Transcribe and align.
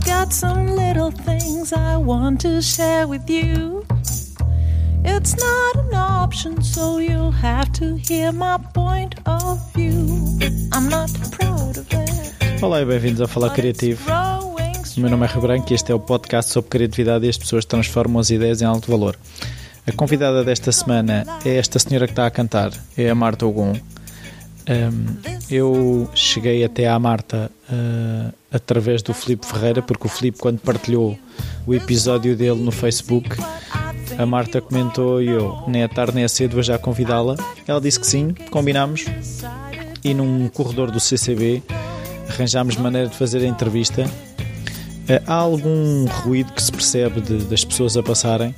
I've 0.00 0.06
got 0.06 0.32
some 0.32 0.76
little 0.76 1.10
things 1.10 1.74
I 1.74 1.98
want 1.98 2.40
to 2.40 2.62
share 2.62 3.06
with 3.06 3.28
you. 3.28 3.84
It's 5.04 5.36
not 5.36 5.84
an 5.84 5.94
option, 5.94 6.62
so 6.62 6.98
you'll 6.98 7.30
have 7.32 7.70
to 7.74 7.96
hear 7.96 8.32
my 8.32 8.56
point 8.72 9.16
of 9.26 9.60
view. 9.74 10.38
I'm 10.72 10.88
not 10.88 11.12
proud 11.32 11.76
of 11.76 11.86
that. 11.90 12.62
Olá 12.62 12.80
e 12.80 12.86
bem-vindos 12.86 13.20
ao 13.20 13.28
Falar 13.28 13.50
Criativo. 13.50 14.10
O 14.96 15.00
meu 15.00 15.10
nome 15.10 15.26
é 15.26 15.28
Rui 15.28 15.42
Branco 15.42 15.70
e 15.70 15.74
este 15.74 15.92
é 15.92 15.94
o 15.94 16.00
podcast 16.00 16.50
sobre 16.50 16.70
criatividade 16.70 17.26
e 17.26 17.28
as 17.28 17.36
pessoas 17.36 17.66
transformam 17.66 18.20
as 18.20 18.30
ideias 18.30 18.62
em 18.62 18.64
alto 18.64 18.90
valor. 18.90 19.18
A 19.86 19.92
convidada 19.92 20.42
desta 20.42 20.72
semana 20.72 21.26
é 21.44 21.56
esta 21.56 21.78
senhora 21.78 22.06
que 22.06 22.12
está 22.12 22.26
a 22.26 22.30
cantar, 22.30 22.72
é 22.96 23.10
a 23.10 23.14
Marta 23.14 23.44
Ogum. 23.44 23.74
Um, 23.74 25.16
eu 25.50 26.08
cheguei 26.14 26.64
até 26.64 26.88
à 26.88 26.98
Marta 26.98 27.50
uh, 27.70 28.39
através 28.52 29.02
do 29.02 29.12
Filipe 29.14 29.46
Ferreira, 29.46 29.80
porque 29.82 30.06
o 30.06 30.10
Filipe, 30.10 30.38
quando 30.38 30.58
partilhou 30.58 31.18
o 31.66 31.74
episódio 31.74 32.36
dele 32.36 32.60
no 32.60 32.70
Facebook, 32.72 33.28
a 34.18 34.26
Marta 34.26 34.60
comentou 34.60 35.22
e 35.22 35.28
eu, 35.28 35.62
nem 35.68 35.82
é 35.82 35.88
tarde 35.88 36.14
nem 36.14 36.24
é 36.24 36.28
cedo, 36.28 36.54
vou 36.54 36.62
já 36.62 36.78
convidá-la. 36.78 37.36
Ela 37.66 37.80
disse 37.80 37.98
que 38.00 38.06
sim, 38.06 38.34
combinámos 38.50 39.04
e 40.04 40.12
num 40.14 40.48
corredor 40.48 40.90
do 40.90 40.98
CCB 40.98 41.62
arranjámos 42.28 42.76
maneira 42.76 43.08
de 43.08 43.16
fazer 43.16 43.38
a 43.42 43.46
entrevista. 43.46 44.04
Eh, 45.08 45.22
Há 45.26 45.34
algum 45.34 46.06
ruído 46.06 46.52
que 46.52 46.62
se 46.62 46.70
percebe 46.72 47.20
de- 47.20 47.44
das 47.44 47.64
pessoas 47.64 47.96
a 47.96 48.02
passarem, 48.02 48.54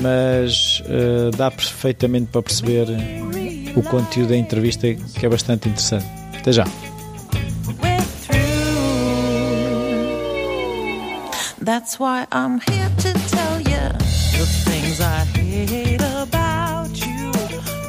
mas 0.00 0.82
eh, 0.86 1.30
dá 1.36 1.50
perfeitamente 1.50 2.26
para 2.32 2.42
perceber 2.42 2.86
o 3.76 3.82
conteúdo 3.82 4.30
da 4.30 4.36
entrevista 4.36 4.92
que 4.94 5.24
é 5.24 5.28
bastante 5.28 5.68
interessante. 5.68 6.06
Até 6.38 6.52
já. 6.52 6.64
That's 11.72 12.00
why 12.00 12.26
I'm 12.32 12.58
here 12.68 12.90
to 13.04 13.12
tell 13.30 13.60
you 13.60 13.82
the 14.36 14.46
things 14.66 15.00
I 15.00 15.24
hate 15.38 16.02
about 16.02 16.90
you. 16.98 17.30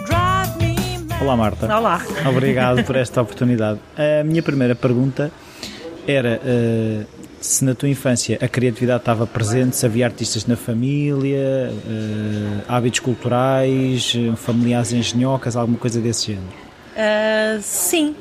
Drive 0.05 0.55
me 0.59 0.99
mad. 0.99 1.19
Olá 1.19 1.35
Marta. 1.35 1.65
Olá. 1.65 1.99
Obrigado 2.29 2.83
por 2.83 2.95
esta 2.95 3.23
oportunidade. 3.23 3.79
A 3.97 4.23
minha 4.23 4.43
primeira 4.43 4.75
pergunta 4.75 5.31
era 6.07 6.39
eh, 6.45 7.05
se 7.39 7.65
na 7.65 7.73
tua 7.73 7.89
infância 7.89 8.37
a 8.39 8.47
criatividade 8.47 9.01
estava 9.01 9.25
presente, 9.25 9.75
se 9.75 9.83
havia 9.83 10.05
artistas 10.05 10.45
na 10.45 10.55
família, 10.55 11.39
eh, 11.39 12.63
hábitos 12.67 12.99
culturais, 12.99 14.13
familiares 14.37 14.93
engenhocas, 14.93 15.55
alguma 15.55 15.79
coisa 15.79 15.99
desse 15.99 16.27
género. 16.27 16.53
Ah, 16.95 17.57
sim, 17.63 18.15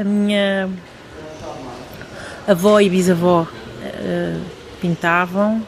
a 0.00 0.02
minha 0.02 0.68
avó 2.48 2.80
e 2.80 2.90
bisavó 2.90 3.46
pintavam, 4.88 5.62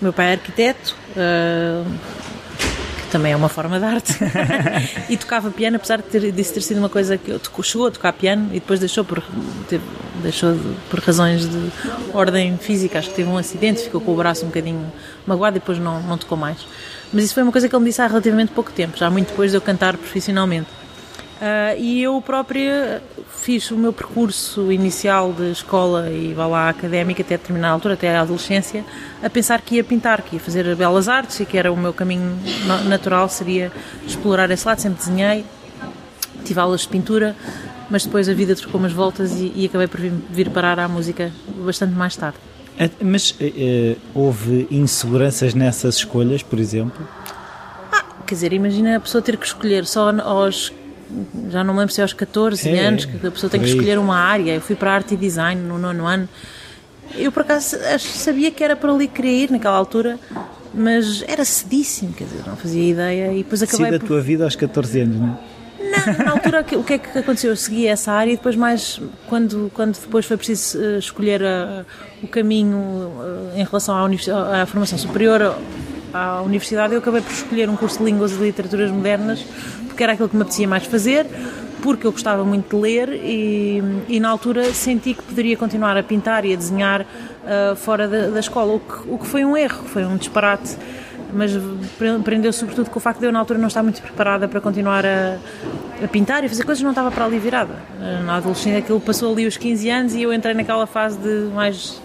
meu 0.00 0.10
pai 0.10 0.28
é 0.28 0.32
arquiteto, 0.32 0.96
ah, 1.14 1.84
que 3.02 3.10
também 3.10 3.32
é 3.32 3.36
uma 3.36 3.50
forma 3.50 3.78
de 3.78 3.84
arte, 3.84 4.14
e 5.10 5.16
tocava 5.18 5.50
piano, 5.50 5.76
apesar 5.76 5.98
de 5.98 6.04
ter, 6.04 6.32
disso 6.32 6.54
ter 6.54 6.62
sido 6.62 6.78
uma 6.78 6.88
coisa 6.88 7.18
que 7.18 7.30
eu 7.30 7.38
chegou 7.62 7.88
a 7.88 7.90
tocar 7.90 8.12
piano 8.14 8.48
e 8.50 8.54
depois 8.54 8.80
deixou 8.80 9.04
por, 9.04 9.22
teve- 9.68 9.84
deixou 10.22 10.54
de- 10.54 10.74
por 10.88 10.98
razões 11.00 11.46
de 11.46 11.70
ordem 12.14 12.56
física, 12.56 12.98
acho 12.98 13.10
que 13.10 13.16
teve 13.16 13.28
um 13.28 13.36
acidente, 13.36 13.82
ficou 13.82 14.00
com 14.00 14.12
o 14.12 14.16
braço 14.16 14.44
um 14.44 14.48
bocadinho 14.48 14.90
magoado 15.26 15.58
e 15.58 15.60
depois 15.60 15.78
não, 15.78 16.00
não 16.02 16.16
tocou 16.16 16.38
mais. 16.38 16.66
Mas 17.12 17.24
isso 17.24 17.34
foi 17.34 17.42
uma 17.42 17.52
coisa 17.52 17.68
que 17.68 17.74
ele 17.74 17.84
me 17.84 17.90
disse 17.90 18.00
há 18.00 18.06
relativamente 18.06 18.50
pouco 18.52 18.72
tempo, 18.72 18.96
já 18.96 19.10
muito 19.10 19.28
depois 19.28 19.50
de 19.50 19.58
eu 19.58 19.60
cantar 19.60 19.94
profissionalmente. 19.98 20.68
Ah, 21.40 21.74
e 21.76 22.02
eu 22.02 22.20
própria 22.20 23.00
fiz 23.30 23.70
o 23.70 23.76
meu 23.76 23.92
percurso 23.92 24.72
inicial 24.72 25.32
de 25.32 25.52
escola 25.52 26.10
e 26.10 26.34
vá 26.34 26.46
lá 26.46 26.68
académica 26.68 27.22
até 27.22 27.36
determinada 27.36 27.72
altura, 27.74 27.94
até 27.94 28.16
a 28.16 28.22
adolescência, 28.22 28.84
a 29.22 29.30
pensar 29.30 29.60
que 29.60 29.76
ia 29.76 29.84
pintar, 29.84 30.22
que 30.22 30.34
ia 30.36 30.40
fazer 30.40 30.74
belas 30.74 31.08
artes 31.08 31.38
e 31.38 31.46
que 31.46 31.56
era 31.56 31.70
o 31.72 31.76
meu 31.76 31.92
caminho 31.92 32.36
na- 32.66 32.82
natural, 32.82 33.28
seria 33.28 33.70
explorar 34.06 34.50
esse 34.50 34.66
lado. 34.66 34.80
Sempre 34.80 34.98
desenhei, 34.98 35.44
tive 36.44 36.58
aulas 36.58 36.80
de 36.80 36.88
pintura, 36.88 37.36
mas 37.88 38.04
depois 38.04 38.28
a 38.28 38.34
vida 38.34 38.56
trocou 38.56 38.80
umas 38.80 38.92
voltas 38.92 39.32
e, 39.40 39.52
e 39.54 39.66
acabei 39.66 39.86
por 39.86 40.00
vir, 40.00 40.12
vir 40.30 40.50
parar 40.50 40.80
à 40.80 40.88
música 40.88 41.30
bastante 41.64 41.94
mais 41.94 42.16
tarde. 42.16 42.38
Eh, 42.76 42.90
Mas 43.00 43.34
eh, 43.40 43.96
houve 44.12 44.66
inseguranças 44.72 45.54
nessas 45.54 45.96
escolhas, 45.98 46.42
por 46.42 46.58
exemplo? 46.58 47.06
Quer 48.26 48.34
dizer, 48.34 48.52
imagina 48.52 48.96
a 48.96 49.00
pessoa 49.00 49.22
ter 49.22 49.36
que 49.36 49.46
escolher 49.46 49.86
só 49.86 50.10
aos. 50.20 50.72
Já 51.50 51.64
não 51.64 51.74
me 51.74 51.80
lembro 51.80 51.94
se 51.94 52.00
é 52.00 52.04
aos 52.04 52.12
14 52.12 52.68
É, 52.68 52.78
anos 52.86 53.04
que 53.04 53.26
a 53.26 53.30
pessoa 53.30 53.48
tem 53.50 53.60
que 53.60 53.66
escolher 53.68 53.98
uma 53.98 54.16
área. 54.16 54.54
Eu 54.54 54.60
fui 54.60 54.76
para 54.76 54.92
arte 54.92 55.14
e 55.14 55.16
design 55.16 55.60
no 55.62 55.78
nono 55.78 56.06
ano. 56.06 56.28
Eu, 57.14 57.32
por 57.32 57.40
acaso, 57.42 57.76
sabia 57.98 58.50
que 58.50 58.62
era 58.62 58.76
para 58.76 58.92
ali 58.92 59.08
que 59.08 59.14
queria 59.14 59.44
ir 59.44 59.50
naquela 59.50 59.76
altura, 59.76 60.18
mas 60.74 61.24
era 61.26 61.44
cedíssimo, 61.44 62.12
quer 62.12 62.24
dizer, 62.24 62.42
não 62.46 62.56
fazia 62.56 62.90
ideia. 62.90 63.32
E 63.32 63.38
depois 63.38 63.62
acabei 63.62 63.98
por. 63.98 64.06
tua 64.06 64.20
vida 64.20 64.44
aos 64.44 64.54
14 64.54 65.00
anos, 65.00 65.16
não 65.16 65.28
é? 65.28 65.58
Não, 65.80 66.24
na 66.26 66.30
altura 66.32 66.66
o 66.72 66.84
que 66.84 66.92
é 66.94 66.98
que 66.98 67.18
aconteceu? 67.18 67.50
Eu 67.50 67.56
segui 67.56 67.86
essa 67.86 68.12
área 68.12 68.32
e 68.32 68.36
depois 68.36 68.54
mais 68.56 69.00
quando, 69.26 69.70
quando 69.72 69.98
depois 69.98 70.26
foi 70.26 70.36
preciso 70.36 70.78
eh, 70.82 70.98
escolher 70.98 71.42
a- 71.42 71.84
o 72.22 72.28
caminho 72.28 73.10
eh, 73.54 73.60
em 73.60 73.64
relação 73.64 73.94
à, 73.96 74.62
à 74.62 74.66
formação 74.66 74.98
superior 74.98 75.56
à 76.12 76.40
universidade, 76.42 76.92
eu 76.94 77.00
acabei 77.00 77.20
por 77.20 77.32
escolher 77.32 77.68
um 77.68 77.76
curso 77.76 77.98
de 77.98 78.04
Línguas 78.04 78.32
e 78.32 78.36
Literaturas 78.36 78.90
Modernas 78.90 79.44
porque 79.86 80.02
era 80.02 80.12
aquilo 80.12 80.28
que 80.28 80.36
me 80.36 80.42
apetecia 80.42 80.68
mais 80.68 80.84
fazer, 80.86 81.26
porque 81.82 82.06
eu 82.06 82.12
gostava 82.12 82.44
muito 82.44 82.74
de 82.76 82.80
ler 82.82 83.08
e, 83.12 83.82
e 84.08 84.20
na 84.20 84.28
altura 84.28 84.72
senti 84.72 85.14
que 85.14 85.22
poderia 85.22 85.56
continuar 85.56 85.96
a 85.96 86.02
pintar 86.02 86.44
e 86.44 86.52
a 86.52 86.56
desenhar 86.56 87.04
eh, 87.46 87.74
fora 87.76 88.06
da, 88.06 88.28
da 88.28 88.40
escola, 88.40 88.74
o 88.74 88.80
que, 88.80 89.08
o 89.10 89.18
que 89.18 89.26
foi 89.26 89.44
um 89.44 89.56
erro, 89.56 89.82
foi 89.86 90.04
um 90.04 90.16
disparate 90.16 90.76
mas 91.32 91.52
pre- 91.98 92.18
prendeu 92.24 92.50
sobretudo 92.54 92.88
com 92.88 92.98
o 92.98 93.02
facto 93.02 93.18
de 93.20 93.26
eu 93.26 93.32
na 93.32 93.38
altura 93.40 93.58
não 93.58 93.68
estar 93.68 93.82
muito 93.82 94.00
preparada 94.00 94.48
para 94.48 94.60
continuar 94.62 95.04
a, 95.04 95.36
a 96.02 96.08
pintar 96.08 96.42
e 96.42 96.48
fazer 96.48 96.64
coisas, 96.64 96.82
não 96.82 96.90
estava 96.90 97.10
para 97.10 97.24
ali 97.26 97.38
virada. 97.38 97.74
Eh, 98.00 98.22
Na 98.24 98.36
adolescência 98.36 98.78
aquilo 98.78 99.00
passou 99.00 99.32
ali 99.32 99.46
os 99.46 99.56
15 99.56 99.90
anos 99.90 100.14
e 100.14 100.22
eu 100.22 100.32
entrei 100.32 100.54
naquela 100.54 100.86
fase 100.86 101.18
de 101.18 101.50
mais, 101.54 102.00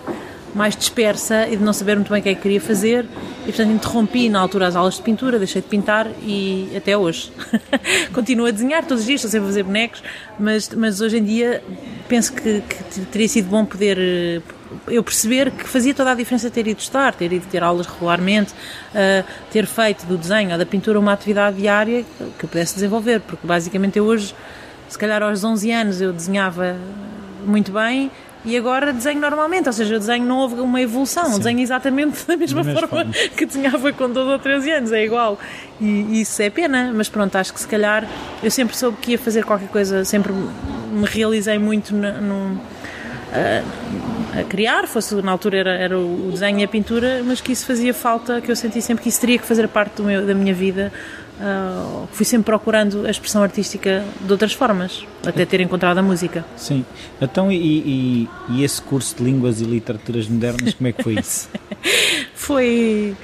mais 0.55 0.75
dispersa 0.75 1.47
e 1.47 1.57
de 1.57 1.63
não 1.63 1.73
saber 1.73 1.95
muito 1.95 2.11
bem 2.11 2.19
o 2.19 2.23
que 2.23 2.29
é 2.29 2.35
que 2.35 2.41
queria 2.41 2.61
fazer 2.61 3.05
e 3.41 3.45
portanto 3.45 3.71
interrompi 3.71 4.29
na 4.29 4.39
altura 4.39 4.67
as 4.67 4.75
aulas 4.75 4.95
de 4.95 5.01
pintura, 5.01 5.37
deixei 5.37 5.61
de 5.61 5.67
pintar 5.67 6.07
e 6.21 6.71
até 6.75 6.97
hoje. 6.97 7.31
Continuo 8.13 8.45
a 8.45 8.51
desenhar 8.51 8.85
todos 8.85 9.01
os 9.01 9.07
dias, 9.07 9.19
estou 9.19 9.31
sempre 9.31 9.45
a 9.45 9.49
fazer 9.49 9.63
bonecos, 9.63 10.03
mas, 10.39 10.69
mas 10.69 11.01
hoje 11.01 11.17
em 11.17 11.23
dia 11.23 11.63
penso 12.07 12.33
que, 12.33 12.61
que 12.61 13.01
teria 13.05 13.27
sido 13.27 13.49
bom 13.49 13.65
poder 13.65 13.97
eh, 13.99 14.41
eu 14.87 15.03
perceber 15.03 15.51
que 15.51 15.67
fazia 15.67 15.93
toda 15.93 16.11
a 16.11 16.15
diferença 16.15 16.49
ter 16.49 16.67
ido 16.67 16.79
estudar, 16.79 17.13
ter 17.13 17.31
ido 17.31 17.45
ter 17.47 17.63
aulas 17.63 17.85
regularmente, 17.85 18.53
uh, 18.53 19.25
ter 19.51 19.65
feito 19.65 20.05
do 20.05 20.17
desenho 20.17 20.51
ou 20.51 20.57
da 20.57 20.65
pintura 20.65 20.99
uma 20.99 21.13
atividade 21.13 21.57
diária 21.57 22.03
que 22.37 22.45
eu 22.45 22.49
pudesse 22.49 22.73
desenvolver, 22.73 23.19
porque 23.21 23.45
basicamente 23.45 23.97
eu 23.97 24.05
hoje, 24.05 24.33
se 24.89 24.97
calhar 24.97 25.21
aos 25.21 25.43
11 25.43 25.71
anos 25.71 26.01
eu 26.01 26.11
desenhava 26.11 26.75
muito 27.45 27.71
bem 27.71 28.09
e 28.45 28.57
agora 28.57 28.91
desenho 28.91 29.19
normalmente, 29.21 29.67
ou 29.67 29.73
seja, 29.73 29.93
eu 29.95 29.99
desenho 29.99 30.25
não 30.25 30.39
houve 30.39 30.55
uma 30.59 30.81
evolução, 30.81 31.31
eu 31.31 31.37
desenho 31.37 31.59
exatamente 31.59 32.23
da 32.27 32.35
mesma, 32.35 32.63
forma, 32.63 32.87
forma. 32.87 33.11
que 33.35 33.45
desenhava 33.45 33.93
com 33.93 34.09
12 34.09 34.29
ou 34.31 34.39
13 34.39 34.71
anos, 34.71 34.91
é 34.91 35.03
igual. 35.05 35.39
E, 35.79 35.85
e 35.85 36.21
isso 36.21 36.41
é 36.41 36.49
pena, 36.49 36.91
mas 36.93 37.07
pronto, 37.09 37.35
acho 37.35 37.53
que 37.53 37.59
se 37.59 37.67
calhar 37.67 38.07
eu 38.41 38.51
sempre 38.51 38.75
soube 38.75 38.97
que 39.01 39.11
ia 39.11 39.17
fazer 39.19 39.43
qualquer 39.45 39.69
coisa, 39.69 40.03
sempre 40.05 40.31
me 40.33 41.05
realizei 41.05 41.57
muito 41.57 41.95
na- 41.95 42.13
num 42.19 42.57
a 44.39 44.43
criar, 44.43 44.87
fosse 44.87 45.15
na 45.15 45.31
altura 45.31 45.57
era, 45.57 45.71
era 45.75 45.97
o 45.97 46.29
desenho 46.31 46.59
e 46.59 46.63
a 46.63 46.67
pintura, 46.67 47.21
mas 47.25 47.41
que 47.41 47.51
isso 47.51 47.65
fazia 47.65 47.93
falta, 47.93 48.39
que 48.41 48.51
eu 48.51 48.55
senti 48.55 48.81
sempre 48.81 49.03
que 49.03 49.09
isso 49.09 49.19
teria 49.19 49.37
que 49.39 49.45
fazer 49.45 49.67
parte 49.67 50.01
meu, 50.01 50.25
da 50.25 50.33
minha 50.33 50.53
vida. 50.53 50.91
Ah, 51.43 52.05
fui 52.13 52.25
sempre 52.25 52.45
procurando 52.45 53.05
a 53.05 53.11
expressão 53.11 53.43
artística 53.43 54.03
de 54.21 54.31
outras 54.31 54.53
formas, 54.53 55.05
até 55.25 55.45
ter 55.45 55.59
encontrado 55.61 55.97
a 55.97 56.01
música. 56.01 56.45
Sim. 56.55 56.85
Então, 57.21 57.51
e, 57.51 57.57
e- 57.57 58.29
e 58.49 58.63
esse 58.63 58.81
curso 58.81 59.15
de 59.17 59.23
Línguas 59.23 59.59
e 59.59 59.65
Literaturas 59.65 60.27
Modernas, 60.27 60.73
como 60.73 60.87
é 60.87 60.91
que 60.93 61.03
foi 61.03 61.15
isso? 61.15 61.49
Foi. 62.33 63.15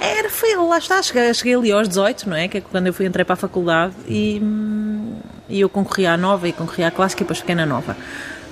Era, 0.00 0.28
foi, 0.28 0.54
lá 0.56 0.78
está, 0.78 1.00
cheguei, 1.02 1.32
cheguei 1.32 1.54
ali 1.54 1.70
aos 1.72 1.88
18, 1.88 2.28
não 2.28 2.36
é? 2.36 2.48
Que 2.48 2.58
é 2.58 2.60
quando 2.60 2.88
eu 2.88 2.92
fui, 2.92 3.06
entrei 3.06 3.24
para 3.24 3.34
a 3.34 3.36
faculdade 3.36 3.94
e, 4.08 4.40
hum, 4.42 5.14
e 5.48 5.60
eu 5.60 5.68
concorri 5.68 6.04
à 6.06 6.16
nova 6.16 6.48
e 6.48 6.52
concorri 6.52 6.82
à 6.82 6.90
clássica 6.90 7.22
e 7.22 7.24
depois 7.24 7.38
fiquei 7.38 7.54
na 7.54 7.64
nova. 7.64 7.96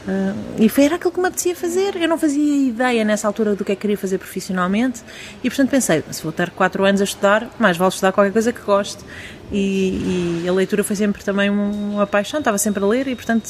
Ah, 0.08 0.34
e 0.58 0.68
foi, 0.68 0.84
era 0.84 0.96
aquilo 0.96 1.12
que 1.12 1.20
me 1.20 1.26
apetecia 1.28 1.54
fazer. 1.54 1.94
Eu 1.96 2.08
não 2.08 2.18
fazia 2.18 2.68
ideia 2.68 3.04
nessa 3.04 3.26
altura 3.26 3.54
do 3.54 3.64
que 3.64 3.72
é 3.72 3.74
que 3.74 3.80
queria 3.82 3.96
fazer 3.98 4.18
profissionalmente 4.18 5.00
e, 5.44 5.48
portanto, 5.48 5.70
pensei: 5.70 6.02
se 6.10 6.22
vou 6.22 6.32
ter 6.32 6.50
4 6.50 6.84
anos 6.84 7.00
a 7.00 7.04
estudar, 7.04 7.48
mais 7.58 7.76
vale 7.76 7.90
estudar 7.90 8.12
qualquer 8.12 8.32
coisa 8.32 8.52
que 8.52 8.60
goste. 8.62 9.04
E, 9.52 10.42
e 10.44 10.48
a 10.48 10.52
leitura 10.52 10.82
foi 10.82 10.96
sempre 10.96 11.22
também 11.22 11.50
um- 11.50 11.94
uma 11.94 12.06
paixão, 12.06 12.38
estava 12.40 12.58
sempre 12.58 12.82
a 12.82 12.86
ler 12.86 13.06
e, 13.08 13.14
portanto. 13.14 13.48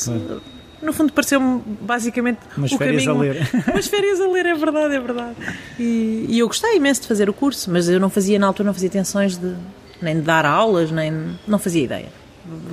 No 0.83 0.93
fundo, 0.93 1.13
pareceu-me 1.13 1.63
basicamente 1.81 2.41
Umas 2.57 2.73
o 2.73 2.77
férias 2.77 3.05
a 3.05 3.13
caminho. 3.13 3.33
ler. 3.35 3.49
Umas 3.73 3.87
férias 3.87 4.21
a 4.21 4.27
ler, 4.27 4.47
é 4.47 4.55
verdade, 4.55 4.97
é 4.97 4.99
verdade. 5.01 5.37
E, 5.79 6.27
e 6.29 6.39
eu 6.41 6.49
gostei 6.49 6.75
imenso 6.77 7.03
de 7.03 7.07
fazer 7.07 7.31
o 7.31 7.33
curso, 7.33 7.71
mas 7.71 7.89
eu 7.89 8.01
não 8.01 8.11
fazia, 8.11 8.37
na 8.37 8.49
altura, 8.49 8.67
não 8.67 8.75
fazia 8.75 8.91
tensões 8.91 9.39
de 9.39 9.55
nem 10.03 10.17
de 10.17 10.23
dar 10.23 10.45
aulas, 10.45 10.91
nem. 10.91 11.39
não 11.47 11.61
fazia 11.61 11.85
ideia. 11.85 12.09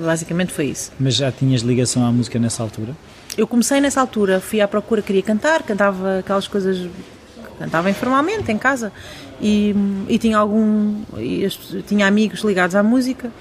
Basicamente 0.00 0.52
foi 0.52 0.66
isso. 0.66 0.90
Mas 0.98 1.14
já 1.14 1.30
tinhas 1.30 1.60
ligação 1.62 2.04
à 2.04 2.10
música 2.10 2.36
nessa 2.40 2.60
altura? 2.64 2.96
Eu 3.40 3.46
comecei 3.46 3.80
nessa 3.80 4.02
altura, 4.02 4.38
fui 4.38 4.60
à 4.60 4.68
procura, 4.68 5.00
queria 5.00 5.22
cantar, 5.22 5.62
cantava 5.62 6.18
aquelas 6.18 6.46
coisas, 6.46 6.86
cantava 7.58 7.88
informalmente 7.88 8.52
em 8.52 8.58
casa 8.58 8.92
e, 9.40 9.74
e 10.08 10.18
tinha 10.18 10.36
algum, 10.36 11.02
e 11.16 11.48
tinha 11.86 12.06
amigos 12.06 12.40
ligados 12.40 12.76
à 12.76 12.82
música 12.82 13.32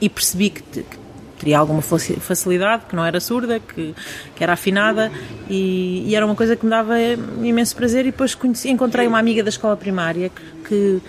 e 0.00 0.08
percebi 0.08 0.50
que, 0.50 0.62
que 0.62 0.98
teria 1.36 1.58
alguma 1.58 1.82
facilidade, 1.82 2.84
que 2.88 2.94
não 2.94 3.04
era 3.04 3.18
surda, 3.18 3.58
que, 3.58 3.92
que 4.36 4.44
era 4.44 4.52
afinada 4.52 5.10
e, 5.50 6.04
e, 6.06 6.14
era 6.14 6.24
uma 6.24 6.36
coisa 6.36 6.54
que 6.54 6.64
me 6.64 6.70
dava 6.70 6.94
imenso 7.42 7.74
prazer 7.74 8.06
e 8.06 8.12
depois 8.12 8.36
conheci, 8.36 8.70
encontrei 8.70 9.08
uma 9.08 9.18
amiga 9.18 9.42
da 9.42 9.48
escola 9.48 9.76
primária 9.76 10.30
que, 10.64 11.02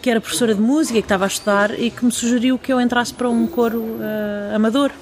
que, 0.00 0.08
era 0.08 0.20
professora 0.20 0.54
de 0.54 0.60
música, 0.60 1.00
que 1.00 1.04
estava 1.04 1.24
a 1.24 1.28
estudar 1.28 1.76
e 1.76 1.90
que 1.90 2.04
me 2.04 2.12
sugeriu 2.12 2.60
que 2.60 2.72
eu 2.72 2.80
entrasse 2.80 3.12
para 3.12 3.28
um 3.28 3.44
coro 3.48 3.80
uh, 3.80 4.54
amador. 4.54 4.92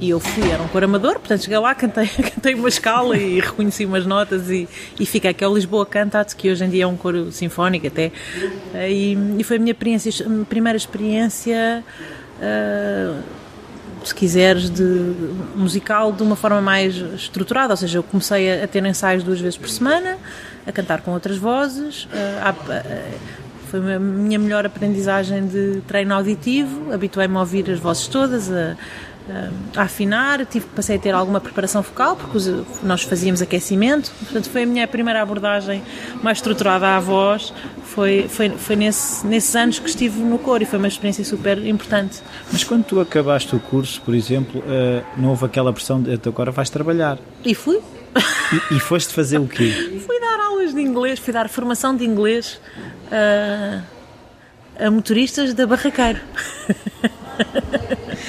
E 0.00 0.10
eu 0.10 0.18
fui, 0.18 0.50
era 0.50 0.62
um 0.62 0.68
coro 0.68 0.84
amador, 0.84 1.14
portanto 1.14 1.42
cheguei 1.42 1.58
lá, 1.58 1.74
cantei, 1.74 2.06
cantei 2.34 2.54
uma 2.54 2.68
escala 2.68 3.16
e 3.16 3.40
reconheci 3.40 3.86
umas 3.86 4.04
notas 4.04 4.50
e, 4.50 4.68
e 4.98 5.06
fiquei, 5.06 5.32
que 5.32 5.44
é 5.44 5.48
o 5.48 5.54
Lisboa 5.54 5.86
Cantat, 5.86 6.34
que 6.34 6.50
hoje 6.50 6.64
em 6.64 6.68
dia 6.68 6.84
é 6.84 6.86
um 6.86 6.96
coro 6.96 7.30
sinfónico 7.30 7.86
até. 7.86 8.10
E, 8.88 9.16
e 9.38 9.44
foi 9.44 9.56
a 9.56 9.60
minha 9.60 9.72
experiência, 9.72 10.26
a 10.26 10.44
primeira 10.44 10.76
experiência 10.76 11.84
uh, 12.38 13.22
se 14.04 14.14
quiseres, 14.14 14.68
de 14.68 15.14
musical 15.54 16.12
de 16.12 16.22
uma 16.22 16.36
forma 16.36 16.60
mais 16.60 16.96
estruturada. 16.96 17.72
Ou 17.72 17.76
seja, 17.76 17.98
eu 17.98 18.02
comecei 18.02 18.60
a, 18.60 18.64
a 18.64 18.66
ter 18.66 18.84
ensaios 18.84 19.22
duas 19.22 19.40
vezes 19.40 19.56
por 19.56 19.68
semana, 19.68 20.18
a 20.66 20.72
cantar 20.72 21.00
com 21.02 21.12
outras 21.12 21.38
vozes. 21.38 22.04
Uh, 22.04 22.08
a, 22.42 22.50
a, 22.50 22.82
foi 23.70 23.94
a 23.94 23.98
minha 23.98 24.38
melhor 24.38 24.66
aprendizagem 24.66 25.46
de 25.46 25.80
treino 25.86 26.14
auditivo. 26.14 26.92
Habituei-me 26.92 27.36
a 27.36 27.40
ouvir 27.40 27.70
as 27.70 27.78
vozes 27.78 28.06
todas, 28.06 28.50
a, 28.52 28.76
a 29.74 29.82
afinar, 29.82 30.44
tive, 30.44 30.66
passei 30.66 30.96
a 30.96 30.98
ter 30.98 31.14
alguma 31.14 31.40
preparação 31.40 31.82
focal, 31.82 32.16
porque 32.16 32.38
nós 32.82 33.02
fazíamos 33.02 33.40
aquecimento, 33.40 34.12
portanto 34.20 34.50
foi 34.50 34.64
a 34.64 34.66
minha 34.66 34.86
primeira 34.86 35.22
abordagem 35.22 35.82
mais 36.22 36.38
estruturada 36.38 36.88
à 36.88 37.00
voz, 37.00 37.52
foi, 37.84 38.26
foi, 38.28 38.50
foi 38.50 38.76
nesse, 38.76 39.26
nesses 39.26 39.54
anos 39.56 39.78
que 39.78 39.88
estive 39.88 40.20
no 40.20 40.38
coro 40.38 40.62
e 40.62 40.66
foi 40.66 40.78
uma 40.78 40.88
experiência 40.88 41.24
super 41.24 41.64
importante. 41.66 42.20
Mas 42.52 42.64
quando 42.64 42.84
tu 42.84 43.00
acabaste 43.00 43.56
o 43.56 43.60
curso, 43.60 44.00
por 44.02 44.14
exemplo, 44.14 44.60
uh, 44.60 45.04
não 45.16 45.30
houve 45.30 45.46
aquela 45.46 45.72
pressão 45.72 46.02
de 46.02 46.18
agora 46.26 46.50
vais 46.50 46.68
trabalhar? 46.68 47.18
E 47.44 47.54
fui. 47.54 47.80
E, 48.70 48.76
e 48.76 48.80
foste 48.80 49.14
fazer 49.14 49.38
o 49.38 49.46
quê? 49.46 50.00
fui 50.04 50.20
dar 50.20 50.40
aulas 50.40 50.74
de 50.74 50.80
inglês, 50.80 51.18
fui 51.18 51.32
dar 51.32 51.48
formação 51.48 51.96
de 51.96 52.04
inglês 52.04 52.60
uh, 53.06 53.82
a 54.78 54.90
motoristas 54.90 55.54
da 55.54 55.66
Barraqueiro. 55.66 56.20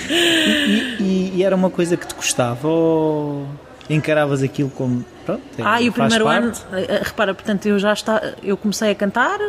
E, 0.09 0.97
e, 0.99 1.31
e, 1.35 1.43
era 1.43 1.55
uma 1.55 1.69
coisa 1.69 1.97
que 1.97 2.05
te 2.05 2.15
gostava 2.15 2.67
ou 2.67 3.47
encaravas 3.89 4.43
aquilo 4.43 4.69
como 4.69 5.05
pronto, 5.25 5.41
é, 5.57 5.61
ah, 5.63 5.81
e 5.81 5.89
o 5.89 5.93
primeiro 5.93 6.25
parte? 6.25 6.43
ano 6.43 6.53
eh, 6.73 6.85
eh, 6.89 7.01
repara, 7.03 7.33
portanto 7.33 7.65
eu 7.65 7.77
já 7.79 7.93
está, 7.93 8.33
eu 8.43 8.57
comecei 8.57 8.91
a 8.91 8.95
cantar 8.95 9.39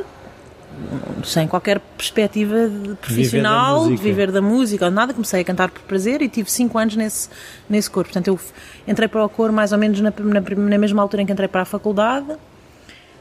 sem 1.24 1.48
qualquer 1.48 1.80
perspectiva 1.96 2.68
de 2.68 2.94
profissional, 2.96 3.84
viver 3.84 3.96
de 3.96 4.02
viver 4.02 4.32
da 4.32 4.42
música 4.42 4.84
ou 4.84 4.90
nada, 4.90 5.12
comecei 5.12 5.40
a 5.40 5.44
cantar 5.44 5.70
por 5.70 5.82
prazer 5.82 6.20
e 6.22 6.28
tive 6.28 6.50
5 6.50 6.78
anos 6.78 6.96
nesse, 6.96 7.28
nesse 7.68 7.90
coro. 7.90 8.06
Portanto, 8.06 8.28
eu 8.28 8.38
entrei 8.86 9.08
para 9.08 9.24
o 9.24 9.28
coro 9.28 9.52
mais 9.52 9.72
ou 9.72 9.78
menos 9.78 10.00
na, 10.00 10.12
na, 10.18 10.40
na 10.40 10.78
mesma 10.78 11.00
altura 11.02 11.22
em 11.22 11.26
que 11.26 11.32
entrei 11.32 11.48
para 11.48 11.62
a 11.62 11.64
faculdade 11.64 12.26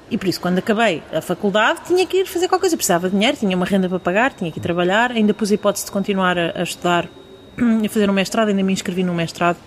e 0.10 0.18
por 0.18 0.28
isso, 0.28 0.40
quando 0.40 0.60
acabei 0.60 1.02
a 1.12 1.20
faculdade, 1.20 1.82
tinha 1.88 2.06
que 2.06 2.18
ir 2.18 2.26
fazer 2.26 2.48
qualquer 2.48 2.62
coisa. 2.62 2.78
precisava 2.78 3.10
de 3.10 3.16
dinheiro, 3.16 3.38
tinha 3.38 3.56
uma 3.56 3.66
renda 3.66 3.90
para 3.90 4.00
pagar, 4.00 4.34
tinha 4.34 4.52
que 4.52 4.60
ir 4.60 4.62
trabalhar. 4.62 5.12
Ainda 5.12 5.34
pus 5.34 5.52
a 5.52 5.56
hipótese 5.56 5.86
de 5.86 5.92
continuar 5.92 6.38
a, 6.38 6.54
a 6.56 6.64
estudar 6.64 7.10
a 7.86 7.90
fazer 7.90 8.10
um 8.10 8.14
mestrado, 8.14 8.50
ainda 8.50 8.62
me 8.62 8.72
inscrevi 8.72 9.04
no 9.04 9.14
mestrado. 9.14 9.58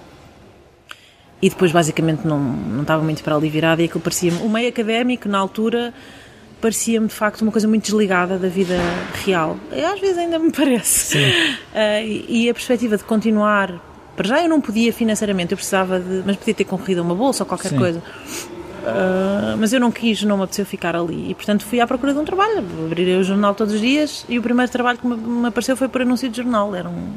E 1.43 1.49
depois, 1.49 1.73
basicamente, 1.73 2.27
não, 2.27 2.39
não 2.39 2.83
estava 2.83 3.03
muito 3.03 3.23
para 3.23 3.35
ali 3.35 3.49
virada. 3.49 3.83
E 3.83 3.87
aquilo 3.87 4.01
parecia-me. 4.01 4.39
O 4.39 4.49
meio 4.49 4.69
académico, 4.69 5.29
na 5.29 5.39
altura, 5.39 5.93
parecia-me 6.61 7.09
de 7.09 7.15
facto 7.15 7.43
uma 7.43 7.53
coisa 7.53 7.67
muito 7.67 7.85
desligada 7.85 8.39
da 8.39 8.49
vida 8.49 8.77
real. 9.25 9.57
E, 9.73 9.85
às 9.85 10.01
vezes 10.01 10.19
ainda 10.19 10.39
me 10.39 10.51
parece. 10.53 11.19
Uh, 11.19 12.05
e, 12.05 12.45
e 12.45 12.51
a 12.51 12.55
perspectiva 12.55 12.97
de 12.97 13.05
continuar. 13.05 13.87
Para 14.17 14.27
já 14.27 14.43
eu 14.43 14.49
não 14.49 14.61
podia 14.61 14.93
financeiramente, 14.93 15.53
eu 15.53 15.57
precisava 15.57 16.01
de. 16.01 16.23
Mas 16.25 16.37
podia 16.37 16.55
ter 16.55 16.65
concorrido 16.65 17.01
a 17.01 17.05
uma 17.05 17.15
bolsa 17.15 17.43
ou 17.45 17.47
qualquer 17.47 17.71
Sim. 17.71 17.79
coisa. 17.79 18.03
Uh, 18.79 19.57
mas 19.59 19.73
eu 19.73 19.81
não 19.81 19.91
quis, 19.91 20.23
não 20.23 20.37
me 20.37 20.45
apeteceu 20.45 20.65
ficar 20.65 20.95
ali 20.95 21.31
e 21.31 21.35
portanto 21.35 21.65
fui 21.65 21.81
à 21.81 21.87
procura 21.87 22.13
de 22.13 22.19
um 22.19 22.25
trabalho. 22.25 22.59
Abrirei 22.87 23.17
o 23.17 23.25
jornal 23.25 23.55
todos 23.55 23.75
os 23.75 23.81
dias 23.81 24.25
e 24.29 24.39
o 24.39 24.43
primeiro 24.43 24.71
trabalho 24.71 24.99
que 24.99 25.07
me, 25.07 25.17
me 25.17 25.49
apareceu 25.49 25.77
foi 25.77 25.89
por 25.89 26.03
anúncio 26.03 26.29
de 26.29 26.37
jornal. 26.37 26.75
Era 26.75 26.89
um, 26.89 27.13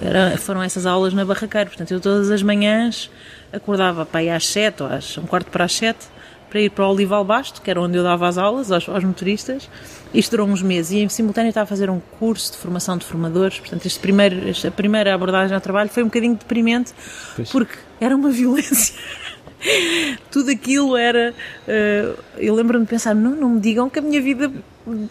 era, 0.00 0.36
foram 0.38 0.62
essas 0.62 0.86
aulas 0.86 1.12
na 1.12 1.24
barraqueira. 1.24 1.66
Portanto, 1.66 1.92
eu 1.92 2.00
todas 2.00 2.30
as 2.30 2.42
manhãs 2.42 3.10
acordava 3.52 4.04
para 4.04 4.22
ir 4.22 4.30
às 4.30 4.46
sete 4.46 4.82
ou 4.82 4.88
às 4.88 5.16
um 5.18 5.26
quarto 5.26 5.50
para 5.50 5.64
as 5.64 5.74
sete 5.74 6.08
para 6.54 6.60
ir 6.60 6.70
para 6.70 6.86
o 6.86 6.92
Olival 6.92 7.24
Basto, 7.24 7.60
que 7.60 7.68
era 7.68 7.80
onde 7.80 7.98
eu 7.98 8.04
dava 8.04 8.28
as 8.28 8.38
aulas 8.38 8.70
aos, 8.70 8.88
aos 8.88 9.02
motoristas. 9.02 9.68
Isto 10.14 10.30
durou 10.30 10.46
uns 10.46 10.62
meses 10.62 10.92
e 10.92 10.98
em 10.98 11.08
simultâneo 11.08 11.48
estava 11.48 11.64
a 11.64 11.66
fazer 11.66 11.90
um 11.90 11.98
curso 11.98 12.52
de 12.52 12.58
formação 12.58 12.96
de 12.96 13.04
formadores. 13.04 13.58
Portanto, 13.58 13.84
este 13.86 13.98
primeiro, 13.98 14.48
esta 14.48 14.70
primeira 14.70 15.12
abordagem 15.12 15.52
ao 15.52 15.60
trabalho 15.60 15.90
foi 15.90 16.04
um 16.04 16.06
bocadinho 16.06 16.36
deprimente 16.36 16.94
pois. 17.34 17.50
porque 17.50 17.76
era 18.00 18.14
uma 18.14 18.30
violência. 18.30 18.94
tudo 20.30 20.50
aquilo 20.50 20.96
era. 20.96 21.34
Uh, 21.66 22.18
eu 22.36 22.54
lembro-me 22.54 22.84
de 22.84 22.90
pensar: 22.90 23.14
não, 23.14 23.34
não 23.34 23.50
me 23.50 23.60
digam 23.60 23.88
que 23.88 23.98
a 23.98 24.02
minha 24.02 24.20
vida 24.20 24.52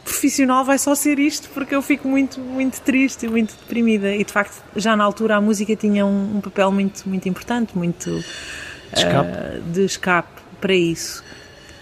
profissional 0.03 0.63
vai 0.63 0.77
só 0.77 0.93
ser 0.93 1.19
isto, 1.19 1.49
porque 1.49 1.73
eu 1.73 1.81
fico 1.81 2.07
muito, 2.07 2.39
muito 2.39 2.81
triste 2.81 3.25
e 3.25 3.29
muito 3.29 3.55
deprimida. 3.55 4.15
E 4.15 4.23
de 4.23 4.31
facto, 4.31 4.61
já 4.75 4.95
na 4.95 5.03
altura 5.03 5.37
a 5.37 5.41
música 5.41 5.75
tinha 5.75 6.05
um, 6.05 6.37
um 6.37 6.41
papel 6.41 6.71
muito, 6.71 7.07
muito 7.07 7.27
importante, 7.27 7.77
muito. 7.77 8.09
Uh, 8.09 8.23
escape. 8.95 9.61
de 9.71 9.85
escape 9.85 10.41
para 10.61 10.73
isso. 10.73 11.23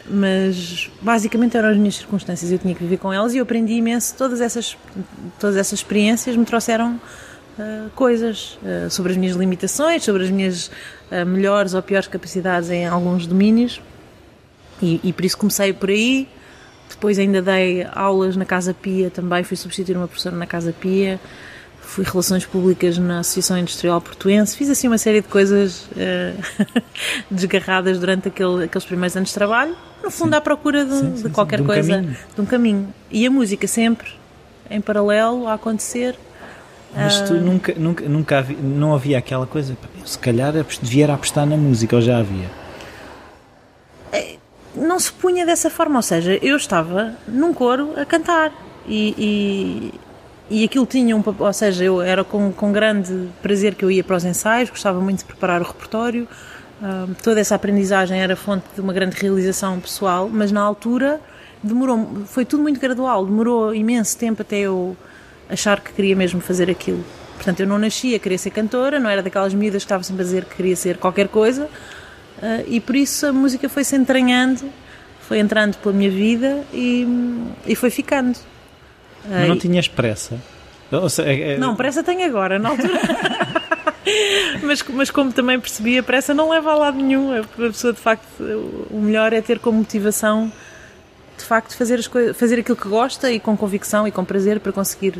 Mas 0.10 0.90
basicamente 1.02 1.56
eram 1.56 1.69
as 1.69 1.78
minhas 1.78 1.96
circunstâncias, 1.96 2.52
eu 2.52 2.57
tinha 2.57 2.74
que 2.74 2.81
viver 2.81 2.98
com 2.98 3.14
elas 3.14 3.34
e 3.34 3.38
eu 3.38 3.44
aprendi 3.44 3.74
imenso. 3.74 4.16
Todas 4.18 4.42
essas, 4.42 4.75
todas 5.40 5.56
essas 5.56 5.80
experiências 5.80 6.36
me 6.36 6.46
trouxeram 6.46 7.00
uh, 7.57 7.89
coisas 7.95 8.57
uh, 8.63 8.89
sobre 8.89 9.12
as 9.12 9.18
minhas 9.18 9.36
limitações, 9.36 10.03
sobre 10.03 10.24
as 10.24 10.30
minhas 10.30 10.71
melhores 11.27 11.74
ou 11.74 11.81
piores 11.81 12.07
capacidades 12.07 12.69
em 12.69 12.88
alguns 12.88 13.27
domínios 13.27 13.81
e, 14.81 15.01
e, 15.03 15.12
por 15.12 15.25
isso 15.25 15.38
comecei 15.38 15.74
por 15.74 15.89
aí. 15.89 16.25
Depois 16.89 17.19
ainda 17.19 17.42
dei 17.42 17.86
aulas 17.92 18.38
na 18.38 18.45
Casa 18.45 18.74
Pia 18.74 19.09
também, 19.09 19.44
fui 19.44 19.57
substituir 19.57 19.98
uma 19.98 20.07
professora 20.07 20.38
na 20.38 20.45
Casa 20.45 20.71
Pia, 20.71 21.19
fui 21.81 22.06
Relações 22.06 22.45
Públicas 22.45 22.98
na 22.98 23.19
Associação 23.19 23.57
Industrial 23.57 24.00
Portuense, 24.00 24.56
fiz 24.56 24.69
assim 24.69 24.88
uma 24.88 24.97
série 24.97 25.19
de 25.19 25.27
coisas 25.27 25.89
desgarradas 27.30 28.00
durante 28.00 28.30
aquele, 28.30 28.63
aqueles 28.65 28.86
primeiros 28.86 29.18
anos 29.18 29.30
de 29.30 29.35
trabalho, 29.35 29.76
no 30.02 30.09
fundo 30.09 30.31
sim. 30.31 30.37
à 30.37 30.42
procura 30.42 30.85
de, 30.85 30.95
sim, 30.97 31.18
sim, 31.18 31.23
de 31.23 31.30
qualquer 31.30 31.57
de 31.57 31.64
um 31.64 31.66
coisa, 31.66 31.95
caminho. 31.95 32.18
de 32.35 32.42
um 32.42 32.45
caminho. 32.45 32.94
E 33.09 33.26
a 33.26 33.31
música 33.31 33.68
sempre 33.68 34.09
em 34.69 34.80
paralelo 34.80 35.47
a 35.47 35.54
acontecer 35.54 36.18
mas 36.95 37.21
tu 37.21 37.33
nunca, 37.36 37.74
nunca, 37.76 38.07
nunca 38.07 38.38
havia, 38.40 38.57
não 38.57 38.94
havia 38.94 39.18
aquela 39.18 39.48
coisa, 39.48 39.78
se 40.06 40.19
calhar 40.19 40.54
devia 40.81 41.14
apostar 41.14 41.45
na 41.45 41.56
música, 41.56 41.95
ou 41.95 42.02
já 42.02 42.18
havia? 42.18 42.50
É, 44.12 44.36
não 44.76 45.00
se 45.00 45.12
punha 45.14 45.45
dessa 45.45 45.69
forma, 45.69 45.98
ou 45.98 46.02
seja, 46.02 46.38
eu 46.42 46.57
estava 46.57 47.14
num 47.28 47.54
coro 47.54 47.94
a 48.00 48.06
cantar 48.06 48.52
e, 48.86 49.94
e, 50.50 50.60
e 50.62 50.64
aquilo 50.66 50.86
tinha 50.86 51.16
um 51.16 51.24
ou 51.40 51.54
seja, 51.54 51.83
eu 51.83 52.02
era 52.02 52.24
com, 52.24 52.52
com 52.52 52.71
grande 52.71 53.30
prazer 53.42 53.76
que 53.76 53.86
eu 53.86 53.92
ia 53.92 54.04
para 54.04 54.18
os 54.18 54.26
ensaios, 54.26 54.69
gostava 54.69 55.00
muito 55.00 55.19
de 55.19 55.26
preparar 55.26 55.62
o 55.62 55.66
repertório, 55.66 56.28
uh, 56.81 57.16
toda 57.24 57.40
essa 57.40 57.56
aprendizagem 57.56 58.19
era 58.19 58.36
fonte 58.36 58.66
de 58.76 58.81
uma 58.81 58.92
grande 58.92 59.16
realização 59.16 59.80
pessoal, 59.80 60.30
mas 60.30 60.52
na 60.52 60.62
altura 60.62 61.21
demorou, 61.64 62.24
foi 62.26 62.44
tudo 62.44 62.64
muito 62.64 62.81
gradual, 62.81 63.26
demorou 63.26 63.74
imenso 63.74 64.18
tempo 64.18 64.42
até 64.42 64.57
eu 64.57 64.98
achar 65.52 65.81
que 65.81 65.92
queria 65.94 66.16
mesmo 66.16 66.40
fazer 66.42 66.70
aquilo. 66.70 67.04
Portanto, 67.36 67.60
eu 67.60 67.68
não 67.68 67.78
nasci 67.78 68.16
a 68.16 68.20
querer 68.20 68.38
ser 68.38 68.52
cantora, 68.52 69.00
não 69.00 69.10
era 69.10 69.22
daquelas 69.22 69.54
miúdas 69.54 69.84
que 69.84 69.86
estava 69.86 70.04
sempre 70.04 70.22
a 70.22 70.26
dizer 70.26 70.46
que 70.46 70.56
queria 70.56 70.76
ser 70.76 70.98
qualquer 70.98 71.28
coisa, 71.28 71.66
uh, 71.66 72.64
e 72.68 72.80
por 72.80 72.96
isso 72.96 73.26
a 73.26 73.34
música 73.34 73.68
foi 73.68 73.84
se 73.84 73.96
entranhando, 73.96 74.70
foi 75.22 75.40
entrando 75.40 75.76
pela 75.78 75.94
minha 75.94 76.10
vida 76.10 76.64
e, 76.74 77.08
e 77.66 77.76
foi 77.76 77.90
ficando. 77.90 78.38
Mas 79.28 79.48
não 79.48 79.58
tinhas 79.58 79.88
pressa? 79.88 80.40
É, 81.26 81.54
é... 81.54 81.58
Não, 81.58 81.76
pressa 81.76 82.04
tenho 82.04 82.26
agora, 82.26 82.60
na 82.60 82.70
altura. 82.70 83.00
mas, 84.62 84.84
mas 84.84 85.10
como 85.10 85.31
também 85.31 85.60
percebi, 85.60 85.98
a 85.98 86.04
pressa 86.04 86.34
não 86.34 86.50
leva 86.50 86.72
a 86.72 86.76
lado 86.76 86.98
nenhum. 86.98 87.40
A 87.40 87.44
pessoa, 87.44 87.94
de 87.94 88.00
facto, 88.00 88.26
o 88.90 89.00
melhor 89.00 89.31
é 89.31 89.42
ter 89.42 89.60
como 89.60 89.78
motivação 89.80 90.52
de 91.38 91.44
facto 91.44 91.76
fazer, 91.76 92.00
as 92.00 92.09
fazer 92.35 92.59
aquilo 92.59 92.78
que 92.78 92.88
gosta 92.88 93.31
e 93.31 93.40
com 93.40 93.56
convicção 93.57 94.07
e 94.07 94.11
com 94.11 94.23
prazer 94.23 94.59
para 94.59 94.71
conseguir 94.71 95.19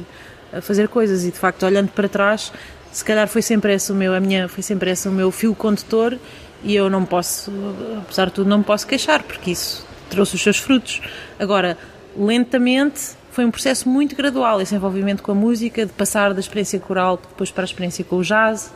eh, 0.51 0.62
fazer 0.62 0.88
coisas. 0.88 1.25
E 1.25 1.32
de 1.32 1.38
facto 1.38 1.63
olhando 1.63 1.89
para 1.89 2.08
trás 2.08 2.51
se 2.91 3.06
calhar 3.06 3.27
foi 3.27 3.41
sempre 3.41 3.74
esse 3.74 3.91
o 3.91 3.96
meu 3.96 4.13
a 4.13 4.20
minha 4.20 4.50
foi 4.50 4.62
sempre 4.62 4.91
esse 4.91 5.08
o 5.08 5.12
meu 5.12 5.32
fio 5.32 5.56
condutor 5.56 6.18
e 6.62 6.75
eu 6.75 6.89
não 6.89 7.06
posso 7.06 7.51
apesar 7.98 8.25
de 8.25 8.34
tudo 8.34 8.50
não 8.50 8.58
me 8.58 8.63
posso 8.63 8.86
queixar 8.86 9.24
porque 9.24 9.51
isso 9.51 9.86
trouxe 10.10 10.36
os 10.36 10.41
seus 10.41 10.58
frutos. 10.58 11.01
Agora 11.39 11.77
lentamente 12.18 13.12
foi 13.32 13.46
um 13.46 13.51
processo 13.51 13.88
muito 13.88 14.15
gradual 14.15 14.60
esse 14.60 14.75
envolvimento 14.75 15.24
com 15.24 15.32
a 15.32 15.36
música 15.36 15.86
de 15.86 15.94
passar 15.94 16.34
da 16.34 16.39
experiência 16.39 16.80
coral 16.80 17.18
depois 17.18 17.50
para 17.50 17.63
a 17.63 17.65
experiência 17.65 18.03
com 18.03 18.18
o 18.18 18.24
jazz 18.24 18.72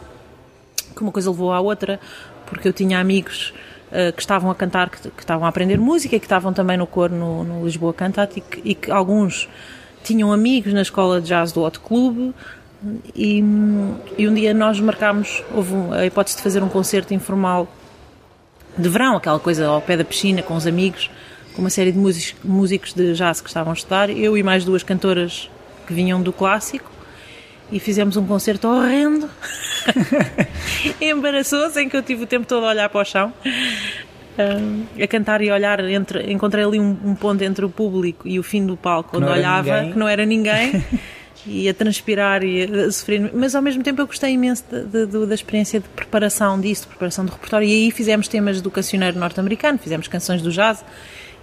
que 0.95 1.01
uma 1.01 1.11
coisa 1.11 1.29
levou 1.29 1.51
à 1.51 1.59
outra, 1.59 1.99
porque 2.45 2.67
eu 2.67 2.73
tinha 2.73 2.99
amigos 2.99 3.53
uh, 3.91 4.13
que 4.13 4.21
estavam 4.21 4.49
a 4.49 4.55
cantar, 4.55 4.89
que, 4.89 5.09
que, 5.09 5.21
estavam 5.21 5.45
a 5.45 5.49
aprender 5.49 5.77
música 5.77 6.17
que 6.17 6.25
estavam 6.25 6.53
também 6.53 6.77
no 6.77 6.87
coro 6.87 7.13
no, 7.13 7.43
no 7.43 7.65
Lisboa 7.65 7.93
Cantat 7.93 8.37
e 8.37 8.41
que, 8.41 8.61
e 8.63 8.75
que, 8.75 8.91
alguns 8.91 9.49
tinham 10.03 10.31
amigos 10.31 10.73
na 10.73 10.81
escola 10.81 11.19
de 11.19 11.27
jazz 11.27 11.51
do 11.51 11.63
Hot 11.63 11.79
Club 11.79 12.33
e, 13.15 13.43
e 14.17 14.27
um 14.27 14.33
dia 14.33 14.53
nós 14.53 14.79
marcámos, 14.79 15.43
houve 15.53 15.73
a 15.93 16.05
hipótese 16.05 16.37
de 16.37 16.43
fazer 16.43 16.61
um 16.61 16.69
concerto 16.69 17.13
informal 17.13 17.67
de 18.77 18.89
verão, 18.89 19.15
aquela 19.15 19.39
coisa 19.39 19.67
ao 19.67 19.81
pé 19.81 19.97
da 19.97 20.03
piscina 20.03 20.43
com 20.43 20.55
os 20.55 20.67
amigos, 20.67 21.09
com 21.55 21.61
uma 21.61 21.69
série 21.69 21.91
de 21.91 21.97
músicos, 21.97 22.35
músicos 22.43 22.93
de 22.93 23.13
jazz 23.13 23.41
que 23.41 23.47
estavam 23.47 23.71
a 23.71 23.75
estudar, 23.75 24.09
eu 24.09 24.37
e 24.37 24.43
mais 24.43 24.63
duas 24.63 24.83
cantoras 24.83 25.49
que 25.87 25.93
vinham 25.93 26.21
do 26.21 26.33
clássico 26.33 26.94
e 27.71 27.79
fizemos 27.79 28.15
um 28.17 28.25
concerto 28.25 28.67
horrendo, 28.67 29.29
embaraçoso, 31.01 31.79
em 31.79 31.89
que 31.89 31.97
eu 31.97 32.03
tive 32.03 32.23
o 32.23 32.27
tempo 32.27 32.45
todo 32.45 32.65
a 32.65 32.69
olhar 32.69 32.89
para 32.89 33.01
o 33.01 33.05
chão, 33.05 33.33
uh, 34.37 35.03
a 35.03 35.07
cantar 35.07 35.41
e 35.41 35.49
a 35.49 35.53
olhar, 35.53 35.79
entre, 35.89 36.31
encontrei 36.31 36.63
ali 36.63 36.79
um, 36.79 36.97
um, 37.03 37.15
ponto 37.15 37.43
entre 37.43 37.65
o 37.65 37.69
público 37.69 38.27
e 38.27 38.39
o 38.39 38.43
fim 38.43 38.65
do 38.65 38.77
palco, 38.77 39.17
onde 39.17 39.27
olhava, 39.27 39.77
ninguém. 39.77 39.93
que 39.93 39.99
não 39.99 40.07
era 40.07 40.25
ninguém, 40.25 40.83
e 41.45 41.67
a 41.67 41.73
transpirar 41.73 42.43
e 42.43 42.63
a 42.63 42.91
sofrer, 42.91 43.31
mas 43.33 43.55
ao 43.55 43.61
mesmo 43.61 43.83
tempo 43.83 44.01
eu 44.01 44.07
gostei 44.07 44.33
imenso 44.33 44.63
de, 44.69 45.05
de, 45.05 45.25
da 45.25 45.35
experiência 45.35 45.79
de 45.79 45.87
preparação 45.89 46.59
disso, 46.59 46.83
de 46.83 46.89
preparação 46.89 47.25
de 47.25 47.31
repertório, 47.31 47.67
e 47.67 47.71
aí 47.71 47.91
fizemos 47.91 48.27
temas 48.27 48.61
do 48.61 48.69
cancioneiro 48.69 49.17
norte-americano, 49.17 49.79
fizemos 49.79 50.07
canções 50.07 50.41
do 50.41 50.51
jazz, 50.51 50.85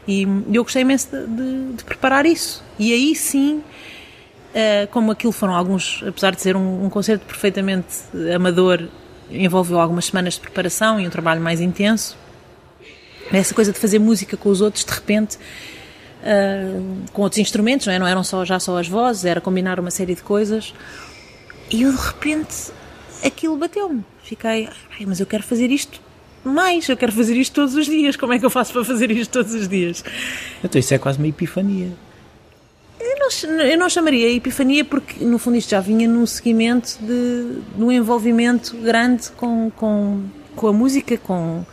e 0.06 0.26
eu 0.52 0.62
gostei 0.62 0.82
imenso 0.82 1.08
de, 1.10 1.76
de 1.76 1.84
preparar 1.84 2.26
isso, 2.26 2.64
e 2.78 2.92
aí 2.92 3.14
sim 3.14 3.62
como 4.90 5.10
aquilo 5.10 5.32
foram 5.32 5.54
alguns, 5.54 6.02
apesar 6.06 6.34
de 6.34 6.42
ser 6.42 6.56
um, 6.56 6.84
um, 6.84 6.90
concerto 6.90 7.24
perfeitamente 7.24 7.88
amador, 8.34 8.88
envolveu 9.30 9.80
algumas 9.80 10.06
semanas 10.06 10.34
de 10.34 10.40
preparação 10.40 11.00
e 11.00 11.06
um 11.06 11.10
trabalho 11.10 11.40
mais 11.40 11.60
intenso. 11.60 12.16
Essa 13.32 13.54
coisa 13.54 13.72
de 13.72 13.78
fazer 13.78 13.98
música 13.98 14.36
com 14.36 14.50
os 14.50 14.60
outros, 14.60 14.84
de 14.84 14.92
repente, 14.92 15.36
uh, 15.36 17.10
com 17.12 17.22
outros 17.22 17.38
instrumentos, 17.38 17.86
não, 17.86 17.94
é? 17.94 17.98
não 17.98 18.06
eram 18.06 18.22
só, 18.22 18.44
já 18.44 18.60
só 18.60 18.78
as 18.78 18.88
vozes, 18.88 19.24
era 19.24 19.40
combinar 19.40 19.80
uma 19.80 19.90
série 19.90 20.14
de 20.14 20.22
coisas. 20.22 20.74
E 21.70 21.82
eu, 21.82 21.92
de 21.92 21.98
repente, 21.98 22.72
aquilo 23.24 23.56
bateu-me. 23.56 24.04
Fiquei, 24.22 24.68
mas 25.06 25.18
eu 25.18 25.26
quero 25.26 25.42
fazer 25.42 25.70
isto 25.70 26.00
mais, 26.44 26.88
eu 26.88 26.96
quero 26.96 27.12
fazer 27.12 27.36
isto 27.36 27.54
todos 27.54 27.74
os 27.74 27.86
dias. 27.86 28.16
Como 28.16 28.32
é 28.32 28.38
que 28.38 28.44
eu 28.44 28.50
faço 28.50 28.72
para 28.72 28.84
fazer 28.84 29.10
isto 29.10 29.30
todos 29.30 29.54
os 29.54 29.68
dias? 29.68 30.04
Então, 30.62 30.78
isso 30.78 30.92
é 30.92 30.98
quase 30.98 31.18
uma 31.18 31.28
epifania. 31.28 31.92
Eu 33.42 33.50
não, 33.50 33.64
eu 33.64 33.78
não 33.78 33.88
chamaria 33.88 34.32
epifania 34.32 34.84
porque, 34.84 35.24
no 35.24 35.38
fundo, 35.38 35.56
isto 35.56 35.70
já 35.70 35.80
vinha 35.80 36.08
num 36.08 36.26
seguimento 36.26 36.98
de, 37.00 37.60
de 37.76 37.82
um 37.82 37.90
envolvimento 37.92 38.76
grande 38.76 39.30
com, 39.32 39.70
com, 39.76 40.24
com 40.56 40.68
a 40.68 40.72
música, 40.72 41.16
com... 41.18 41.64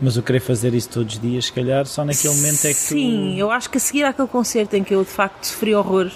Mas 0.00 0.16
eu 0.16 0.22
querer 0.22 0.40
fazer 0.40 0.74
isso 0.74 0.90
todos 0.90 1.14
os 1.14 1.20
dias, 1.20 1.46
se 1.46 1.52
calhar, 1.52 1.86
só 1.86 2.04
naquele 2.04 2.34
momento 2.34 2.64
é 2.66 2.68
que 2.68 2.74
Sim, 2.74 3.32
tu... 3.34 3.38
eu 3.38 3.50
acho 3.50 3.70
que 3.70 3.78
a 3.78 3.80
seguir 3.80 4.04
àquele 4.04 4.28
concerto 4.28 4.76
em 4.76 4.84
que 4.84 4.94
eu, 4.94 5.02
de 5.02 5.10
facto, 5.10 5.44
sofri 5.44 5.74
horrores, 5.74 6.12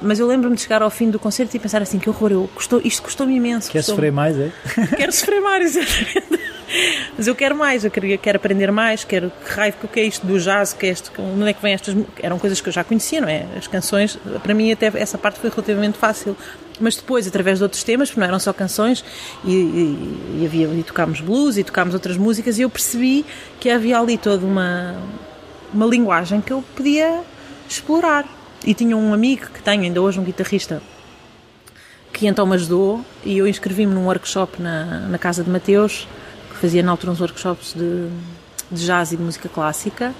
mas 0.00 0.20
eu 0.20 0.26
lembro-me 0.26 0.54
de 0.54 0.62
chegar 0.62 0.82
ao 0.82 0.90
fim 0.90 1.10
do 1.10 1.18
concerto 1.18 1.56
e 1.56 1.58
pensar 1.58 1.82
assim, 1.82 1.98
que 1.98 2.08
horror, 2.08 2.30
eu, 2.30 2.50
custou, 2.54 2.80
isto 2.84 3.02
custou-me 3.02 3.34
imenso. 3.34 3.70
Quer 3.70 3.78
custou 3.78 3.94
sofrer 3.94 4.12
mais, 4.12 4.38
é? 4.38 4.52
Quero 4.96 5.12
sofrer 5.12 5.40
mais, 5.40 5.74
exatamente. 5.76 6.55
Mas 7.16 7.26
eu 7.26 7.34
quero 7.34 7.56
mais, 7.56 7.84
eu 7.84 7.90
quero, 7.90 8.18
quero 8.18 8.36
aprender 8.36 8.70
mais, 8.70 9.04
quero 9.04 9.30
que 9.30 9.52
raio 9.52 9.74
o 9.82 9.88
que 9.88 10.00
é 10.00 10.04
isto 10.04 10.26
do 10.26 10.38
jazz, 10.38 10.72
que 10.72 10.86
é 10.86 10.90
isto, 10.90 11.10
onde 11.18 11.48
é 11.48 11.52
que 11.52 11.62
vem 11.62 11.72
estas. 11.72 11.96
Eram 12.22 12.38
coisas 12.38 12.60
que 12.60 12.68
eu 12.68 12.72
já 12.72 12.84
conhecia, 12.84 13.20
não 13.20 13.28
é? 13.28 13.46
As 13.56 13.66
canções, 13.66 14.18
para 14.42 14.54
mim 14.54 14.70
até 14.72 14.92
essa 14.94 15.16
parte 15.16 15.38
foi 15.38 15.50
relativamente 15.50 15.98
fácil. 15.98 16.36
Mas 16.78 16.96
depois, 16.96 17.26
através 17.26 17.58
de 17.58 17.64
outros 17.64 17.82
temas, 17.82 18.10
porque 18.10 18.20
não 18.20 18.28
eram 18.28 18.38
só 18.38 18.52
canções, 18.52 19.02
e, 19.44 19.50
e, 19.50 20.40
e 20.40 20.44
havia, 20.44 20.66
e 20.66 20.82
tocámos 20.82 21.20
blues 21.20 21.56
e 21.56 21.64
tocámos 21.64 21.94
outras 21.94 22.18
músicas, 22.18 22.58
e 22.58 22.62
eu 22.62 22.70
percebi 22.70 23.24
que 23.58 23.70
havia 23.70 23.98
ali 23.98 24.18
toda 24.18 24.44
uma, 24.44 24.94
uma 25.72 25.86
linguagem 25.86 26.40
que 26.42 26.52
eu 26.52 26.62
podia 26.74 27.22
explorar. 27.68 28.26
E 28.64 28.74
tinha 28.74 28.96
um 28.96 29.14
amigo 29.14 29.46
que 29.54 29.62
tenho, 29.62 29.84
ainda 29.84 30.02
hoje, 30.02 30.20
um 30.20 30.24
guitarrista, 30.24 30.82
que 32.12 32.26
então 32.26 32.46
me 32.46 32.54
ajudou, 32.54 33.02
e 33.24 33.38
eu 33.38 33.46
inscrevi-me 33.46 33.94
num 33.94 34.04
workshop 34.04 34.60
na, 34.60 35.00
na 35.00 35.18
casa 35.18 35.42
de 35.42 35.50
Mateus 35.50 36.06
fazia 36.56 36.82
na 36.82 36.90
altura 36.90 37.12
uns 37.12 37.20
workshops 37.20 37.74
de, 37.74 38.08
de 38.70 38.84
jazz 38.84 39.12
e 39.12 39.16
de 39.16 39.22
música 39.22 39.48
clássica 39.48 40.14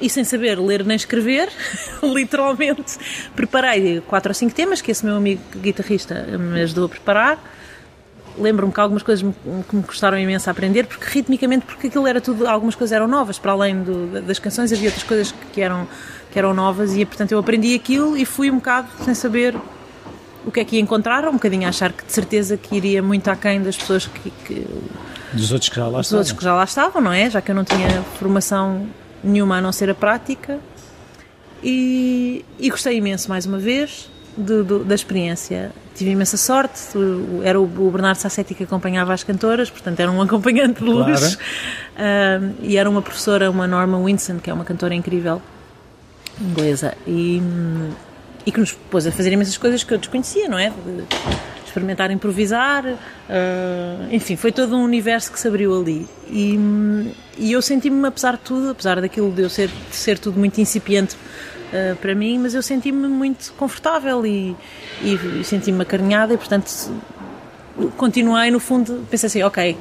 e 0.00 0.08
sem 0.08 0.24
saber 0.24 0.58
ler 0.58 0.84
nem 0.84 0.96
escrever, 0.96 1.48
literalmente, 2.02 2.96
preparei 3.34 4.00
quatro 4.02 4.30
ou 4.30 4.34
cinco 4.34 4.54
temas 4.54 4.80
que 4.80 4.90
esse 4.90 5.04
meu 5.04 5.16
amigo 5.16 5.42
guitarrista 5.56 6.14
me 6.38 6.62
ajudou 6.62 6.86
a 6.86 6.88
preparar. 6.88 7.38
Lembro-me 8.38 8.72
que 8.72 8.78
algumas 8.78 9.02
coisas 9.02 9.34
que 9.68 9.76
me 9.76 9.82
custaram 9.82 10.16
imenso 10.16 10.48
a 10.48 10.52
aprender, 10.52 10.86
porque 10.86 11.04
ritmicamente, 11.08 11.66
porque 11.66 11.88
aquilo 11.88 12.06
era 12.06 12.20
tudo, 12.20 12.46
algumas 12.46 12.76
coisas 12.76 12.94
eram 12.94 13.08
novas, 13.08 13.36
para 13.36 13.50
além 13.50 13.82
do, 13.82 14.22
das 14.22 14.38
canções 14.38 14.72
havia 14.72 14.88
outras 14.88 15.02
coisas 15.02 15.34
que 15.52 15.60
eram, 15.60 15.88
que 16.30 16.38
eram 16.38 16.54
novas 16.54 16.96
e 16.96 17.04
portanto 17.04 17.32
eu 17.32 17.38
aprendi 17.40 17.74
aquilo 17.74 18.16
e 18.16 18.24
fui 18.24 18.48
um 18.48 18.56
bocado 18.56 18.88
sem 19.04 19.12
saber 19.12 19.56
o 20.46 20.52
que 20.52 20.60
é 20.60 20.64
que 20.64 20.76
ia 20.76 20.80
encontrar, 20.80 21.26
um 21.28 21.32
bocadinho 21.32 21.66
a 21.66 21.70
achar 21.70 21.92
que 21.92 22.04
de 22.04 22.12
certeza 22.12 22.56
que 22.56 22.76
iria 22.76 23.02
muito 23.02 23.28
aquém 23.28 23.60
das 23.60 23.76
pessoas 23.76 24.06
que, 24.06 24.30
que 24.30 24.66
dos 25.32 25.52
outros 25.52 25.68
que 25.68 25.76
já 25.76 25.86
lá 25.86 25.98
Dos 25.98 26.06
estavam. 26.06 26.18
outros 26.20 26.38
que 26.38 26.44
já 26.44 26.54
lá 26.54 26.64
estavam, 26.64 27.02
não 27.02 27.12
é? 27.12 27.28
Já 27.30 27.40
que 27.40 27.50
eu 27.50 27.54
não 27.54 27.64
tinha 27.64 28.02
formação 28.18 28.86
nenhuma 29.22 29.56
a 29.56 29.60
não 29.60 29.72
ser 29.72 29.90
a 29.90 29.94
prática. 29.94 30.58
E, 31.62 32.44
e 32.58 32.70
gostei 32.70 32.96
imenso, 32.96 33.28
mais 33.28 33.44
uma 33.46 33.58
vez, 33.58 34.08
da 34.86 34.94
experiência. 34.94 35.72
Tive 35.94 36.12
imensa 36.12 36.36
sorte, 36.36 36.80
era 37.42 37.60
o, 37.60 37.66
Bernardo 37.66 38.18
Sassetti 38.18 38.54
que 38.54 38.62
acompanhava 38.62 39.12
as 39.12 39.24
cantoras, 39.24 39.68
portanto 39.68 39.98
era 39.98 40.10
um 40.10 40.22
acompanhante 40.22 40.80
de 40.80 40.88
luz. 40.88 41.36
Claro. 41.36 42.52
Uh, 42.52 42.54
e 42.62 42.76
era 42.76 42.88
uma 42.88 43.02
professora, 43.02 43.50
uma 43.50 43.66
Norma 43.66 43.98
Winson, 44.02 44.38
que 44.38 44.48
é 44.48 44.52
uma 44.54 44.64
cantora 44.64 44.94
incrível, 44.94 45.42
inglesa, 46.40 46.94
e, 47.04 47.42
e 48.46 48.52
que 48.52 48.60
nos 48.60 48.72
pôs 48.72 49.06
a 49.08 49.10
fazer 49.10 49.32
imensas 49.32 49.58
coisas 49.58 49.82
que 49.82 49.92
eu 49.92 49.98
desconhecia, 49.98 50.48
não 50.48 50.58
é? 50.58 50.72
Experimentar 51.68 52.10
improvisar, 52.10 52.84
uh, 52.86 52.96
enfim, 54.10 54.36
foi 54.36 54.50
todo 54.50 54.74
um 54.74 54.82
universo 54.82 55.30
que 55.30 55.38
se 55.38 55.46
abriu 55.46 55.78
ali. 55.78 56.08
E, 56.30 56.58
e 57.36 57.52
eu 57.52 57.60
senti-me, 57.60 58.06
apesar 58.06 58.32
de 58.32 58.38
tudo, 58.38 58.70
apesar 58.70 59.00
daquilo 59.02 59.30
de 59.30 59.42
eu 59.42 59.50
ser, 59.50 59.68
de 59.68 59.94
ser 59.94 60.18
tudo 60.18 60.38
muito 60.38 60.58
incipiente 60.58 61.14
uh, 61.14 61.94
para 61.96 62.14
mim, 62.14 62.38
mas 62.38 62.54
eu 62.54 62.62
senti-me 62.62 63.06
muito 63.06 63.52
confortável 63.52 64.24
e, 64.24 64.56
e, 65.02 65.14
e 65.40 65.44
senti-me 65.44 65.82
acarinhada 65.82 66.32
e, 66.32 66.38
portanto, 66.38 66.72
continuei, 67.96 68.50
no 68.50 68.58
fundo, 68.58 69.06
pensei 69.10 69.26
assim, 69.26 69.42
ok, 69.42 69.76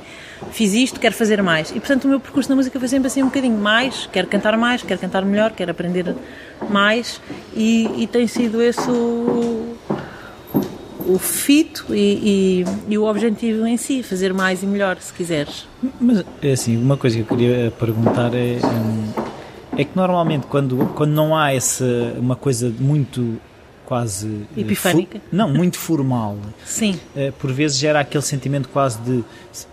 fiz 0.51 0.73
isto, 0.73 0.99
quero 0.99 1.15
fazer 1.15 1.41
mais. 1.41 1.71
E, 1.71 1.79
portanto, 1.79 2.05
o 2.05 2.09
meu 2.09 2.19
percurso 2.19 2.49
na 2.49 2.55
música 2.55 2.77
foi 2.77 2.87
sempre 2.87 3.07
assim 3.07 3.23
um 3.23 3.27
bocadinho 3.27 3.57
mais, 3.57 4.09
quero 4.11 4.27
cantar 4.27 4.57
mais, 4.57 4.83
quero 4.83 4.99
cantar 4.99 5.23
melhor, 5.23 5.51
quero 5.51 5.71
aprender 5.71 6.13
mais 6.69 7.21
e, 7.55 8.03
e 8.03 8.07
tem 8.07 8.27
sido 8.27 8.61
esse 8.61 8.89
o, 8.89 9.77
o 11.07 11.17
fito 11.17 11.85
e, 11.89 12.63
e, 12.63 12.93
e, 12.93 12.97
o 12.97 13.05
objetivo 13.05 13.65
em 13.65 13.77
si, 13.77 14.03
fazer 14.03 14.33
mais 14.33 14.61
e 14.61 14.65
melhor, 14.65 14.97
se 14.99 15.13
quiseres. 15.13 15.67
Mas, 15.99 16.23
é 16.41 16.51
assim, 16.51 16.77
uma 16.77 16.97
coisa 16.97 17.15
que 17.15 17.21
eu 17.21 17.37
queria 17.37 17.71
perguntar 17.71 18.33
é, 18.33 18.57
é 19.77 19.83
que 19.83 19.91
normalmente 19.95 20.45
quando, 20.47 20.77
quando 20.95 21.11
não 21.11 21.35
há 21.35 21.53
essa, 21.53 21.85
uma 22.17 22.35
coisa 22.35 22.73
muito 22.79 23.39
quase... 23.85 24.45
Eh, 24.57 24.61
Epifânica? 24.61 25.21
não, 25.31 25.49
muito 25.49 25.77
formal. 25.77 26.37
Sim. 26.65 26.99
Eh, 27.15 27.31
por 27.39 27.53
vezes 27.53 27.77
gera 27.77 28.01
aquele 28.01 28.23
sentimento 28.23 28.67
quase 28.67 28.99
de 28.99 29.23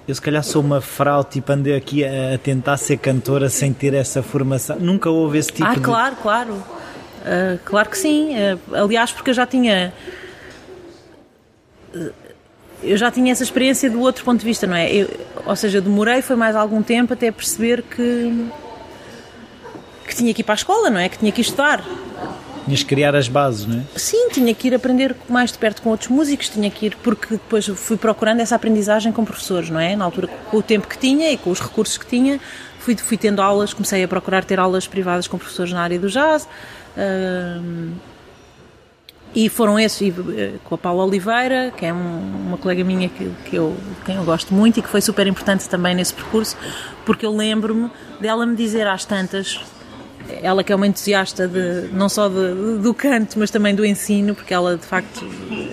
eu 0.06 0.14
se 0.14 0.22
calhar 0.22 0.42
sou 0.44 0.62
uma 0.62 0.80
fraude, 0.80 1.30
tipo 1.30 1.50
andei 1.50 1.74
aqui 1.74 2.04
a, 2.04 2.34
a 2.34 2.38
tentar 2.38 2.76
ser 2.76 2.96
cantora 2.98 3.48
sem 3.48 3.72
ter 3.72 3.92
essa 3.92 4.22
formação. 4.22 4.78
Nunca 4.78 5.10
houve 5.10 5.38
esse 5.38 5.52
tipo 5.52 5.68
ah, 5.68 5.74
de... 5.74 5.80
Ah, 5.80 5.82
claro, 5.82 6.16
claro. 6.22 6.52
Uh, 6.54 7.58
claro 7.64 7.88
que 7.90 7.98
sim. 7.98 8.34
Uh, 8.34 8.76
aliás, 8.76 9.10
porque 9.10 9.30
eu 9.30 9.34
já 9.34 9.46
tinha 9.46 9.92
eu 12.82 12.96
já 12.96 13.10
tinha 13.10 13.32
essa 13.32 13.42
experiência 13.42 13.88
do 13.90 14.00
outro 14.00 14.24
ponto 14.24 14.40
de 14.40 14.44
vista, 14.44 14.66
não 14.66 14.76
é? 14.76 14.92
Eu, 14.92 15.08
ou 15.46 15.56
seja, 15.56 15.78
eu 15.78 15.82
demorei, 15.82 16.22
foi 16.22 16.36
mais 16.36 16.54
algum 16.54 16.82
tempo 16.82 17.12
até 17.12 17.30
perceber 17.30 17.82
que, 17.82 18.48
que 20.06 20.14
tinha 20.14 20.34
que 20.34 20.42
ir 20.42 20.44
para 20.44 20.54
a 20.54 20.56
escola, 20.56 20.90
não 20.90 21.00
é? 21.00 21.08
Que 21.08 21.18
tinha 21.18 21.32
que 21.32 21.40
estudar. 21.40 21.84
Tinhas 22.64 22.82
que 22.82 22.88
criar 22.88 23.14
as 23.14 23.28
bases, 23.28 23.66
não 23.66 23.80
é? 23.80 23.82
Sim, 23.96 24.28
tinha 24.30 24.54
que 24.54 24.68
ir 24.68 24.74
aprender 24.74 25.14
mais 25.28 25.52
de 25.52 25.58
perto 25.58 25.82
com 25.82 25.90
outros 25.90 26.08
músicos, 26.08 26.48
tinha 26.48 26.70
que 26.70 26.86
ir, 26.86 26.96
porque 27.02 27.34
depois 27.34 27.66
fui 27.66 27.96
procurando 27.96 28.40
essa 28.40 28.56
aprendizagem 28.56 29.12
com 29.12 29.24
professores, 29.24 29.68
não 29.70 29.80
é? 29.80 29.94
Na 29.94 30.04
altura, 30.04 30.28
com 30.50 30.56
o 30.58 30.62
tempo 30.62 30.88
que 30.88 30.98
tinha 30.98 31.30
e 31.30 31.36
com 31.36 31.50
os 31.50 31.60
recursos 31.60 31.98
que 31.98 32.06
tinha, 32.06 32.40
fui, 32.78 32.96
fui 32.96 33.16
tendo 33.16 33.42
aulas, 33.42 33.74
comecei 33.74 34.02
a 34.02 34.08
procurar 34.08 34.44
ter 34.44 34.58
aulas 34.58 34.86
privadas 34.86 35.26
com 35.26 35.36
professores 35.36 35.72
na 35.72 35.82
área 35.82 35.98
do 35.98 36.08
jazz. 36.08 36.48
Uh, 36.96 37.92
e 39.34 39.48
foram 39.48 39.78
esses, 39.78 40.00
eh, 40.36 40.54
com 40.62 40.76
a 40.76 40.78
Paula 40.78 41.04
Oliveira, 41.04 41.72
que 41.76 41.84
é 41.84 41.92
um, 41.92 42.46
uma 42.46 42.56
colega 42.56 42.84
minha 42.84 43.08
que, 43.08 43.30
que 43.44 43.56
eu, 43.56 43.76
quem 44.04 44.14
eu 44.14 44.24
gosto 44.24 44.54
muito 44.54 44.78
e 44.78 44.82
que 44.82 44.88
foi 44.88 45.00
super 45.00 45.26
importante 45.26 45.68
também 45.68 45.94
nesse 45.94 46.14
percurso, 46.14 46.56
porque 47.04 47.26
eu 47.26 47.34
lembro-me 47.34 47.90
dela 48.20 48.46
me 48.46 48.54
dizer 48.54 48.86
às 48.86 49.04
tantas, 49.04 49.60
ela 50.40 50.62
que 50.62 50.72
é 50.72 50.76
uma 50.76 50.86
entusiasta 50.86 51.46
de, 51.48 51.88
não 51.92 52.08
só 52.08 52.28
de, 52.28 52.78
do 52.80 52.94
canto, 52.94 53.38
mas 53.38 53.50
também 53.50 53.74
do 53.74 53.84
ensino, 53.84 54.34
porque 54.34 54.54
ela 54.54 54.76
de 54.76 54.86
facto 54.86 55.26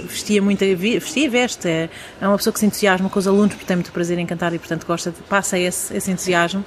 vestia 0.08 0.42
muito, 0.42 0.60
vestia 0.76 1.26
e 1.26 1.30
veste, 1.30 1.68
é, 1.68 1.90
é 2.20 2.28
uma 2.28 2.38
pessoa 2.38 2.54
que 2.54 2.60
se 2.60 2.66
entusiasma 2.66 3.10
com 3.10 3.20
os 3.20 3.28
alunos, 3.28 3.54
porque 3.54 3.66
tem 3.66 3.76
muito 3.76 3.92
prazer 3.92 4.18
em 4.18 4.26
cantar 4.26 4.54
e, 4.54 4.60
portanto, 4.60 4.86
gosta 4.86 5.12
de, 5.12 5.18
passa 5.24 5.58
esse, 5.58 5.96
esse 5.96 6.12
entusiasmo. 6.12 6.66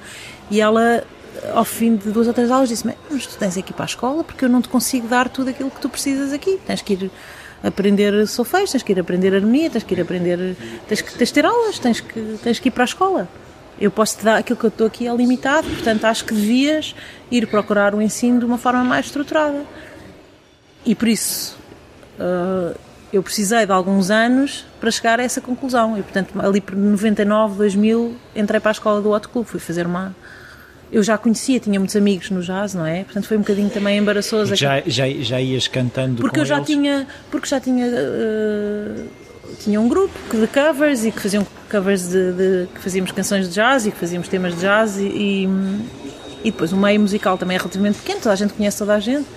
E 0.49 0.61
ela, 0.61 1.03
ao 1.53 1.65
fim 1.65 1.95
de 1.95 2.11
duas 2.11 2.27
ou 2.27 2.33
três 2.33 2.51
aulas, 2.51 2.69
disse-me: 2.69 2.93
Mas 3.09 3.25
tu 3.25 3.37
tens 3.37 3.57
aqui 3.57 3.73
para 3.73 3.85
a 3.85 3.87
escola 3.87 4.23
porque 4.23 4.45
eu 4.45 4.49
não 4.49 4.61
te 4.61 4.69
consigo 4.69 5.07
dar 5.07 5.29
tudo 5.29 5.49
aquilo 5.49 5.71
que 5.71 5.79
tu 5.79 5.89
precisas 5.89 6.33
aqui. 6.33 6.59
Tens 6.65 6.81
que 6.81 6.93
ir 6.93 7.11
aprender 7.63 8.27
solfejo, 8.27 8.71
tens 8.71 8.83
que 8.83 8.91
ir 8.91 8.99
aprender 8.99 9.33
harmonia, 9.33 9.69
tens 9.69 9.83
que 9.83 9.93
ir 9.93 10.01
aprender. 10.01 10.55
tens 10.87 11.01
que, 11.01 11.13
tens 11.15 11.31
ter 11.31 11.45
aulas, 11.45 11.79
tens 11.79 11.99
que, 11.99 12.37
tens 12.43 12.59
que 12.59 12.69
ir 12.69 12.71
para 12.71 12.83
a 12.83 12.85
escola. 12.85 13.27
Eu 13.79 13.91
posso 13.91 14.17
te 14.17 14.23
dar 14.23 14.37
aquilo 14.37 14.57
que 14.57 14.65
eu 14.65 14.69
estou 14.69 14.87
aqui 14.87 15.07
é 15.07 15.13
limitado, 15.13 15.67
portanto 15.67 16.05
acho 16.05 16.23
que 16.23 16.33
devias 16.33 16.95
ir 17.29 17.45
procurar 17.47 17.93
o 17.93 18.01
ensino 18.01 18.39
de 18.39 18.45
uma 18.45 18.57
forma 18.57 18.83
mais 18.83 19.07
estruturada. 19.07 19.65
E 20.85 20.95
por 20.95 21.07
isso 21.07 21.57
uh, 22.19 22.77
eu 23.11 23.23
precisei 23.23 23.65
de 23.65 23.71
alguns 23.71 24.09
anos 24.09 24.65
para 24.79 24.91
chegar 24.91 25.19
a 25.19 25.23
essa 25.23 25.41
conclusão. 25.41 25.97
E 25.97 26.03
portanto, 26.03 26.33
ali 26.39 26.61
por 26.61 26.75
99, 26.75 27.57
2000, 27.57 28.15
entrei 28.35 28.59
para 28.59 28.71
a 28.71 28.73
escola 28.73 29.01
do 29.01 29.11
Hot 29.11 29.27
Club, 29.27 29.45
fui 29.45 29.59
fazer 29.59 29.85
uma. 29.85 30.15
Eu 30.95 31.03
já 31.03 31.17
conhecia, 31.17 31.59
tinha 31.59 31.77
muitos 31.77 31.93
amigos 31.97 32.29
no 32.29 32.41
jazz, 32.41 32.73
não 32.73 32.85
é? 32.85 33.03
Portanto, 33.03 33.27
foi 33.27 33.35
um 33.35 33.41
bocadinho 33.41 33.69
também 33.69 33.97
embaraçoso. 33.97 34.55
Já, 34.55 34.81
já, 34.85 35.09
já 35.09 35.41
ias 35.41 35.67
cantando 35.67 36.21
porque 36.21 36.39
eu 36.39 36.45
já 36.45 36.55
eles? 36.55 36.67
tinha 36.67 37.05
Porque 37.29 37.47
já 37.47 37.59
tinha. 37.59 37.85
Uh, 37.85 39.05
tinha 39.59 39.81
um 39.81 39.89
grupo 39.89 40.17
de 40.31 40.47
covers 40.47 41.03
e 41.03 41.11
que 41.11 41.19
faziam 41.19 41.45
covers 41.69 42.07
de, 42.07 42.31
de, 42.31 42.67
que 42.73 42.79
fazíamos 42.79 43.11
canções 43.11 43.49
de 43.49 43.53
jazz 43.53 43.85
e 43.85 43.91
que 43.91 43.97
fazíamos 43.97 44.29
temas 44.29 44.55
de 44.55 44.61
jazz 44.61 44.97
e, 44.97 45.03
e, 45.03 45.49
e 46.45 46.51
depois 46.51 46.71
o 46.71 46.77
meio 46.77 46.99
musical 47.01 47.37
também 47.37 47.55
é 47.55 47.57
relativamente 47.57 47.97
pequeno, 47.97 48.21
toda 48.21 48.31
a 48.31 48.37
gente 48.37 48.53
conhece 48.53 48.77
toda 48.77 48.95
a 48.95 48.99
gente 48.99 49.27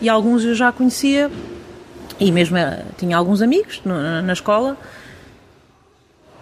e 0.00 0.08
alguns 0.08 0.44
eu 0.44 0.54
já 0.54 0.72
conhecia 0.72 1.30
e 2.18 2.32
mesmo 2.32 2.56
eh, 2.56 2.82
tinha 2.96 3.16
alguns 3.16 3.40
amigos 3.42 3.82
na 3.84 4.32
escola 4.32 4.76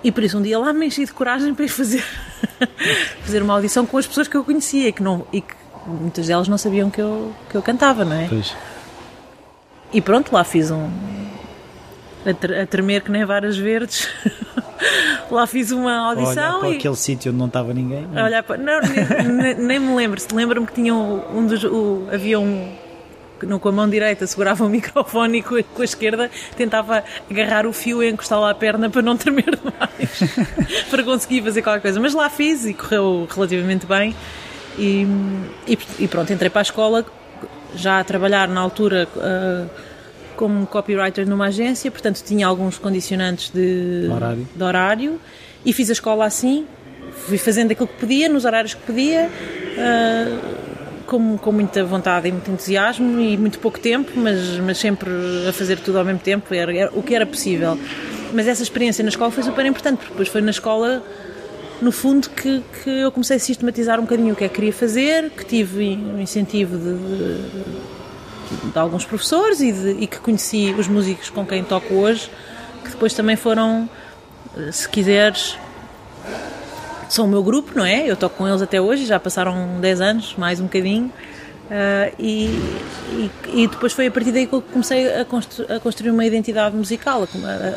e 0.03 0.11
por 0.13 0.23
isso 0.23 0.39
um 0.39 0.43
dia 0.43 0.59
lá 0.59 0.73
me 0.73 0.87
enchi 0.87 1.05
de 1.05 1.13
coragem 1.13 1.55
para 1.55 1.65
ir 1.65 1.69
fazer, 1.69 2.05
fazer 3.23 3.43
uma 3.43 3.55
audição 3.55 3.85
com 3.87 3.99
as 3.99 4.07
pessoas 4.07 4.29
que 4.29 4.37
eu 4.37 4.45
conhecia 4.45 4.89
e 4.89 4.93
que, 4.93 5.03
não, 5.03 5.27
e 5.33 5.41
que 5.41 5.55
muitas 5.87 6.27
delas 6.27 6.49
não 6.49 6.57
sabiam 6.59 6.91
que 6.91 7.01
eu, 7.01 7.33
que 7.49 7.55
eu 7.57 7.63
cantava, 7.63 8.05
não 8.05 8.17
é? 8.17 8.27
Pois. 8.29 8.55
E 9.93 10.01
pronto, 10.01 10.33
lá 10.33 10.45
fiz 10.45 10.71
um. 10.71 10.89
a, 12.63 12.67
tremer 12.67 13.03
que 13.03 13.11
nem 13.11 13.25
varas 13.25 13.57
verdes. 13.59 14.09
lá 15.31 15.47
fiz 15.47 15.71
uma 15.73 16.11
audição. 16.11 16.31
Olhar 16.33 16.59
para 16.61 16.69
e 16.71 16.77
aquele 16.77 16.97
sítio 16.97 17.31
onde 17.31 17.39
não 17.39 17.47
estava 17.47 17.75
ninguém. 17.75 18.07
a 18.17 18.25
olhar 18.25 18.43
para. 18.43 18.57
Não, 18.57 18.81
nem, 18.83 19.29
nem- 19.33 19.55
nem 19.55 19.79
me 19.81 19.95
lembro. 19.97 20.21
Lembro-me 20.33 20.67
que 20.67 20.75
tinha 20.75 20.95
um, 20.95 21.39
um 21.39 21.47
dos. 21.47 21.65
o- 21.65 22.07
havia 22.13 22.39
um. 22.39 22.73
No- 23.47 23.59
com 23.61 23.69
a 23.69 23.73
mão 23.73 23.89
direita 23.89 24.27
segurava 24.27 24.65
o 24.65 24.69
microfone 24.69 25.39
e 25.39 25.43
com 25.43 25.57
a, 25.57 25.63
com 25.63 25.83
a 25.83 25.85
esquerda 25.85 26.31
tentava 26.57 27.03
agarrar 27.31 27.67
o 27.67 27.73
fio 27.73 28.03
e 28.03 28.09
encostá-lo 28.11 28.45
à 28.45 28.55
perna 28.55 28.89
para 28.91 29.03
não 29.03 29.17
tremer 29.17 29.57
demais. 29.57 30.21
para 30.91 31.03
conseguir 31.03 31.43
fazer 31.43 31.63
qualquer 31.63 31.81
coisa. 31.83 32.01
Mas 32.01 32.15
lá 32.15 32.29
fiz 32.31 32.65
e 32.67 32.75
correu 32.75 33.27
relativamente 33.35 33.87
bem. 33.87 34.15
E, 34.79 35.07
e, 35.67 35.79
e 35.99 36.09
pronto, 36.09 36.33
entrei 36.33 36.49
para 36.51 36.61
a 36.61 36.63
escola 36.63 37.05
já 37.75 38.01
a 38.01 38.05
trabalhar 38.05 38.49
na 38.49 38.61
altura. 38.61 39.09
ah, 39.19 39.67
como 40.37 40.67
copywriter 40.67 41.29
numa 41.29 41.49
agência, 41.49 41.91
portanto 41.91 42.23
tinha 42.25 42.47
alguns 42.47 42.79
condicionantes 42.79 43.51
de 43.51 44.09
Horário. 44.11 44.49
de 44.57 44.63
horário 44.65 45.21
e 45.67 45.71
fiz 45.71 45.91
a 45.91 45.93
escola 45.93 46.25
assim, 46.25 46.65
fui 47.27 47.37
fazendo 47.37 47.73
aquilo 47.73 47.87
que 47.87 47.97
podia, 48.01 48.27
nos 48.27 48.47
horários 48.47 48.73
que 48.73 48.81
podia, 48.81 49.29
ah, 49.79 50.39
com, 51.11 51.37
com 51.37 51.51
muita 51.53 51.83
vontade 51.85 52.29
e 52.29 52.33
muito 52.33 52.49
entusiasmo 52.51 53.21
e 53.21 53.37
muito 53.37 53.59
pouco 53.59 53.81
tempo, 53.81 54.13
mas, 54.15 54.39
mas 54.65 54.79
sempre 54.79 55.11
a 55.49 55.53
fazer 55.53 55.81
tudo 55.81 55.99
ao 55.99 56.05
mesmo 56.05 56.21
tempo, 56.21 56.55
era, 56.55 56.73
era 56.75 56.91
o 56.95 57.03
que 57.03 57.15
era 57.15 57.27
possível. 57.27 57.77
Mas 58.33 58.47
essa 58.47 58.63
experiência 58.63 59.03
na 59.03 59.09
escola 59.09 59.31
foi 59.33 59.43
super 59.43 59.67
importante, 59.67 59.99
porque 59.99 60.11
depois 60.13 60.29
foi 60.29 60.41
na 60.41 60.53
escola, 60.53 61.03
no 61.83 61.91
fundo, 61.91 62.31
que, 62.31 62.63
que 62.85 62.89
eu 62.91 63.11
comecei 63.11 63.37
a 63.37 63.41
sistematizar 63.41 63.99
um 63.99 64.03
bocadinho 64.03 64.33
o 64.35 64.37
que 64.37 64.45
é 64.45 64.49
que 64.49 64.55
queria 64.55 64.73
fazer, 64.73 65.31
que 65.31 65.45
tive 65.45 65.97
um 65.97 66.21
incentivo 66.21 66.79
de, 66.79 66.95
de- 66.95 68.71
de 68.73 68.79
alguns 68.79 69.05
professores 69.05 69.61
e, 69.61 69.73
de- 69.73 69.97
e 70.03 70.07
que 70.07 70.19
conheci 70.21 70.73
os 70.79 70.87
músicos 70.87 71.29
com 71.29 71.45
quem 71.45 71.65
toco 71.65 71.93
hoje, 71.95 72.31
que 72.85 72.91
depois 72.91 73.13
também 73.15 73.35
foram, 73.37 73.89
se 74.73 74.89
quiseres, 74.89 75.57
são 77.11 77.27
o 77.27 77.29
meu 77.29 77.43
grupo, 77.43 77.73
não 77.77 77.85
é? 77.85 78.07
Eu 78.11 78.17
toco 78.17 78.37
com 78.37 78.49
eles 78.49 78.63
até 78.63 78.81
hoje, 78.81 79.05
já 79.05 79.21
passaram 79.21 79.79
10 79.81 80.01
anos, 80.01 80.35
mais 80.39 80.59
um 80.61 80.65
bocadinho. 80.65 81.13
ah, 81.71 82.11
e, 82.19 82.47
e, 83.13 83.31
e 83.63 83.69
depois 83.69 83.93
foi 83.93 84.07
a 84.07 84.11
partir 84.11 84.33
daí 84.33 84.47
que 84.47 84.53
eu 84.55 84.63
comecei 84.63 85.13
a, 85.21 85.25
constru- 85.25 85.67
a 85.73 85.79
construir 85.81 86.11
uma 86.11 86.25
identidade 86.25 86.75
musical, 86.77 87.29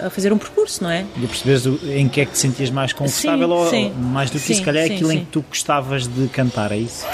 a, 0.04 0.08
a 0.08 0.10
fazer 0.10 0.32
um 0.32 0.38
percurso, 0.38 0.84
não 0.84 0.90
é? 0.90 1.06
E 1.18 1.26
a 1.26 1.28
perceberes 1.28 1.66
em 1.84 2.08
que 2.08 2.22
é 2.22 2.26
que 2.26 2.32
te 2.32 2.38
sentias 2.38 2.70
mais 2.70 2.94
confortável 2.94 3.48
Sim, 3.48 3.54
ou 3.54 3.70
sim. 3.70 3.94
mais 3.98 4.30
do 4.30 4.34
que 4.40 4.46
Sim, 4.48 4.54
se 4.56 4.62
calhar, 4.62 4.88
sim, 4.88 4.94
aquilo 4.96 5.12
em 5.12 5.20
que 5.20 5.32
tu 5.32 5.44
gostavas 5.50 6.08
de 6.08 6.28
cantar, 6.30 6.72
é 6.72 6.78
isso? 6.78 7.06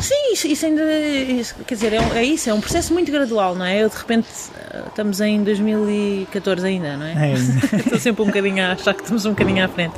Sim, 0.00 0.32
isso, 0.32 0.46
isso 0.46 0.64
ainda. 0.64 0.82
isso- 0.82 1.54
quer 1.66 1.74
dizer, 1.74 1.92
é, 1.92 1.98
é 2.14 2.24
isso, 2.24 2.48
é 2.48 2.54
um 2.54 2.60
processo 2.60 2.90
muito 2.94 3.12
gradual, 3.12 3.54
não 3.54 3.66
é? 3.66 3.82
Eu 3.82 3.88
de 3.90 3.96
repente. 3.96 4.26
ah, 4.72 4.84
Estamos 4.88 5.20
em 5.20 5.42
2014 5.44 6.66
ainda, 6.66 6.96
não 6.96 7.04
é? 7.06 7.32
É. 7.32 7.34
Estou 7.76 7.98
sempre 7.98 8.22
um 8.22 8.26
bocadinho 8.26 8.62
a 8.64 8.72
achar 8.72 8.94
que 8.94 9.02
estamos 9.02 9.26
um 9.26 9.30
bocadinho 9.30 9.62
à 9.62 9.68
frente. 9.68 9.94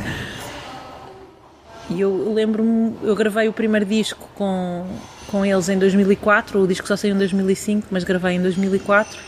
E 1.91 2.01
eu 2.01 2.33
lembro-me, 2.33 2.95
eu 3.03 3.15
gravei 3.15 3.49
o 3.49 3.53
primeiro 3.53 3.85
disco 3.85 4.29
com, 4.35 4.87
com 5.27 5.45
eles 5.45 5.69
em 5.69 5.79
2004, 5.79 6.61
o 6.61 6.67
disco 6.67 6.87
só 6.87 6.97
saiu 6.97 7.15
em 7.15 7.19
2005, 7.19 7.89
mas 7.91 8.05
gravei 8.05 8.37
em 8.37 8.43
2004. 8.43 9.19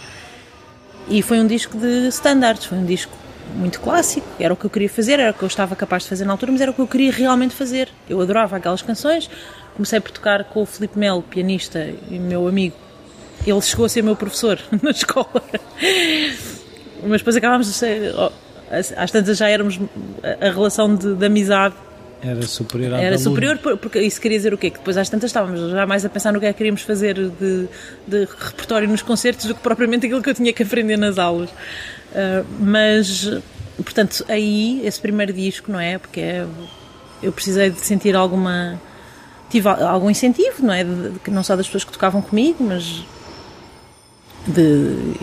E 1.08 1.20
foi 1.20 1.40
um 1.40 1.46
disco 1.46 1.76
de 1.76 2.08
standards, 2.08 2.64
foi 2.64 2.78
um 2.78 2.84
disco 2.84 3.12
muito 3.56 3.80
clássico, 3.80 4.26
era 4.38 4.54
o 4.54 4.56
que 4.56 4.64
eu 4.64 4.70
queria 4.70 4.88
fazer, 4.88 5.20
era 5.20 5.30
o 5.30 5.34
que 5.34 5.42
eu 5.42 5.48
estava 5.48 5.76
capaz 5.76 6.04
de 6.04 6.08
fazer 6.08 6.24
na 6.24 6.32
altura, 6.32 6.52
mas 6.52 6.60
era 6.60 6.70
o 6.70 6.74
que 6.74 6.80
eu 6.80 6.86
queria 6.86 7.12
realmente 7.12 7.54
fazer. 7.54 7.88
Eu 8.08 8.20
adorava 8.20 8.56
aquelas 8.56 8.80
canções, 8.80 9.28
comecei 9.74 10.00
por 10.00 10.10
tocar 10.10 10.44
com 10.44 10.62
o 10.62 10.66
Filipe 10.66 10.98
Melo, 10.98 11.22
pianista 11.22 11.92
e 12.10 12.18
meu 12.18 12.48
amigo. 12.48 12.76
Ele 13.46 13.60
chegou 13.60 13.84
a 13.84 13.88
ser 13.88 14.02
meu 14.02 14.16
professor 14.16 14.58
na 14.82 14.90
escola. 14.90 15.42
Mas 17.02 17.20
depois 17.20 17.36
acabámos 17.36 17.66
de 17.66 17.74
ser, 17.74 18.14
às 18.96 19.10
tantas 19.10 19.36
já 19.36 19.48
éramos, 19.48 19.78
a 20.40 20.50
relação 20.50 20.94
de, 20.94 21.14
de 21.14 21.26
amizade 21.26 21.74
Era 22.24 22.42
superior 22.46 22.94
à 22.94 23.00
era 23.02 23.18
superior, 23.18 23.58
por- 23.58 23.76
porque 23.76 24.00
isso 24.00 24.18
queria 24.20 24.38
dizer 24.38 24.54
o 24.54 24.58
quê? 24.58 24.70
Que 24.70 24.78
depois 24.78 24.96
às 24.96 25.08
tantas 25.10 25.28
estávamos 25.30 25.70
já 25.70 25.86
mais 25.86 26.04
a 26.04 26.08
pensar 26.08 26.32
no 26.32 26.40
que 26.40 26.46
é 26.46 26.52
que 26.52 26.56
queríamos 26.58 26.80
fazer 26.82 27.14
de, 27.14 27.68
de 28.08 28.24
repertório 28.38 28.88
nos 28.88 29.02
concertos 29.02 29.44
do 29.46 29.54
que 29.54 29.60
propriamente 29.60 30.06
aquilo 30.06 30.22
que 30.22 30.30
eu 30.30 30.34
tinha 30.34 30.52
que 30.52 30.62
aprender 30.62 30.96
nas 30.96 31.18
aulas. 31.18 31.50
Ah, 32.14 32.42
mas, 32.58 33.30
portanto, 33.76 34.24
aí, 34.28 34.80
esse 34.86 35.00
primeiro 35.00 35.32
disco, 35.32 35.70
não 35.70 35.78
é? 35.80 35.98
Porque 35.98 36.20
é- 36.20 36.46
eu 37.22 37.30
precisei 37.32 37.70
de 37.70 37.80
sentir 37.80 38.16
alguma. 38.16 38.80
tive 39.50 39.68
al- 39.68 39.86
algum 39.86 40.08
incentivo, 40.10 40.62
não 40.64 40.72
é? 40.72 40.82
De- 40.82 41.10
de- 41.10 41.30
não 41.30 41.42
só 41.44 41.54
das 41.56 41.66
pessoas 41.66 41.84
que 41.84 41.92
tocavam 41.92 42.22
comigo, 42.22 42.64
mas 42.64 43.04
de, 44.46 45.14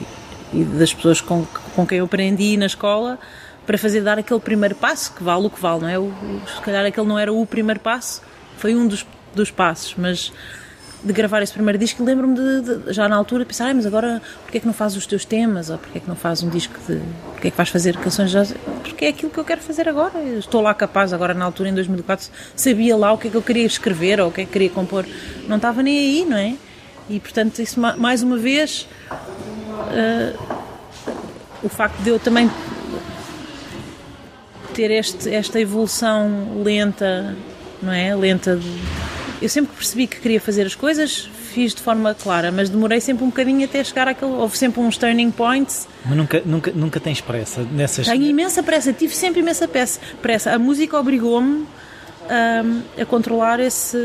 e 0.54 0.64
das 0.64 0.94
pessoas 0.94 1.22
com, 1.22 1.46
com 1.76 1.86
quem 1.86 2.00
eu 2.00 2.06
aprendi 2.06 2.58
na 2.58 2.66
escola 2.66 3.20
para 3.66 3.78
fazer 3.78 4.02
dar 4.02 4.18
aquele 4.20 4.40
primeiro 4.40 4.76
passo, 4.76 5.14
que 5.14 5.24
vale 5.24 5.46
o 5.46 5.50
que 5.50 5.62
vale, 5.62 5.82
não 5.82 5.88
é? 5.90 5.98
O, 6.00 6.12
se 6.56 6.62
calhar 6.62 6.86
aquele 6.86 7.08
não 7.08 7.18
era 7.20 7.32
o 7.32 7.46
primeiro 7.46 7.80
passo, 7.80 8.22
foi 8.58 8.76
um 8.76 8.88
dos, 8.88 9.06
dos 9.36 9.52
passos, 9.52 9.94
mas 9.98 10.32
de 11.04 11.12
gravar 11.14 11.42
esse 11.42 11.52
primeiro 11.54 11.80
disco, 11.80 12.04
lembro-me 12.04 12.36
de, 12.36 12.62
de- 12.62 12.94
já 12.94 13.10
na 13.10 13.16
altura 13.16 13.44
pensar, 13.44 13.66
"Ai, 13.66 13.74
mas 13.74 13.88
agora 13.88 14.22
porque 14.44 14.58
é 14.58 14.62
que 14.62 14.68
não 14.68 14.74
fazes 14.74 14.98
os 14.98 15.08
teus 15.08 15.26
temas, 15.26 15.70
ou 15.72 15.78
porque 15.80 15.98
é 15.98 16.02
que 16.02 16.08
não 16.08 16.16
fazes 16.16 16.44
um 16.44 16.50
disco 16.50 16.76
de. 16.88 17.00
porque 17.34 17.48
é 17.48 17.52
que 17.52 17.58
vais 17.58 17.70
fazer 17.70 17.98
canções 17.98 18.30
jazz? 18.30 18.54
Porque 18.84 19.06
é 19.06 19.08
aquilo 19.10 19.32
que 19.32 19.38
eu 19.40 19.44
quero 19.44 19.62
fazer 19.62 19.90
agora. 19.90 20.20
Eu 20.20 20.38
estou 20.38 20.62
lá 20.62 20.74
capaz, 20.76 21.12
agora 21.12 21.34
na 21.34 21.44
altura, 21.46 21.70
em 21.70 21.74
2004, 21.74 22.30
sabia 22.56 22.96
lá 22.96 23.12
o 23.14 23.18
que 23.18 23.30
é 23.30 23.32
que 23.32 23.38
eu 23.38 23.42
queria 23.42 23.66
escrever 23.66 24.20
ou 24.22 24.28
o 24.30 24.32
que 24.32 24.42
é 24.42 24.46
que 24.46 24.52
queria 24.52 24.70
compor. 24.70 25.06
Não 25.48 25.56
estava 25.56 25.82
nem 25.82 25.98
aí, 25.98 26.26
não 26.26 26.38
é? 26.38 26.56
E 27.10 27.20
portanto, 27.20 27.60
isso 27.60 27.80
ma- 27.80 27.96
mais 27.96 28.22
uma 28.22 28.38
vez 28.38 28.88
o 31.64 31.70
facto 31.70 31.98
de 32.04 32.10
eu 32.10 32.20
também 32.20 32.50
ter 34.72 34.92
este, 34.92 35.34
esta 35.34 35.60
evolução 35.60 36.62
lenta, 36.64 37.36
não 37.82 37.92
é? 37.92 38.16
Lenta. 38.16 38.56
De... 38.56 38.68
Eu 39.42 39.50
sempre 39.50 39.76
percebi 39.76 40.08
que 40.08 40.20
queria 40.20 40.40
fazer 40.40 40.66
as 40.66 40.76
coisas, 40.76 41.30
fiz 41.52 41.74
de 41.74 41.82
forma 41.82 42.14
clara, 42.14 42.52
mas 42.52 42.70
demorei 42.70 43.02
sempre 43.02 43.24
um 43.24 43.28
bocadinho 43.28 43.66
até 43.66 43.84
chegar 43.84 44.08
àquele. 44.08 44.32
Houve 44.32 44.58
sempre 44.58 44.82
uns 44.82 44.98
turning 44.98 45.32
points. 45.32 45.88
Mas 46.06 46.18
nunca, 46.18 46.42
nunca, 46.46 46.72
nunca 46.72 47.00
tens 47.00 47.22
pressa 47.22 47.66
nessas. 47.72 48.08
Tenho 48.08 48.26
imensa 48.26 48.62
pressa, 48.64 48.94
tive 48.94 49.14
sempre 49.16 49.42
imensa 49.42 49.68
pressa. 49.68 50.00
pressa. 50.22 50.52
A 50.52 50.60
música 50.60 50.98
obrigou-me 50.98 51.66
hum, 52.30 52.82
a 53.00 53.06
controlar 53.06 53.60
esse, 53.60 53.98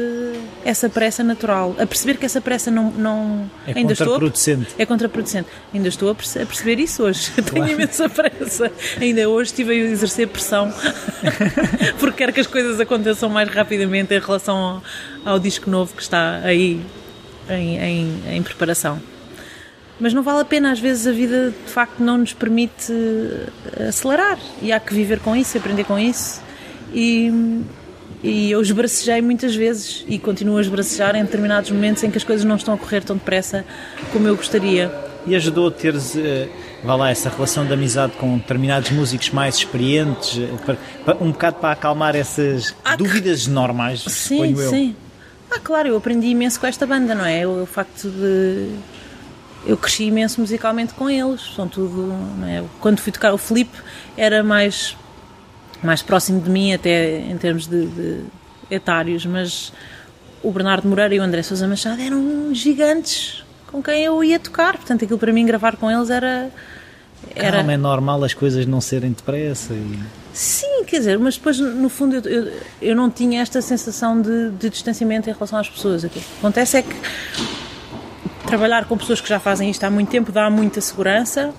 essa 0.64 0.88
pressa 0.88 1.22
natural, 1.22 1.74
a 1.78 1.86
perceber 1.86 2.16
que 2.16 2.26
essa 2.26 2.40
pressa 2.40 2.70
não. 2.70 2.90
não 2.90 3.50
É 3.66 3.72
ainda 3.78 3.92
estou 3.92 4.06
a- 4.06 4.10
contraproducente. 4.10 4.74
é 4.78 4.86
contraproducente. 4.86 5.48
Ainda 5.74 5.88
estou 5.88 6.10
a, 6.10 6.14
perce- 6.14 6.40
a 6.42 6.46
perceber 6.46 6.78
isso 6.80 7.02
hoje. 7.02 7.30
Tenho 7.52 7.68
imensa 7.68 8.08
pressa. 8.08 8.70
Ainda 9.00 9.28
hoje 9.28 9.50
estive 9.50 9.72
a 9.72 9.74
exercer 9.74 10.28
pressão 10.28 10.72
porque 11.98 12.16
quero 12.18 12.32
que 12.32 12.40
as 12.40 12.46
coisas 12.46 12.80
aconteçam 12.80 13.28
mais 13.28 13.48
rapidamente 13.48 14.14
em 14.14 14.18
relação 14.20 14.56
ao, 14.56 14.82
ao 15.34 15.38
disco 15.38 15.70
novo 15.70 15.94
que 15.94 16.02
está 16.02 16.40
aí 16.44 16.80
em, 17.48 17.78
em- 17.78 18.22
em 18.36 18.42
preparação. 18.42 19.00
mas 20.00 20.12
não 20.12 20.22
vale 20.22 20.40
a 20.40 20.44
pena, 20.44 20.72
às 20.72 20.80
vezes 20.80 21.06
a 21.06 21.12
vida 21.12 21.50
de 21.64 21.72
facto 21.72 22.00
não 22.02 22.18
nos 22.18 22.32
permite 22.32 22.92
eh, 22.92 23.88
acelerar 23.88 24.38
e 24.60 24.72
há 24.72 24.80
que 24.80 24.92
viver 24.92 25.20
com 25.20 25.34
isso, 25.36 25.56
aprender 25.56 25.84
com 25.84 25.98
isso. 25.98 26.40
E, 26.92 27.30
e 28.26 28.50
eu 28.50 28.60
esbracejei 28.60 29.22
muitas 29.22 29.54
vezes 29.54 30.04
e 30.08 30.18
continuo 30.18 30.58
a 30.58 30.60
esbracejar 30.60 31.14
em 31.16 31.22
determinados 31.22 31.70
momentos 31.70 32.02
em 32.02 32.10
que 32.10 32.18
as 32.18 32.24
coisas 32.24 32.44
não 32.44 32.56
estão 32.56 32.74
a 32.74 32.78
correr 32.78 33.02
tão 33.02 33.16
depressa 33.16 33.64
como 34.12 34.26
eu 34.26 34.36
gostaria. 34.36 34.92
E 35.26 35.34
ajudou 35.34 35.68
a 35.68 35.70
teres, 35.70 36.14
uh, 36.14 36.48
vá 36.84 36.94
lá, 36.94 37.10
essa 37.10 37.28
relação 37.28 37.66
de 37.66 37.72
amizade 37.72 38.12
com 38.14 38.36
determinados 38.38 38.90
músicos 38.90 39.30
mais 39.30 39.56
experientes, 39.56 40.38
para, 41.04 41.16
um 41.20 41.32
bocado 41.32 41.56
para 41.56 41.72
acalmar 41.72 42.14
essas 42.14 42.74
ah, 42.84 42.96
dúvidas 42.96 43.46
normais, 43.46 44.02
sim, 44.02 44.54
eu. 44.56 44.70
Sim, 44.70 44.96
Ah, 45.50 45.58
claro, 45.58 45.88
eu 45.88 45.96
aprendi 45.96 46.28
imenso 46.28 46.60
com 46.60 46.66
esta 46.66 46.86
banda, 46.86 47.14
não 47.14 47.24
é? 47.24 47.46
O, 47.46 47.62
o 47.62 47.66
facto 47.66 48.08
de 48.08 48.70
eu 49.66 49.76
cresci 49.76 50.04
imenso 50.04 50.40
musicalmente 50.40 50.94
com 50.94 51.10
eles. 51.10 51.40
São 51.54 51.68
tudo. 51.68 52.14
É? 52.46 52.62
Quando 52.80 53.00
fui 53.00 53.12
tocar 53.12 53.34
o 53.34 53.38
Felipe 53.38 53.76
era 54.16 54.42
mais, 54.42 54.96
mais 55.82 56.02
próximo 56.02 56.40
de 56.40 56.50
mim, 56.50 56.72
até 56.72 57.18
em 57.20 57.36
termos 57.36 57.66
de, 57.66 57.86
de 57.86 58.20
etários, 58.70 59.24
mas 59.26 59.72
o 60.42 60.50
Bernardo 60.50 60.88
Moreira 60.88 61.14
e 61.14 61.20
o 61.20 61.22
André 61.22 61.42
Sousa 61.42 61.66
Machado 61.66 62.00
eram 62.00 62.54
gigantes 62.54 63.44
com 63.66 63.82
quem 63.82 64.04
eu 64.04 64.22
ia 64.22 64.38
tocar. 64.38 64.76
Portanto, 64.76 65.04
aquilo 65.04 65.18
para 65.18 65.32
mim 65.32 65.44
gravar 65.44 65.76
com 65.76 65.90
eles 65.90 66.10
era. 66.10 66.50
era... 67.34 67.58
Calma, 67.58 67.72
é 67.72 67.76
normal 67.76 68.22
as 68.24 68.34
coisas 68.34 68.66
não 68.66 68.80
serem 68.80 69.12
depressa. 69.12 69.74
E... 69.74 69.98
Sim, 70.32 70.84
quer 70.86 70.98
dizer, 70.98 71.18
mas 71.18 71.36
depois 71.36 71.58
no 71.58 71.88
fundo 71.88 72.16
eu, 72.16 72.22
eu, 72.22 72.52
eu 72.80 72.96
não 72.96 73.10
tinha 73.10 73.40
esta 73.40 73.60
sensação 73.62 74.20
de, 74.20 74.50
de 74.50 74.70
distanciamento 74.70 75.28
em 75.28 75.32
relação 75.32 75.58
às 75.58 75.68
pessoas. 75.68 76.04
O 76.04 76.08
que 76.08 76.22
acontece 76.38 76.78
é 76.78 76.82
que 76.82 76.94
trabalhar 78.46 78.84
com 78.84 78.96
pessoas 78.96 79.20
que 79.20 79.28
já 79.28 79.40
fazem 79.40 79.70
isto 79.70 79.82
há 79.82 79.90
muito 79.90 80.08
tempo 80.08 80.30
dá 80.30 80.48
muita 80.48 80.80
segurança 80.80 81.52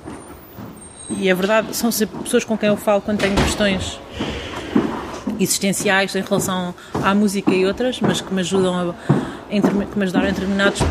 e 1.09 1.29
é 1.29 1.33
verdade, 1.33 1.75
são 1.75 1.89
pessoas 2.23 2.43
com 2.43 2.57
quem 2.57 2.69
eu 2.69 2.77
falo 2.77 3.01
quando 3.01 3.19
tenho 3.19 3.35
questões 3.35 3.99
existenciais 5.39 6.15
em 6.15 6.21
relação 6.21 6.73
à 6.93 7.13
música 7.13 7.51
e 7.51 7.65
outras, 7.65 7.99
mas 8.01 8.21
que 8.21 8.33
me 8.33 8.41
ajudam 8.41 8.89
a, 8.89 8.95
que 9.49 9.97
me 9.97 10.03
ajudaram 10.03 10.27
em 10.27 10.33
determinados 10.33 10.81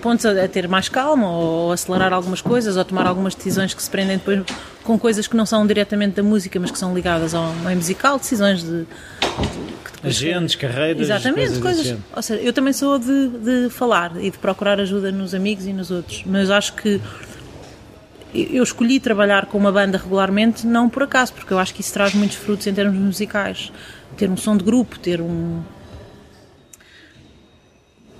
pontos 0.00 0.26
a, 0.26 0.44
a, 0.44 0.48
ter 0.48 0.68
mais 0.68 0.88
calma 0.88 1.30
ou, 1.30 1.72
acelerar 1.72 2.12
algumas 2.12 2.42
coisas 2.42 2.76
ou 2.76 2.84
tomar 2.84 3.06
algumas 3.06 3.34
decisões 3.34 3.72
que 3.72 3.82
se 3.82 3.90
prendem 3.90 4.18
depois 4.18 4.42
com 4.82 4.98
coisas 4.98 5.26
que 5.26 5.34
não 5.34 5.46
são 5.46 5.66
diretamente 5.66 6.16
da 6.16 6.22
música, 6.22 6.60
mas 6.60 6.70
que 6.70 6.78
são 6.78 6.94
ligadas 6.94 7.34
ao 7.34 7.52
meio 7.54 7.76
musical, 7.76 8.18
decisões 8.18 8.62
de, 8.62 8.82
de 8.82 10.08
agentes, 10.08 10.56
carreiras, 10.56 11.00
exatamente, 11.00 11.58
coisas. 11.58 11.86
coisas 11.86 11.98
ou 12.14 12.22
seja, 12.22 12.42
eu 12.42 12.52
também 12.52 12.74
sou 12.74 12.98
de, 12.98 13.28
de 13.28 13.70
falar 13.70 14.12
e 14.18 14.30
de 14.30 14.36
procurar 14.36 14.78
ajuda 14.78 15.10
nos 15.10 15.34
amigos 15.34 15.66
e 15.66 15.72
nos 15.72 15.90
outros, 15.90 16.22
mas 16.26 16.50
acho 16.50 16.74
que 16.74 17.00
eu 18.34 18.62
escolhi 18.62 18.98
trabalhar 18.98 19.46
com 19.46 19.56
uma 19.56 19.70
banda 19.70 19.96
regularmente 19.96 20.66
não 20.66 20.88
por 20.88 21.04
acaso, 21.04 21.32
porque 21.32 21.52
eu 21.52 21.58
acho 21.58 21.72
que 21.74 21.80
isso 21.80 21.92
traz 21.92 22.14
muitos 22.14 22.36
frutos 22.36 22.66
em 22.66 22.74
termos 22.74 22.98
musicais. 22.98 23.72
Ter 24.16 24.28
um 24.28 24.36
som 24.36 24.56
de 24.56 24.64
grupo, 24.64 24.98
ter 24.98 25.20
um, 25.20 25.62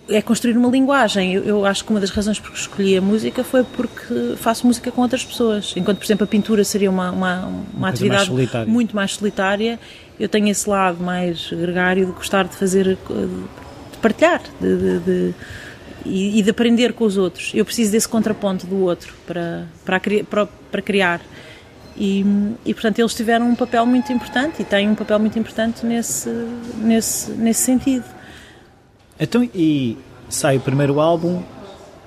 é 0.08 0.20
construir 0.20 0.56
uma 0.56 0.68
linguagem. 0.68 1.34
Eu, 1.34 1.44
eu, 1.44 1.66
acho 1.66 1.84
que 1.84 1.90
uma 1.90 2.00
das 2.00 2.10
razões 2.10 2.38
por 2.38 2.50
que 2.50 2.58
escolhi 2.58 2.96
a 2.96 3.00
música 3.00 3.42
foi 3.42 3.64
porque 3.64 4.34
faço 4.36 4.66
música 4.66 4.90
com 4.90 5.02
outras 5.02 5.24
pessoas. 5.24 5.72
Enquanto, 5.76 5.98
por 5.98 6.04
exemplo, 6.04 6.24
a 6.24 6.26
pintura 6.26 6.64
seria 6.64 6.90
uma, 6.90 7.10
uma, 7.10 7.46
uma, 7.46 7.64
uma 7.74 7.88
atividade 7.88 8.30
mais 8.30 8.68
muito 8.68 8.94
mais 8.94 9.14
solitária, 9.14 9.78
eu 10.18 10.28
tenho 10.28 10.48
esse 10.48 10.68
lado 10.68 11.02
mais 11.02 11.50
gregário 11.50 12.06
de 12.06 12.12
gostar 12.12 12.44
de 12.44 12.56
fazer, 12.56 12.96
de 12.96 13.98
partilhar, 14.00 14.42
de, 14.60 14.76
de, 14.76 14.98
de 15.00 15.34
e, 16.04 16.38
e, 16.38 16.42
de 16.42 16.50
aprender 16.50 16.92
com 16.92 17.04
os 17.04 17.16
outros. 17.16 17.52
Eu 17.54 17.64
preciso 17.64 17.92
desse 17.92 18.08
contraponto 18.08 18.66
do 18.66 18.82
outro 18.82 19.14
para, 19.26 19.66
para, 19.84 20.00
para, 20.28 20.46
para 20.46 20.82
criar. 20.82 21.20
E, 21.96 22.24
e, 22.64 22.74
portanto 22.74 22.98
eles 22.98 23.14
tiveram 23.14 23.48
um 23.48 23.54
papel 23.54 23.86
muito 23.86 24.12
importante 24.12 24.62
e 24.62 24.64
têm 24.64 24.88
um 24.88 24.94
papel 24.94 25.18
muito 25.18 25.38
importante 25.38 25.86
nesse, 25.86 26.28
nesse, 26.78 27.30
nesse 27.32 27.62
sentido. 27.62 28.04
Então, 29.18 29.48
e 29.54 29.96
sai 30.28 30.56
o 30.56 30.60
primeiro 30.60 30.98
álbum, 30.98 31.42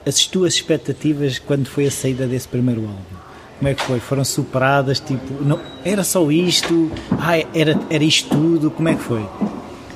as 0.06 0.26
tuas 0.26 0.56
expectativas 0.56 1.40
quando 1.40 1.68
foi 1.68 1.86
a 1.86 1.92
saída 1.92 2.28
desse 2.28 2.48
primeiro 2.48 2.82
álbum? 2.82 3.18
Como 3.58 3.70
é 3.70 3.74
que 3.74 3.82
foi? 3.82 4.00
Foram 4.00 4.24
superadas? 4.24 5.00
Tipo, 5.00 5.44
não, 5.44 5.60
era 5.84 6.04
só 6.04 6.30
isto? 6.30 6.92
Ah, 7.12 7.38
era, 7.56 7.80
era 7.90 8.04
isto 8.04 8.30
tudo? 8.30 8.70
Como 8.70 8.88
é 8.88 8.94
que 8.94 9.02
foi? 9.02 9.26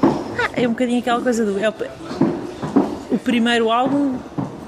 Ah, 0.01 0.49
é 0.53 0.67
um 0.67 0.71
bocadinho 0.71 0.99
aquela 0.99 1.21
coisa 1.21 1.45
do. 1.45 1.59
É 1.59 1.71
o, 3.11 3.17
primeiro 3.17 3.71
álbum 3.71 4.17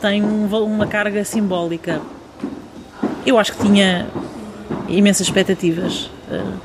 tem 0.01 0.21
um, 0.21 0.45
uma 0.45 0.86
carga 0.86 1.23
simbólica. 1.23 2.01
Eu 3.25 3.39
acho 3.39 3.53
que 3.53 3.63
tinha 3.63 4.08
imensas 4.88 5.27
expectativas. 5.27 6.12
Ah, 6.29 6.58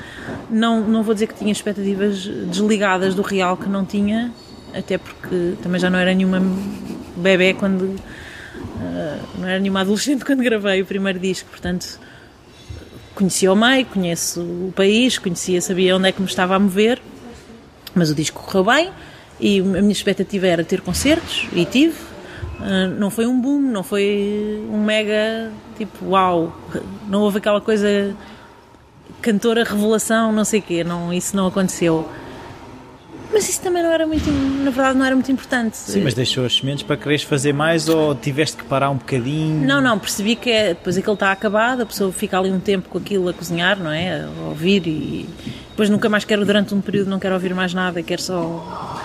não, 0.51 0.81
não 0.81 1.03
vou 1.03 1.15
dizer 1.15 1.27
que 1.27 1.35
tinha 1.35 1.53
expectativas 1.53 2.25
desligadas 2.25 3.15
do 3.15 3.23
real 3.23 3.57
que 3.57 3.69
não 3.69 3.85
tinha, 3.85 4.33
até 4.75 4.99
porque 4.99 5.55
também 5.63 5.81
já 5.81 5.91
não 5.91 5.99
era 5.99 6.15
nenhuma 6.15 6.41
bebê 7.17 7.55
quando. 7.55 7.83
Uh, 7.83 9.39
não 9.39 9.49
era 9.49 9.61
nenhuma 9.61 9.81
adolescente 9.81 10.25
quando 10.25 10.43
gravei 10.43 10.83
o 10.83 10.87
primeiro 10.87 11.19
disco, 11.19 11.49
portanto 11.49 12.01
conhecia 13.15 13.53
o 13.53 13.57
meio, 13.57 13.85
conheço 13.87 14.41
o 14.41 14.73
país, 14.75 15.19
conhecia, 15.19 15.61
sabia 15.61 15.97
onde 15.97 16.09
é 16.09 16.13
que 16.13 16.21
me 16.21 16.29
estava 16.29 16.55
a 16.55 16.59
mover, 16.59 17.01
mas 17.93 18.11
o 18.11 18.15
disco 18.15 18.43
correu 18.43 18.65
bem 18.65 18.93
e 19.41 19.61
a 19.61 19.63
minha 19.63 19.93
expectativa 19.93 20.47
era 20.47 20.65
ter 20.65 20.81
concertos 20.81 21.47
e 21.53 21.65
tive. 21.65 21.97
Uh, 22.59 22.89
não 22.99 23.09
foi 23.09 23.27
um 23.27 23.41
boom, 23.41 23.61
não 23.61 23.85
foi 23.85 24.65
um 24.69 24.83
mega 24.83 25.53
tipo 25.77 26.07
uau, 26.07 26.53
não 27.09 27.21
houve 27.21 27.39
aquela 27.39 27.61
coisa 27.61 28.17
cantora 29.23 29.63
revelação, 29.63 30.33
não 30.33 30.45
sei 30.45 30.59
o 30.59 30.63
quê, 30.63 30.83
não, 30.83 31.13
isso 31.13 31.37
não 31.37 31.47
aconteceu. 31.47 32.09
Mas 33.33 33.49
isso 33.49 33.61
também 33.61 33.83
não 33.83 33.93
era 33.93 34.07
muito, 34.07 34.29
na 34.31 34.71
verdade, 34.71 34.99
não 34.99 35.05
era 35.05 35.15
muito 35.15 35.31
importante. 35.31 35.77
Sim, 35.77 36.03
mas 36.03 36.15
deixou 36.15 36.47
as 36.47 36.57
sementes 36.57 36.83
para 36.83 36.97
quereres 36.97 37.23
fazer 37.23 37.53
mais 37.53 37.89
ou 37.89 38.15
tiveste 38.15 38.57
que 38.57 38.65
parar 38.65 38.91
um 38.91 38.97
bocadinho? 38.97 39.67
Não, 39.67 39.81
não, 39.81 39.99
percebi 39.99 40.35
que 40.35 40.51
é, 40.51 40.69
depois 40.69 40.97
aquilo 40.97 41.15
está 41.15 41.31
acabado, 41.31 41.83
a 41.83 41.87
pessoa 41.87 42.11
fica 42.11 42.39
ali 42.39 42.51
um 42.51 42.59
tempo 42.59 42.89
com 42.89 42.99
aquilo 42.99 43.29
a 43.29 43.35
cozinhar, 43.35 43.79
não 43.79 43.93
é? 43.93 44.23
A 44.23 44.49
ouvir 44.49 44.87
e 44.87 45.29
depois 45.71 45.91
nunca 45.91 46.09
mais 46.09 46.25
quero, 46.25 46.45
durante 46.45 46.75
um 46.75 46.81
período, 46.81 47.11
não 47.11 47.19
quero 47.19 47.35
ouvir 47.35 47.55
mais 47.55 47.75
nada, 47.75 48.03
quero 48.03 48.23
só 48.23 48.99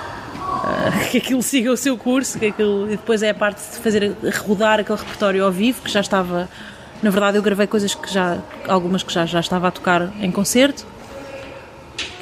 que 1.12 1.18
aquilo 1.18 1.42
siga 1.42 1.72
o 1.72 1.78
seu 1.78 1.98
curso, 1.98 2.40
que 2.40 2.48
aquilo, 2.48 2.88
e 2.88 2.92
depois 2.92 3.22
é 3.24 3.30
a 3.30 3.34
parte 3.34 3.58
de 3.58 3.78
fazer, 3.80 4.16
rodar 4.46 4.80
aquele 4.80 4.98
repertório 4.98 5.44
ao 5.44 5.52
vivo, 5.52 5.82
que 5.82 5.92
já 5.92 6.02
estava, 6.02 6.50
na 7.02 7.10
verdade, 7.10 7.38
eu 7.38 7.44
gravei 7.44 7.68
coisas 7.68 7.94
que 7.94 8.12
já, 8.12 8.40
algumas 8.68 9.04
que 9.04 9.14
já, 9.14 9.26
já 9.26 9.40
estava 9.40 9.68
a 9.68 9.72
tocar 9.72 10.12
em 10.22 10.32
concerto 10.32 10.86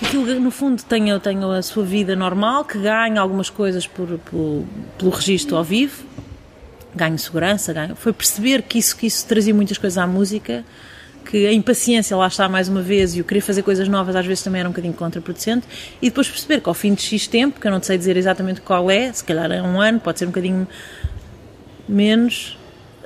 que 0.01 0.05
aquilo 0.07 0.39
no 0.39 0.49
fundo 0.49 0.81
tenha, 0.83 1.19
tenha 1.19 1.45
a 1.57 1.61
sua 1.61 1.83
vida 1.83 2.15
normal, 2.15 2.65
que 2.65 2.79
ganhe 2.79 3.19
algumas 3.19 3.51
coisas 3.51 3.85
por, 3.85 4.07
por, 4.19 4.65
pelo 4.97 5.11
registro 5.11 5.55
ao 5.55 5.63
vivo, 5.63 6.03
ganhe 6.95 7.17
segurança, 7.19 7.71
ganhe. 7.71 7.93
foi 7.95 8.11
perceber 8.11 8.63
que 8.63 8.79
isso, 8.79 8.97
que 8.97 9.05
isso 9.05 9.25
trazia 9.27 9.53
muitas 9.53 9.77
coisas 9.77 9.97
à 9.99 10.07
música, 10.07 10.65
que 11.25 11.47
a 11.47 11.53
impaciência 11.53 12.15
lá 12.17 12.27
está 12.27 12.49
mais 12.49 12.67
uma 12.67 12.81
vez 12.81 13.15
e 13.15 13.21
o 13.21 13.23
querer 13.23 13.41
fazer 13.41 13.63
coisas 13.63 13.87
novas 13.87 14.15
às 14.15 14.25
vezes 14.25 14.43
também 14.43 14.59
era 14.59 14.67
um 14.67 14.71
bocadinho 14.71 14.93
contraproducente 14.93 15.65
e 16.01 16.09
depois 16.09 16.29
perceber 16.29 16.61
que 16.61 16.69
ao 16.69 16.73
fim 16.73 16.93
de 16.93 17.01
X 17.01 17.27
tempo, 17.27 17.59
que 17.59 17.67
eu 17.67 17.71
não 17.71 17.81
sei 17.81 17.97
dizer 17.97 18.17
exatamente 18.17 18.61
qual 18.61 18.89
é, 18.89 19.11
se 19.13 19.23
calhar 19.23 19.51
é 19.51 19.61
um 19.61 19.79
ano, 19.79 19.99
pode 19.99 20.19
ser 20.19 20.25
um 20.25 20.29
bocadinho 20.29 20.67
menos, 21.87 22.57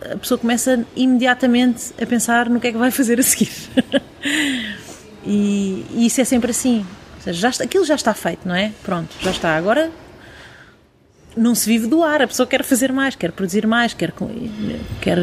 a 0.02 0.18
pessoa 0.18 0.38
começa 0.38 0.86
imediatamente 0.96 1.94
a 2.02 2.06
pensar 2.06 2.50
no 2.50 2.60
que 2.60 2.68
é 2.68 2.72
que 2.72 2.78
vai 2.78 2.92
fazer 2.92 3.20
a 3.20 3.24
seguir. 3.24 3.52
E, 5.26 5.86
e 5.92 6.06
isso 6.06 6.22
é 6.22 6.24
sempre 6.24 6.52
assim. 6.52 6.86
Seja, 7.20 7.40
já 7.40 7.50
está, 7.50 7.64
aquilo 7.64 7.84
já 7.84 7.96
está 7.96 8.14
feito, 8.14 8.48
não 8.48 8.56
é? 8.56 8.72
Pronto, 8.84 9.10
já 9.20 9.32
está. 9.32 9.58
Agora 9.58 9.90
não 11.36 11.56
se 11.56 11.68
vive 11.68 11.88
do 11.88 12.04
ar, 12.04 12.22
a 12.22 12.28
pessoa 12.28 12.48
quer 12.48 12.64
fazer 12.64 12.92
mais, 12.92 13.16
quer 13.16 13.32
produzir 13.32 13.68
mais, 13.68 13.94
quer, 13.94 14.14
quer, 15.02 15.18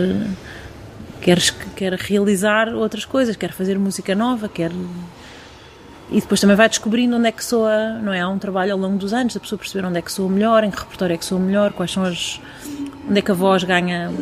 quer, 1.23 1.39
quer 1.77 1.93
realizar 1.95 2.75
outras 2.75 3.05
coisas, 3.05 3.37
quer 3.37 3.53
fazer 3.53 3.79
música 3.79 4.15
nova, 4.15 4.49
quer. 4.49 4.73
E 6.11 6.21
depois 6.21 6.41
também 6.41 6.57
vai 6.57 6.69
descobrindo 6.69 7.17
onde 7.17 7.29
é 7.29 7.33
que 7.33 7.43
soa, 7.43 7.95
não 8.03 8.13
é? 8.13 8.21
Há 8.21 8.29
um 8.29 8.39
trabalho 8.39 8.73
ao 8.73 8.79
longo 8.79 8.99
dos 8.99 9.15
anos 9.15 9.33
da 9.33 9.41
pessoa 9.41 9.59
perceber 9.59 9.87
onde 9.87 9.99
é 9.99 10.03
que 10.03 10.13
soa 10.13 10.29
melhor, 10.29 10.63
em 10.65 10.71
que 10.71 10.79
repertório 10.79 11.15
é 11.15 11.17
que 11.17 11.25
soa 11.25 11.41
melhor, 11.41 11.73
quais 11.73 11.91
são 11.91 12.05
as. 12.05 12.39
onde 13.09 13.19
é 13.19 13.23
que 13.23 13.31
a 13.31 13.35
voz 13.35 13.65
ganha 13.65 14.13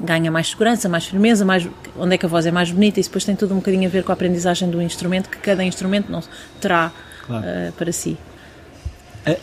ganha 0.00 0.32
mais 0.32 0.48
segurança, 0.48 0.88
mais 0.88 1.04
firmeza, 1.06 1.44
mais, 1.44 1.68
onde 1.96 2.14
é 2.14 2.18
que 2.18 2.26
a 2.26 2.28
voz 2.28 2.44
é 2.44 2.50
mais 2.50 2.72
bonita, 2.72 2.98
e 2.98 3.02
depois 3.04 3.24
tem 3.24 3.36
tudo 3.36 3.54
um 3.54 3.58
bocadinho 3.58 3.86
a 3.86 3.90
ver 3.90 4.02
com 4.02 4.10
a 4.10 4.14
aprendizagem 4.14 4.68
do 4.68 4.82
instrumento, 4.82 5.28
que 5.28 5.38
cada 5.38 5.62
instrumento 5.62 6.10
não 6.10 6.20
terá 6.60 6.90
claro. 7.24 7.44
uh, 7.44 7.72
para 7.74 7.92
si. 7.92 8.18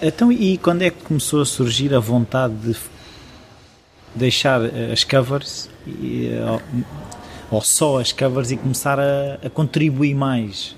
Então, 0.01 0.29
e 0.29 0.57
quando 0.57 0.81
é 0.81 0.89
que 0.89 1.01
começou 1.03 1.41
a 1.41 1.45
surgir 1.45 1.95
a 1.95 1.99
vontade 1.99 2.53
de 2.55 2.75
deixar 4.15 4.62
as 4.91 5.04
covers, 5.04 5.69
e, 5.86 6.30
eh, 6.32 6.52
ou, 6.52 6.62
ou 7.52 7.62
só 7.62 8.00
as 8.00 8.12
covers, 8.12 8.52
e 8.52 8.58
começar 8.58 9.00
a, 9.00 9.39
a 9.43 9.50
contribuir 9.50 10.15
mais? 10.15 10.76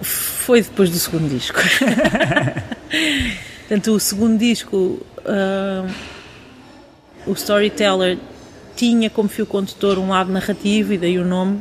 Foi 0.00 0.62
depois 0.62 0.90
do 0.90 0.98
segundo 0.98 1.28
disco. 1.28 1.58
Portanto, 3.68 3.92
o 3.92 4.00
segundo 4.00 4.38
disco. 4.38 5.00
Uh, 5.26 6.16
o 7.26 7.32
storyteller 7.32 8.16
tinha 8.76 9.10
como 9.10 9.28
fio 9.28 9.44
condutor 9.44 9.98
um 9.98 10.10
lado 10.10 10.30
narrativo 10.30 10.92
e 10.92 10.98
daí 10.98 11.18
o 11.18 11.24
nome. 11.24 11.60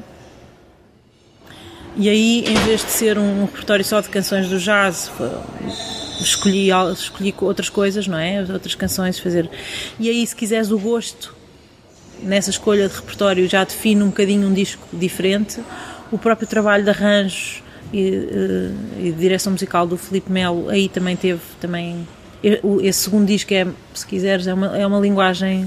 E 1.97 2.10
aí, 2.10 2.43
em 2.45 2.58
vez 2.65 2.82
de 2.82 2.91
ser 2.91 3.17
um 3.17 3.45
repertório 3.45 3.84
só 3.84 4.01
de 4.01 4.10
canções 4.10 4.49
do 4.49 4.60
jazz, 4.60 5.10
escolhi, 6.21 6.69
escolhi 6.93 7.34
outras 7.41 7.69
coisas, 7.69 8.08
não 8.08 8.17
é? 8.17 8.41
Outras 8.41 8.75
canções, 8.75 9.19
fazer. 9.19 9.49
E 9.99 10.10
aí, 10.10 10.25
se 10.25 10.36
quiseres 10.36 10.71
o 10.71 10.80
gosto 10.80 11.36
nessa 12.21 12.49
escolha 12.49 12.88
de 12.88 12.95
repertório, 12.95 13.47
já 13.47 13.63
define 13.63 14.04
um 14.04 14.08
bocadinho 14.08 14.47
um 14.47 14.54
disco 14.54 14.88
diferente. 14.93 15.62
O 16.12 16.17
próprio 16.17 16.47
trabalho 16.47 16.84
de 16.84 16.89
arranjos 16.89 17.63
e, 17.91 18.10
eh, 18.10 18.71
e 18.99 19.12
de 19.12 19.19
direção 19.19 19.51
musical 19.51 19.88
do 19.88 19.97
Felipe 19.97 20.32
Melo, 20.32 20.69
aí 20.69 20.88
também 20.88 21.15
teve 21.15 21.41
também 21.60 22.08
esse 22.84 22.99
segundo 22.99 23.25
disco 23.25 23.51
é, 23.54 23.65
se 23.93 24.06
quiseres, 24.06 24.45
é 24.45 24.54
uma, 24.54 24.78
é 24.78 24.86
uma 24.86 24.99
linguagem 24.99 25.63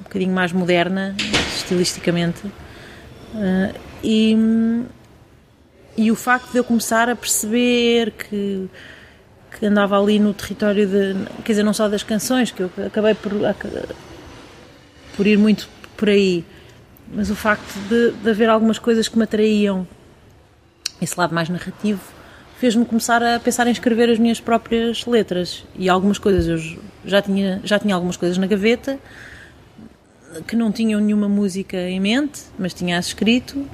um 0.00 0.02
bocadinho 0.04 0.32
mais 0.32 0.52
moderna, 0.52 1.14
estilisticamente. 1.54 2.46
Uh, 2.46 3.74
e, 4.02 4.36
e 5.98 6.10
o 6.10 6.16
facto 6.16 6.50
de 6.50 6.58
eu 6.58 6.64
começar 6.64 7.10
a 7.10 7.16
perceber 7.16 8.12
que, 8.12 8.68
que 9.50 9.66
andava 9.66 10.00
ali 10.00 10.18
no 10.18 10.32
território 10.34 10.86
de. 10.86 11.14
quer 11.42 11.52
dizer, 11.52 11.62
não 11.62 11.72
só 11.72 11.88
das 11.88 12.02
canções, 12.02 12.50
que 12.50 12.62
eu 12.62 12.70
acabei 12.86 13.14
por, 13.14 13.32
por 15.16 15.26
ir 15.26 15.38
muito 15.38 15.68
por 15.96 16.08
aí, 16.08 16.44
mas 17.12 17.30
o 17.30 17.34
facto 17.34 17.74
de, 17.88 18.12
de 18.12 18.30
haver 18.30 18.48
algumas 18.48 18.78
coisas 18.78 19.08
que 19.08 19.16
me 19.16 19.24
atraíam, 19.24 19.86
esse 21.00 21.18
lado 21.18 21.34
mais 21.34 21.48
narrativo, 21.48 22.00
fez-me 22.58 22.84
começar 22.84 23.22
a 23.22 23.38
pensar 23.40 23.66
em 23.66 23.70
escrever 23.70 24.10
as 24.10 24.18
minhas 24.18 24.40
próprias 24.40 25.06
letras. 25.06 25.64
E 25.76 25.88
algumas 25.88 26.18
coisas, 26.18 26.46
eu 26.46 26.80
já 27.04 27.22
tinha, 27.22 27.60
já 27.64 27.78
tinha 27.78 27.94
algumas 27.94 28.16
coisas 28.16 28.36
na 28.36 28.46
gaveta 28.46 28.98
que 30.46 30.54
não 30.54 30.70
tinham 30.70 31.00
nenhuma 31.00 31.28
música 31.28 31.76
em 31.76 32.00
mente, 32.00 32.42
mas 32.58 32.74
tinha 32.74 32.98
as 32.98 33.06
escrito. 33.06 33.66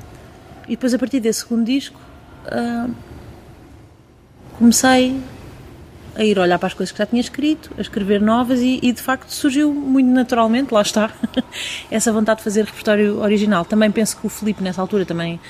E 0.67 0.71
depois, 0.71 0.95
a 0.95 0.99
partir 0.99 1.21
desse 1.21 1.41
segundo 1.41 1.65
disco, 1.65 2.01
uh, 2.47 2.95
comecei 4.57 5.21
a 6.17 6.25
ir 6.25 6.39
olhar 6.39 6.59
para 6.59 6.69
as 6.69 6.75
coisas 6.75 6.93
que 6.93 6.99
já 6.99 7.07
tinha 7.07 7.21
escrito, 7.21 7.71
a 7.77 7.81
escrever 7.81 8.21
novas 8.21 8.61
e, 8.61 8.79
e 8.83 8.93
de 8.93 9.03
facto 9.03 9.31
surgiu 9.31 9.73
muito 9.73 10.09
naturalmente, 10.09 10.73
lá 10.73 10.83
está, 10.83 11.11
essa 11.91 12.13
vontade 12.13 12.39
de 12.39 12.45
fazer 12.45 12.65
repertório 12.65 13.21
original. 13.21 13.65
Também 13.65 13.91
penso 13.91 14.17
que 14.17 14.27
o 14.27 14.31
Felipe 14.31 14.63
nessa 14.63 14.81
altura 14.81 15.05
também 15.05 15.41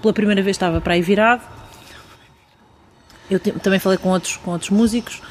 pela 0.00 0.12
primeira 0.12 0.42
vez 0.42 0.56
estava 0.56 0.80
para 0.80 0.94
aí 0.94 1.02
virado 1.02 1.42
eu 3.32 3.40
te, 3.40 3.52
também 3.52 3.78
falei 3.78 3.98
com 3.98 4.10
outros, 4.10 4.36
com 4.36 4.50
outros 4.50 4.70
músicos, 4.70 5.22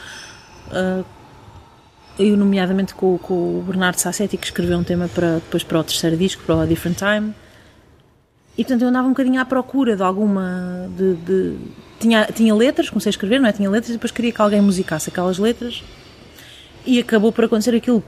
uh, 0.68 1.06
eu 2.18 2.36
nomeadamente 2.36 2.94
com, 2.94 3.18
com, 3.18 3.60
o 3.60 3.64
Bernardo 3.66 4.00
Sassetti, 4.00 4.38
que 4.38 4.46
escreveu 4.46 4.78
um 4.78 4.84
tema 4.84 5.08
para, 5.08 5.36
depois 5.36 5.64
para 5.64 5.80
o 5.80 5.84
terceiro 5.84 6.18
disco, 6.18 6.44
para 6.44 6.56
o 6.56 6.60
A 6.62 6.66
Different 6.66 6.98
Time. 6.98 7.34
E 8.62 8.64
portanto 8.64 8.84
eu 8.84 8.90
andava 8.90 9.08
um 9.08 9.10
bocadinho 9.10 9.42
à 9.42 9.46
procura 9.46 9.96
de 9.96 10.04
alguma. 10.04 10.88
De, 10.96 11.16
de, 11.16 11.58
tinha, 12.00 12.28
tinha 12.28 12.54
letras, 12.54 12.92
comecei 12.92 13.10
a 13.10 13.14
escrever, 13.14 13.40
não 13.40 13.50
é? 13.50 13.52
Tinha 13.52 13.68
letras 13.68 13.90
e 13.90 13.94
depois 13.94 14.12
queria 14.12 14.32
que 14.32 14.40
alguém 14.40 14.62
musicasse 14.62 15.10
aquelas 15.10 15.40
letras. 15.40 15.84
E 16.86 17.00
acabou 17.00 17.32
por 17.32 17.46
acontecer 17.46 17.76
aquilo 17.76 18.04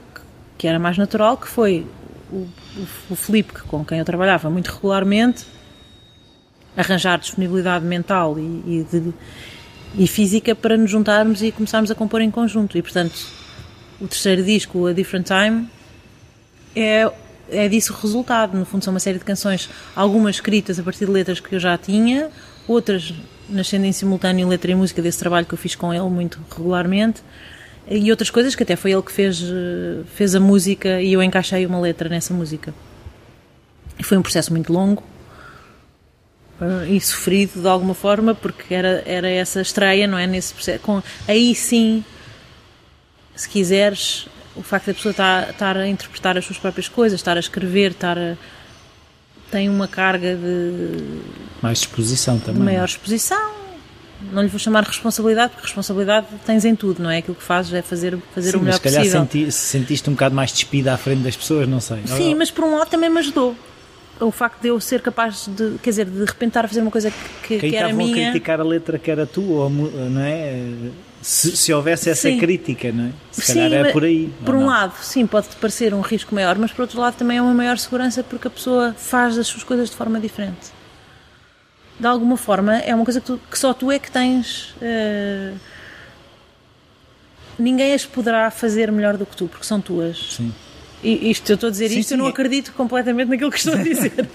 que, 0.56 0.68
era 0.68 0.78
mais 0.78 0.96
natural, 0.96 1.36
que 1.36 1.48
foi 1.48 1.84
o, 2.30 2.36
o, 2.36 2.86
o 3.10 3.16
Felipe, 3.16 3.52
com 3.62 3.84
quem 3.84 3.98
eu 3.98 4.04
trabalhava 4.04 4.48
muito 4.48 4.68
regularmente, 4.68 5.44
arranjar 6.76 7.18
disponibilidade 7.18 7.84
mental 7.84 8.38
e, 8.38 8.62
e 8.64 8.86
de, 8.88 9.12
e 9.98 10.06
física 10.06 10.54
para 10.54 10.76
nos 10.76 10.88
juntarmos 10.88 11.42
e 11.42 11.50
começarmos 11.50 11.90
a 11.90 11.96
compor 11.96 12.20
em 12.20 12.30
conjunto. 12.30 12.78
E 12.78 12.82
portanto, 12.82 13.26
o 14.00 14.06
terceiro 14.06 14.44
disco, 14.44 14.86
A 14.86 14.92
Different 14.92 15.26
Time, 15.26 15.68
é, 16.76 17.10
é 17.50 17.68
disso 17.68 17.92
o 17.92 17.96
resultado. 17.96 18.56
No 18.56 18.64
fundo, 18.64 18.84
são 18.84 18.92
uma 18.92 19.00
série 19.00 19.18
de 19.18 19.24
canções, 19.24 19.68
algumas 19.94 20.36
escritas 20.36 20.78
a 20.78 20.82
partir 20.82 21.06
de 21.06 21.10
letras 21.10 21.40
que 21.40 21.54
eu 21.54 21.60
já 21.60 21.76
tinha, 21.76 22.30
outras 22.66 23.12
nascendo 23.48 23.84
em 23.84 23.92
simultâneo 23.92 24.48
letra 24.48 24.70
e 24.70 24.74
música 24.74 25.02
desse 25.02 25.18
trabalho 25.18 25.46
que 25.46 25.54
eu 25.54 25.58
fiz 25.58 25.74
com 25.74 25.92
ele 25.92 26.08
muito 26.08 26.40
regularmente, 26.56 27.22
e 27.88 28.10
outras 28.10 28.30
coisas 28.30 28.54
que 28.54 28.62
até 28.62 28.76
foi 28.76 28.92
ele 28.92 29.02
que 29.02 29.12
fez, 29.12 29.42
fez 30.14 30.34
a 30.34 30.40
música 30.40 31.02
e 31.02 31.12
eu 31.12 31.22
encaixei 31.22 31.66
uma 31.66 31.78
letra 31.78 32.08
nessa 32.08 32.32
música. 32.32 32.72
E 33.98 34.02
foi 34.02 34.16
um 34.16 34.22
processo 34.22 34.52
muito 34.52 34.72
longo, 34.72 35.02
uh, 36.60 36.84
e 36.88 37.00
sofrido 37.00 37.60
de 37.60 37.68
alguma 37.68 37.94
forma, 37.94 38.34
porque 38.34 38.74
era, 38.74 39.02
era 39.06 39.28
essa 39.28 39.60
estreia, 39.60 40.06
não 40.06 40.18
é? 40.18 40.26
Nesse 40.26 40.54
processo. 40.54 40.80
Com, 40.80 41.02
aí 41.28 41.54
sim, 41.54 42.04
se 43.36 43.48
quiseres, 43.48 44.26
o 44.56 44.62
facto 44.62 44.86
da 44.86 44.94
pessoa 44.94 45.10
estar, 45.10 45.50
estar 45.50 45.76
a 45.76 45.86
interpretar 45.86 46.36
as 46.36 46.44
suas 46.44 46.58
próprias 46.58 46.88
coisas, 46.88 47.18
estar 47.18 47.36
a 47.36 47.40
escrever, 47.40 47.92
estar 47.92 48.18
a, 48.18 48.36
tem 49.50 49.68
uma 49.68 49.86
carga 49.86 50.36
de. 50.36 51.20
Mais 51.62 51.78
exposição 51.78 52.38
também. 52.38 52.54
De 52.54 52.60
maior 52.60 52.84
exposição. 52.84 53.54
Não 54.32 54.42
lhe 54.42 54.48
vou 54.48 54.58
chamar 54.58 54.84
responsabilidade, 54.84 55.50
porque 55.50 55.66
responsabilidade 55.66 56.26
tens 56.46 56.64
em 56.64 56.74
tudo, 56.74 57.02
não 57.02 57.10
é? 57.10 57.18
Aquilo 57.18 57.34
que 57.34 57.42
fazes 57.42 57.74
é 57.74 57.82
fazer, 57.82 58.16
fazer 58.34 58.52
Sim, 58.52 58.56
o 58.56 58.60
melhor 58.60 58.72
mas 58.72 58.76
se 58.76 58.82
calhar 58.82 59.00
possível. 59.02 59.20
Senti, 59.20 59.52
sentiste 59.52 60.08
um 60.08 60.14
bocado 60.14 60.34
mais 60.34 60.50
despida 60.50 60.94
à 60.94 60.96
frente 60.96 61.22
das 61.22 61.36
pessoas, 61.36 61.68
não 61.68 61.80
sei. 61.80 61.98
Sim, 62.06 62.34
mas 62.34 62.50
por 62.50 62.64
um 62.64 62.76
lado 62.76 62.88
também 62.88 63.10
me 63.10 63.18
ajudou 63.18 63.54
o 64.20 64.30
facto 64.30 64.60
de 64.60 64.68
eu 64.68 64.80
ser 64.80 65.00
capaz 65.00 65.48
de, 65.48 65.76
quer 65.82 65.90
dizer, 65.90 66.06
de 66.06 66.24
repente 66.24 66.50
estar 66.50 66.64
a 66.64 66.68
fazer 66.68 66.80
uma 66.80 66.90
coisa 66.90 67.10
que, 67.10 67.58
que, 67.58 67.70
que 67.70 67.76
era 67.76 67.92
minha. 67.92 68.28
a 68.28 68.32
criticar 68.32 68.60
a 68.60 68.64
letra 68.64 68.98
que 68.98 69.10
era 69.10 69.26
tua, 69.26 69.68
não 69.68 70.20
é? 70.20 70.62
Se, 71.24 71.56
se 71.56 71.72
houvesse 71.72 72.10
essa 72.10 72.28
sim. 72.28 72.36
crítica, 72.38 72.92
não 72.92 73.06
é? 73.06 73.12
Se 73.32 73.40
sim, 73.40 73.54
calhar 73.54 73.86
é 73.86 73.92
por 73.92 74.04
aí. 74.04 74.30
Por 74.44 74.54
um 74.54 74.66
lado, 74.66 74.92
sim, 75.00 75.26
pode-te 75.26 75.56
parecer 75.56 75.94
um 75.94 76.02
risco 76.02 76.34
maior, 76.34 76.58
mas 76.58 76.70
por 76.70 76.82
outro 76.82 77.00
lado 77.00 77.14
também 77.14 77.38
é 77.38 77.42
uma 77.42 77.54
maior 77.54 77.78
segurança 77.78 78.22
porque 78.22 78.46
a 78.46 78.50
pessoa 78.50 78.92
faz 78.92 79.38
as 79.38 79.46
suas 79.46 79.64
coisas 79.64 79.88
de 79.88 79.96
forma 79.96 80.20
diferente. 80.20 80.70
De 81.98 82.06
alguma 82.06 82.36
forma, 82.36 82.76
é 82.76 82.94
uma 82.94 83.06
coisa 83.06 83.22
que, 83.22 83.26
tu, 83.26 83.40
que 83.50 83.58
só 83.58 83.72
tu 83.72 83.90
é 83.90 83.98
que 83.98 84.10
tens. 84.10 84.74
Uh, 84.82 85.58
ninguém 87.58 87.94
as 87.94 88.04
poderá 88.04 88.50
fazer 88.50 88.92
melhor 88.92 89.16
do 89.16 89.24
que 89.24 89.34
tu, 89.34 89.48
porque 89.48 89.64
são 89.64 89.80
tuas. 89.80 90.34
Sim. 90.36 90.52
E 91.02 91.30
isto, 91.30 91.48
eu 91.50 91.54
estou 91.54 91.68
a 91.68 91.70
dizer 91.70 91.88
sim, 91.88 92.00
isto, 92.00 92.08
sim. 92.10 92.14
eu 92.16 92.18
não 92.18 92.26
acredito 92.26 92.70
completamente 92.74 93.28
naquilo 93.28 93.50
que 93.50 93.56
estou 93.56 93.72
a 93.72 93.80
dizer. 93.82 94.28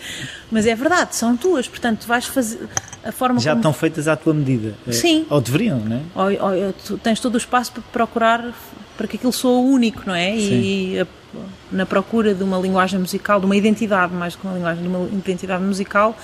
Mas 0.50 0.66
é 0.66 0.74
verdade, 0.74 1.16
são 1.16 1.38
tuas, 1.38 1.68
portanto, 1.68 2.08
vais 2.08 2.26
fazer 2.26 2.68
a 3.04 3.12
forma 3.12 3.40
Já 3.40 3.52
como... 3.52 3.60
estão 3.60 3.74
feitas 3.74 4.08
à 4.08 4.16
tua 4.16 4.34
medida. 4.34 4.76
É, 4.88 4.92
sim. 4.92 5.26
Ou 5.30 5.40
deveriam, 5.40 5.80
não 5.80 5.96
é? 5.96 6.02
Ou, 6.16 6.66
ou, 6.68 6.74
tu 6.74 6.98
tens 6.98 7.20
todo 7.20 7.36
o 7.36 7.38
espaço 7.38 7.72
para 7.72 7.82
procurar 7.84 8.54
para 8.98 9.08
que 9.08 9.16
aquilo 9.16 9.32
soa 9.32 9.60
único, 9.60 10.04
não 10.06 10.14
é? 10.14 10.32
Sim. 10.32 10.62
E 10.62 11.00
a, 11.00 11.08
na 11.72 11.86
procura 11.86 12.36
de 12.36 12.44
uma 12.44 12.58
linguagem 12.58 13.00
musical, 13.00 13.40
de 13.40 13.46
uma 13.46 13.56
identidade, 13.56 14.14
mais 14.14 14.36
que 14.36 14.46
uma 14.46 14.54
linguagem, 14.54 14.84
de 14.84 14.90
uma 14.90 15.08
identidade 15.08 15.64
musical, 15.64 16.18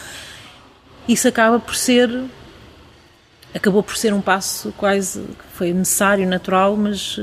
isso 1.08 1.28
acaba 1.28 1.60
por 1.60 1.76
ser 1.76 2.10
acabou 3.54 3.82
por 3.82 3.96
ser 3.96 4.14
um 4.14 4.20
passo 4.20 4.74
quase 4.78 5.24
foi 5.54 5.72
necessário, 5.72 6.28
natural, 6.28 6.76
mas 6.76 7.18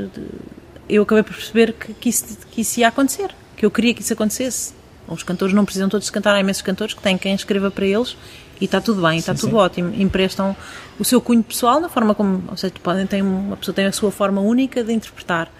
eu 0.88 1.02
acabei 1.02 1.22
por 1.22 1.34
perceber 1.34 1.74
que, 1.74 1.92
que, 1.92 2.08
isso, 2.08 2.38
que 2.50 2.62
isso 2.62 2.80
ia 2.80 2.88
acontecer, 2.88 3.34
que 3.54 3.66
eu 3.66 3.70
queria 3.70 3.92
que 3.92 4.00
isso 4.00 4.14
acontecesse. 4.14 4.72
Os 5.06 5.22
cantores 5.22 5.54
não 5.54 5.66
precisam 5.66 5.90
todos 5.90 6.08
cantar, 6.08 6.34
há 6.34 6.40
imensos 6.40 6.62
cantores 6.62 6.94
que 6.94 7.02
têm 7.02 7.18
quem 7.18 7.34
escreva 7.34 7.70
para 7.70 7.84
eles 7.84 8.16
e 8.62 8.64
está 8.64 8.80
tudo 8.80 9.02
bem, 9.02 9.18
está 9.18 9.34
tudo 9.34 9.50
sim. 9.50 9.56
ótimo. 9.56 9.92
Emprestam 10.00 10.56
o 11.00 11.04
seu 11.04 11.20
cunho 11.20 11.42
pessoal 11.42 11.80
na 11.80 11.88
forma 11.88 12.14
como, 12.14 12.44
ou 12.48 12.56
seja, 12.56 12.72
podem 12.80 13.04
ter 13.08 13.20
uma 13.20 13.56
pessoa 13.56 13.74
tem 13.74 13.86
a 13.86 13.92
sua 13.92 14.12
forma 14.12 14.40
única 14.40 14.84
de 14.84 14.92
interpretar, 14.92 15.50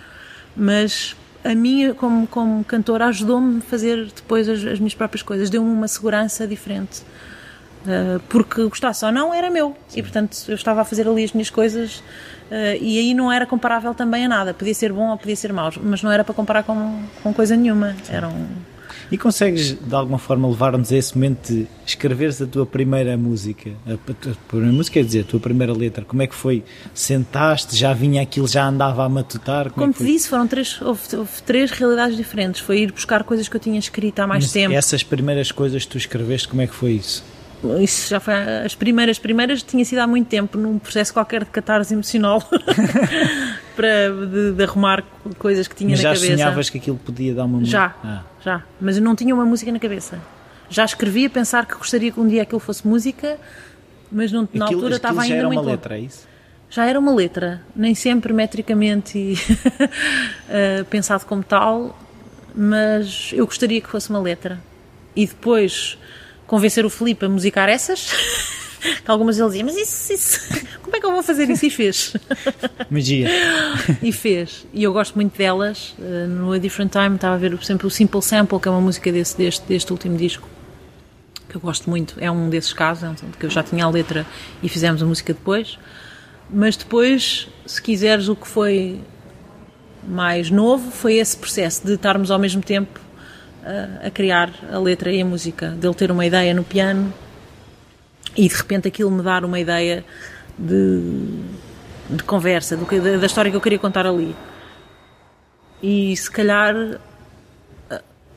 mas 0.57 1.17
a 1.45 1.53
minha 1.53 1.95
como 1.95 2.29
como 2.29 2.63
cantora 2.63 3.07
ajudou-me 3.07 3.59
a 3.59 3.63
fazer 3.63 4.07
depois 4.15 4.49
as, 4.49 4.65
as 4.65 4.79
minhas 4.79 4.95
próprias 4.95 5.21
coisas, 5.21 5.51
deu-me 5.51 5.69
uma 5.69 5.89
segurança 5.89 6.47
diferente. 6.47 7.03
Uh, 7.83 8.21
porque 8.29 8.63
gostasse 8.67 9.05
ou 9.05 9.11
não, 9.11 9.35
era 9.35 9.51
meu. 9.51 9.77
Sim. 9.89 9.99
E 9.99 10.03
portanto 10.05 10.39
eu 10.47 10.55
estava 10.55 10.83
a 10.83 10.85
fazer 10.85 11.09
ali 11.09 11.25
as 11.25 11.33
minhas 11.33 11.51
coisas 11.51 11.97
uh, 11.97 12.79
e 12.81 13.01
aí 13.01 13.13
não 13.13 13.33
era 13.33 13.45
comparável 13.45 13.93
também 13.95 14.25
a 14.25 14.29
nada. 14.29 14.55
Podia 14.55 14.75
ser 14.75 14.93
bom 14.93 15.11
ou 15.11 15.19
podia 15.19 15.35
ser 15.35 15.53
mau, 15.53 15.73
mas 15.83 16.05
não 16.05 16.13
era 16.13 16.23
para 16.23 16.35
comparar 16.35 16.63
com, 16.63 17.03
com 17.21 17.35
coisa 17.35 17.57
nenhuma. 17.57 17.97
Era 18.09 18.29
um... 18.29 18.47
E 19.13 19.19
consegues 19.19 19.77
de 19.79 19.95
alguma 19.95 20.17
forma 20.17 20.49
levar-nos 20.49 20.91
a 20.91 20.97
esse 20.97 21.15
momento 21.15 21.53
de 21.53 21.67
escreveres 21.87 22.41
a 22.41 22.47
tua 22.47 22.65
primeira 22.65 23.15
música? 23.15 23.71
A, 23.87 24.13
tua 24.15 24.35
primeira 24.49 24.73
música 24.73 24.95
quer 24.95 25.05
dizer, 25.05 25.21
a 25.21 25.25
tua 25.25 25.39
primeira 25.39 25.75
letra. 25.75 26.03
Como 26.03 26.23
é 26.23 26.27
que 26.27 26.35
foi? 26.35 26.65
Sentaste, 26.95 27.77
já 27.77 27.93
vinha 27.93 28.23
aquilo, 28.23 28.49
já 28.49 28.67
andava 28.67 29.05
a 29.05 29.09
matutar? 29.11 29.65
Como, 29.65 29.75
Como 29.75 29.93
é 29.93 29.95
te 29.95 30.05
disse, 30.11 30.31
foram 30.31 30.49
três, 30.49 30.81
houve, 30.81 31.03
houve, 31.15 31.43
três 31.45 31.71
realidades 31.71 32.17
diferentes. 32.17 32.63
Foi 32.63 32.79
ir 32.79 32.91
buscar 32.91 33.23
coisas 33.23 33.49
que 33.51 33.55
eu 33.55 33.61
tinha 33.61 33.79
escrito 33.79 34.19
há 34.21 34.27
mais 34.27 34.45
mas 34.45 34.53
tempo. 34.53 34.75
Essas 34.75 35.03
primeiras 35.03 35.53
coisas 35.53 35.85
que 35.85 35.91
tu 35.91 35.99
escreveste, 35.99 36.49
como 36.49 36.63
é 36.63 36.67
que 36.67 36.75
foi 36.75 36.93
isso? 36.93 37.23
isso 37.81 38.09
já 38.09 38.19
foi 38.19 38.35
as 38.35 38.75
primeiras 38.75 39.21
primeiras 39.21 39.63
tinha 39.63 39.85
sido 39.85 40.01
há 40.01 40.07
muito 40.07 40.27
tempo 40.27 40.59
num 40.59 40.81
processo 40.81 41.13
qualquer 41.13 41.45
de 41.45 41.51
catarse 41.51 41.95
emocional 41.95 42.43
para 43.77 44.11
de, 44.11 44.53
de, 44.53 44.65
arrumar 44.65 45.05
coisas 45.39 45.69
que 45.69 45.77
tinha 45.77 45.91
mas 45.91 46.03
na 46.03 46.09
cabeça. 46.09 46.27
Já 46.27 46.37
sonhavas 46.37 46.71
que 46.71 46.79
aquilo 46.79 46.97
podia 46.97 47.33
dar 47.33 47.45
uma 47.45 47.59
música? 47.59 47.79
Já, 47.79 47.95
ah. 48.03 48.32
Já, 48.45 48.63
mas 48.81 48.97
eu 48.97 49.03
não 49.03 49.15
tinha 49.15 49.35
uma 49.35 49.45
música 49.45 49.71
na 49.71 49.79
cabeça. 49.79 50.21
Já 50.69 50.85
escrevia 50.85 51.29
pensar 51.29 51.67
que 51.67 51.75
gostaria 51.75 52.11
que 52.11 52.19
um 52.19 52.27
dia 52.27 52.43
aquilo 52.43 52.61
fosse 52.61 52.87
música, 52.87 53.39
mas 54.11 54.33
não, 54.33 54.49
na 54.53 54.67
altura 54.67 54.97
estava 54.97 55.23
ainda 55.23 55.35
já 55.35 55.39
era 55.39 55.49
muito 55.49 55.61
uma 55.61 55.71
letra, 55.71 55.97
é 55.97 56.01
isso? 56.01 56.29
Já 56.71 56.87
era 56.87 56.99
uma 56.99 57.15
letra, 57.15 57.61
nem 57.77 57.95
sempre 57.95 58.33
metricamente 58.33 59.35
uh, 59.35 60.85
pensado 60.89 61.27
como 61.27 61.43
tal, 61.43 61.99
mas 62.55 63.31
eu 63.35 63.45
gostaria 63.45 63.81
que 63.81 63.89
fosse 63.89 64.09
uma 64.09 64.21
letra. 64.21 64.59
E 65.15 65.27
depois 65.27 65.99
convencer 66.47 66.87
o 66.87 66.91
Felipe 66.91 67.27
a 67.27 67.29
musicar 67.29 67.69
essas. 67.69 68.11
que 68.83 69.11
algumas 69.11 69.39
ele 69.39 69.49
dizia, 69.49 69.65
mas 69.65 69.77
isso, 69.77 70.13
isso, 70.13 70.67
como 70.83 70.97
é 70.97 71.01
que 71.01 71.07
eu 71.07 71.13
vou 71.13 71.23
fazer 71.23 71.49
isso? 71.49 71.65
E 71.65 71.71
fez. 71.71 72.15
Magia. 72.91 73.29
e 74.03 74.13
fez. 74.13 74.67
E 74.73 74.83
eu 74.83 74.93
gosto 74.93 75.15
muito 75.15 75.37
delas. 75.37 75.95
Uh, 75.99 76.27
no 76.29 76.53
A 76.53 76.59
Different 76.59 76.93
Time 76.93 77.15
estava 77.15 77.35
a 77.35 77.39
ver, 77.39 77.57
por 77.57 77.63
exemplo, 77.63 77.87
o 77.87 77.91
Simple 77.91 78.23
Sample, 78.23 78.59
que 78.59 78.69
é 78.69 78.71
uma 78.71 78.81
música 78.81 79.13
desse, 79.13 79.37
deste, 79.37 79.67
deste 79.67 79.93
último 79.93 80.17
disco, 80.17 80.49
que 81.49 81.57
eu 81.57 81.61
gosto 81.61 81.89
muito. 81.89 82.17
É 82.19 82.31
um 82.31 82.49
desses 82.49 82.73
casos, 82.73 83.05
é 83.05 83.15
que 83.39 83.47
eu 83.47 83.51
já 83.51 83.63
tinha 83.63 83.85
a 83.85 83.91
letra 83.91 84.27
e 84.63 84.69
fizemos 84.69 85.03
a 85.03 85.07
música 85.07 85.33
depois. 85.33 85.79
Mas 86.51 86.77
depois, 86.77 87.49
se 87.65 87.81
quiseres, 87.81 88.29
o 88.29 88.37
que 88.37 88.47
foi 88.47 89.01
mais 90.07 90.51
novo 90.51 90.91
foi 90.91 91.15
esse 91.15 91.37
processo 91.37 91.87
de 91.87 91.95
estarmos 91.95 92.31
ao 92.31 92.39
mesmo 92.39 92.61
tempo 92.61 93.01
a, 93.65 94.09
a 94.09 94.11
criar 94.11 94.53
a 94.71 94.79
letra 94.79 95.13
e 95.13 95.23
a 95.23 95.25
música, 95.25 95.69
dele 95.69 95.95
ter 95.95 96.11
uma 96.11 96.27
ideia 96.27 96.53
no 96.53 96.65
piano 96.65 97.13
e 98.37 98.49
de 98.49 98.55
repente 98.55 98.89
aquilo 98.89 99.11
me 99.11 99.23
dar 99.23 99.45
uma 99.45 99.59
ideia 99.61 100.05
de, 100.59 101.01
de 102.11 102.23
conversa, 102.25 102.77
do 102.77 102.85
da, 102.85 103.17
da 103.19 103.27
história 103.27 103.51
que 103.51 103.57
eu 103.57 103.61
queria 103.61 103.79
contar 103.79 104.07
ali. 104.07 104.35
E 105.83 106.17
se 106.17 106.31
calhar 106.31 106.75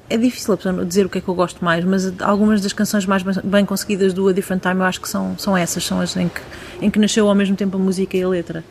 é 0.09 0.17
difícil 0.17 0.53
a 0.53 0.57
pessoa 0.57 0.85
dizer 0.85 1.05
o 1.05 1.09
que 1.09 1.17
é 1.17 1.21
que 1.21 1.27
eu 1.27 1.33
gosto 1.33 1.63
mais, 1.63 1.83
mas 1.83 2.21
algumas 2.21 2.61
das 2.61 2.73
canções 2.73 3.05
mais 3.05 3.23
bem 3.23 3.65
conseguidas 3.65 4.13
do 4.13 4.27
A 4.27 4.33
Different 4.33 4.61
Time 4.61 4.75
eu 4.75 4.83
acho 4.83 5.01
que 5.01 5.09
são, 5.09 5.37
são 5.37 5.57
essas, 5.57 5.83
são 5.83 5.99
as 5.99 6.15
em 6.15 6.29
que, 6.29 6.41
em 6.81 6.89
que 6.89 6.99
nasceu 6.99 7.27
ao 7.27 7.35
mesmo 7.35 7.55
tempo 7.55 7.77
a 7.77 7.79
música 7.79 8.15
e 8.15 8.23
a 8.23 8.27
letra. 8.27 8.63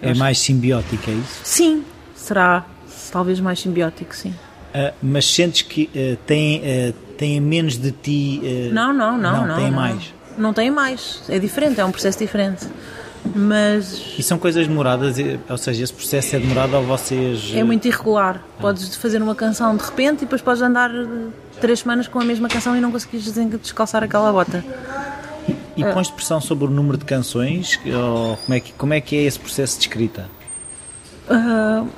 É 0.00 0.14
mais 0.14 0.38
simbiótica, 0.38 1.10
é 1.10 1.14
isso? 1.14 1.40
Sim, 1.44 1.84
será 2.16 2.64
talvez 3.10 3.38
mais 3.40 3.60
simbiótico, 3.60 4.16
sim. 4.16 4.34
Uh, 4.72 4.94
mas 5.02 5.26
sentes 5.26 5.62
que 5.62 5.90
uh, 5.94 6.16
tem, 6.26 6.60
uh, 6.60 6.92
tem 7.18 7.38
menos 7.40 7.76
de 7.76 7.92
ti? 7.92 8.70
não, 8.72 8.92
não, 8.92 9.18
não, 9.18 9.32
não. 9.32 9.46
Não, 9.46 9.56
tem 9.56 9.64
não. 9.66 9.72
mais? 9.72 10.14
Não 10.38 10.52
tem 10.54 10.70
mais, 10.70 11.22
é 11.28 11.38
diferente, 11.38 11.78
é 11.78 11.84
um 11.84 11.90
processo 11.90 12.18
diferente. 12.18 12.66
Mas. 13.34 14.02
E 14.18 14.22
são 14.22 14.38
coisas 14.38 14.66
demoradas, 14.66 15.16
ou 15.48 15.58
seja, 15.58 15.84
esse 15.84 15.92
processo 15.92 16.34
é 16.34 16.38
demorado 16.38 16.74
ou 16.74 16.82
vocês. 16.82 17.52
É 17.54 17.62
muito 17.62 17.86
irregular. 17.86 18.42
Ah. 18.58 18.60
Podes 18.62 18.96
fazer 18.96 19.22
uma 19.22 19.34
canção 19.34 19.76
de 19.76 19.84
repente 19.84 20.18
e 20.18 20.20
depois 20.22 20.40
podes 20.40 20.62
andar 20.62 20.90
três 21.60 21.80
semanas 21.80 22.08
com 22.08 22.18
a 22.18 22.24
mesma 22.24 22.48
canção 22.48 22.74
e 22.74 22.80
não 22.80 22.90
conseguires 22.90 23.30
descalçar 23.60 24.02
aquela 24.02 24.32
bota. 24.32 24.64
E 25.76 25.84
pões 25.84 26.10
pressão 26.10 26.40
sobre 26.40 26.64
o 26.64 26.70
número 26.70 26.96
de 26.98 27.04
canções? 27.04 27.78
Ou 27.86 28.36
como, 28.38 28.54
é 28.54 28.60
que, 28.60 28.72
como 28.72 28.94
é 28.94 29.00
que 29.00 29.16
é 29.16 29.22
esse 29.22 29.38
processo 29.38 29.78
de 29.78 29.86
escrita? 29.86 30.28
Uh, 31.30 31.88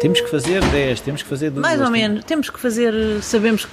temos 0.00 0.20
que 0.20 0.30
fazer 0.30 0.64
10, 0.64 1.00
temos 1.00 1.22
que 1.22 1.28
fazer 1.28 1.50
12. 1.50 1.60
Mais 1.60 1.80
ou 1.80 1.90
menos, 1.90 2.24
temos 2.24 2.50
que 2.50 2.58
fazer, 2.58 2.92
sabemos 3.22 3.64
que, 3.64 3.72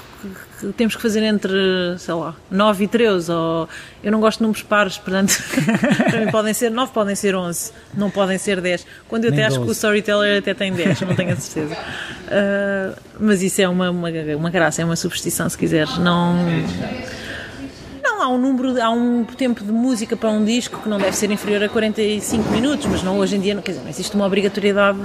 que, 0.60 0.74
temos 0.74 0.96
que 0.96 1.02
fazer 1.02 1.24
entre, 1.24 1.52
sei 1.98 2.14
lá, 2.14 2.36
9 2.50 2.84
e 2.84 2.88
13, 2.88 3.32
ou 3.32 3.70
eu 4.04 4.12
não 4.12 4.20
gosto 4.20 4.38
de 4.38 4.44
números 4.44 4.64
pares, 4.64 4.98
portanto, 4.98 5.34
para 6.10 6.20
mim 6.20 6.32
podem 6.32 6.54
ser 6.54 6.72
9, 6.72 6.92
podem 6.94 7.16
ser 7.16 7.36
11, 7.36 7.72
não 7.94 8.10
podem 8.10 8.38
ser 8.38 8.62
10. 8.62 8.86
Quando 9.08 9.26
eu 9.26 9.32
Nem 9.32 9.40
até 9.40 9.50
12. 9.50 9.58
acho 9.58 9.66
que 9.66 9.72
o 9.72 9.74
Storyteller 9.74 10.40
até 10.40 10.54
tem 10.54 10.74
10, 10.74 11.02
não 11.02 11.16
tenho 11.16 11.34
a 11.34 11.36
certeza. 11.36 11.76
Uh, 11.76 13.02
mas 13.20 13.42
isso 13.42 13.62
é 13.62 13.68
uma, 13.68 13.90
uma, 13.90 14.10
uma 14.38 14.50
graça, 14.50 14.82
é 14.82 14.86
uma 14.86 14.96
superstição, 14.96 15.50
se 15.50 15.58
quiseres. 15.58 15.98
Não 15.98 16.38
há 18.24 18.28
um 18.30 18.38
número, 18.38 18.82
há 18.82 18.90
um 18.90 19.26
tempo 19.26 19.64
de 19.64 19.72
música 19.72 20.16
para 20.16 20.30
um 20.30 20.44
disco 20.44 20.80
que 20.82 20.88
não 20.88 20.98
deve 20.98 21.16
ser 21.16 21.30
inferior 21.30 21.64
a 21.64 21.70
45 21.70 22.52
minutos, 22.52 22.86
mas 22.86 23.04
não 23.04 23.18
hoje 23.18 23.36
em 23.36 23.40
dia, 23.40 23.54
não, 23.54 23.62
quer 23.62 23.74
dizer, 23.74 23.84
não 23.84 23.90
existe 23.90 24.16
uma 24.16 24.26
obrigatoriedade. 24.26 24.98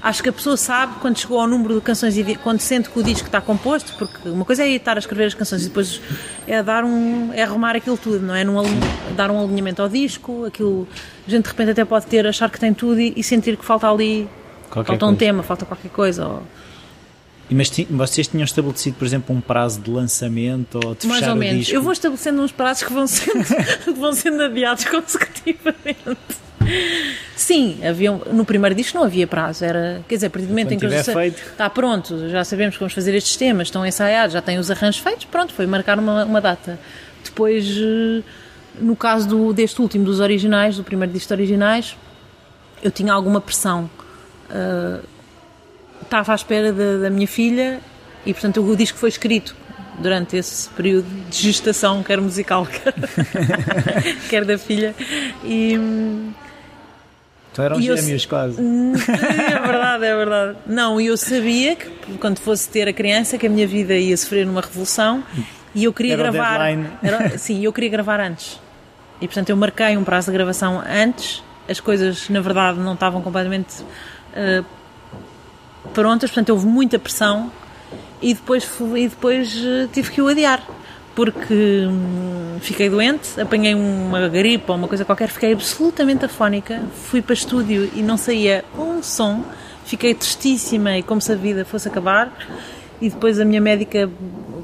Acho 0.00 0.22
que 0.22 0.28
a 0.28 0.32
pessoa 0.32 0.56
sabe 0.56 0.94
quando 1.00 1.18
chegou 1.18 1.40
ao 1.40 1.46
número 1.46 1.74
de 1.74 1.80
canções 1.80 2.16
e 2.16 2.34
quando 2.36 2.60
sente 2.60 2.88
que 2.88 2.98
o 2.98 3.02
disco 3.02 3.26
está 3.26 3.40
composto, 3.40 3.92
porque 3.98 4.28
uma 4.28 4.44
coisa 4.44 4.62
é 4.62 4.68
estar 4.68 4.96
a 4.96 4.98
escrever 4.98 5.24
as 5.24 5.34
canções 5.34 5.62
e 5.62 5.68
depois 5.68 6.00
é 6.46 6.62
dar 6.62 6.84
um 6.84 7.32
é 7.32 7.42
arrumar 7.42 7.76
aquilo 7.76 7.96
tudo, 7.96 8.20
não 8.20 8.34
é? 8.34 8.44
Num, 8.44 8.62
dar 9.16 9.30
um 9.30 9.42
alinhamento 9.42 9.82
ao 9.82 9.88
disco, 9.88 10.44
aquilo 10.44 10.86
a 11.26 11.30
gente 11.30 11.44
de 11.44 11.48
repente 11.48 11.70
até 11.70 11.84
pode 11.84 12.06
ter 12.06 12.26
achar 12.26 12.50
que 12.50 12.58
tem 12.58 12.72
tudo 12.72 13.00
e, 13.00 13.12
e 13.16 13.22
sentir 13.22 13.56
que 13.56 13.64
falta 13.64 13.90
ali 13.90 14.28
qualquer 14.70 14.92
falta 14.92 15.06
um 15.06 15.16
tema, 15.16 15.42
falta 15.42 15.66
qualquer 15.66 15.90
coisa. 15.90 16.26
Ou, 16.26 16.42
mas 17.50 17.70
vocês 17.90 18.28
tinham 18.28 18.44
estabelecido, 18.44 18.96
por 18.96 19.06
exemplo, 19.06 19.34
um 19.34 19.40
prazo 19.40 19.80
de 19.80 19.90
lançamento 19.90 20.78
ou 20.84 20.94
de 20.94 21.06
Mais 21.06 21.20
fechar 21.20 21.32
ou 21.32 21.36
menos. 21.36 21.58
Disco? 21.60 21.74
Eu 21.74 21.82
vou 21.82 21.92
estabelecendo 21.92 22.42
uns 22.42 22.52
prazos 22.52 22.82
que 22.82 22.92
vão 22.92 23.06
sendo, 23.06 23.44
que 23.84 23.92
vão 23.92 24.12
sendo 24.12 24.42
adiados 24.42 24.84
consecutivamente. 24.84 26.47
Sim, 27.36 27.78
havia, 27.86 28.10
no 28.10 28.44
primeiro 28.44 28.74
disco 28.74 28.98
não 28.98 29.04
havia 29.04 29.26
prazo, 29.26 29.64
era, 29.64 30.02
quer 30.08 30.16
dizer, 30.16 30.26
a 30.26 30.30
partir 30.30 30.46
do 30.46 30.50
momento 30.50 30.72
em 30.72 30.78
que 30.78 30.86
está 30.86 31.70
pronto, 31.70 32.28
já 32.28 32.42
sabemos 32.44 32.74
que 32.74 32.80
vamos 32.80 32.92
fazer 32.92 33.14
estes 33.14 33.36
temas, 33.36 33.68
estão 33.68 33.86
ensaiados, 33.86 34.32
já 34.32 34.42
têm 34.42 34.58
os 34.58 34.70
arranjos 34.70 35.00
feitos, 35.00 35.24
pronto, 35.24 35.52
foi 35.52 35.66
marcar 35.66 35.98
uma, 35.98 36.24
uma 36.24 36.40
data. 36.40 36.78
Depois, 37.24 37.64
eh, 37.64 38.22
no 38.80 38.96
caso 38.96 39.28
do, 39.28 39.52
deste 39.52 39.80
último, 39.80 40.04
dos 40.04 40.18
originais, 40.18 40.76
do 40.76 40.84
primeiro 40.84 41.12
disco 41.12 41.28
de 41.28 41.34
originais, 41.34 41.96
eu 42.82 42.90
tinha 42.90 43.12
alguma 43.12 43.40
pressão. 43.40 43.88
Uh, 44.50 45.04
estava 46.02 46.32
à 46.32 46.34
espera 46.34 46.72
da, 46.72 46.96
da 46.96 47.10
minha 47.10 47.26
filha 47.26 47.80
e, 48.24 48.32
portanto, 48.32 48.62
o 48.62 48.76
disco 48.76 48.98
foi 48.98 49.10
escrito 49.10 49.54
durante 49.98 50.36
esse 50.36 50.68
período 50.70 51.06
de 51.28 51.36
gestação, 51.36 52.02
quer 52.02 52.20
musical, 52.20 52.66
quer, 52.70 52.94
quer 54.28 54.44
da 54.44 54.56
filha. 54.56 54.94
E, 55.44 55.76
então 57.58 57.64
eram 57.64 57.82
gêmeos 57.82 58.22
eu, 58.22 58.28
quase. 58.28 58.60
É 58.60 59.66
verdade, 59.66 60.04
é 60.04 60.16
verdade. 60.16 60.58
Não, 60.66 61.00
eu 61.00 61.16
sabia 61.16 61.74
que 61.74 62.16
quando 62.18 62.38
fosse 62.38 62.68
ter 62.68 62.86
a 62.86 62.92
criança 62.92 63.36
que 63.36 63.46
a 63.46 63.50
minha 63.50 63.66
vida 63.66 63.94
ia 63.96 64.16
sofrer 64.16 64.46
numa 64.46 64.60
revolução 64.60 65.24
e 65.74 65.84
eu 65.84 65.92
queria 65.92 66.14
era 66.14 66.30
gravar. 66.30 66.60
Era, 67.02 67.36
sim, 67.36 67.64
eu 67.64 67.72
queria 67.72 67.90
gravar 67.90 68.20
antes. 68.20 68.60
E 69.20 69.26
portanto 69.26 69.50
eu 69.50 69.56
marquei 69.56 69.96
um 69.96 70.04
prazo 70.04 70.30
de 70.30 70.36
gravação 70.36 70.80
antes. 70.80 71.42
As 71.68 71.80
coisas, 71.80 72.28
na 72.28 72.40
verdade, 72.40 72.78
não 72.78 72.94
estavam 72.94 73.20
completamente 73.20 73.82
uh, 73.82 74.64
prontas, 75.92 76.30
portanto 76.30 76.50
houve 76.50 76.66
muita 76.66 76.98
pressão 76.98 77.50
e 78.22 78.34
depois, 78.34 78.68
e 78.96 79.08
depois 79.08 79.56
eh, 79.64 79.88
tive 79.92 80.10
que 80.10 80.20
o 80.20 80.28
adiar 80.28 80.62
porque 81.18 81.84
hum, 81.84 82.58
fiquei 82.60 82.88
doente, 82.88 83.40
apanhei 83.40 83.74
uma 83.74 84.28
gripe 84.28 84.66
ou 84.68 84.76
uma 84.76 84.86
coisa 84.86 85.04
qualquer, 85.04 85.28
fiquei 85.28 85.52
absolutamente 85.52 86.24
afónica, 86.24 86.80
fui 86.94 87.20
para 87.20 87.34
estúdio 87.34 87.90
e 87.92 88.02
não 88.02 88.16
saía 88.16 88.64
um 88.78 89.02
som, 89.02 89.44
fiquei 89.84 90.14
tristíssima 90.14 90.96
e 90.96 91.02
como 91.02 91.20
se 91.20 91.32
a 91.32 91.34
vida 91.34 91.64
fosse 91.64 91.88
acabar. 91.88 92.32
E 93.02 93.10
depois 93.10 93.40
a 93.40 93.44
minha 93.44 93.60
médica 93.60 94.08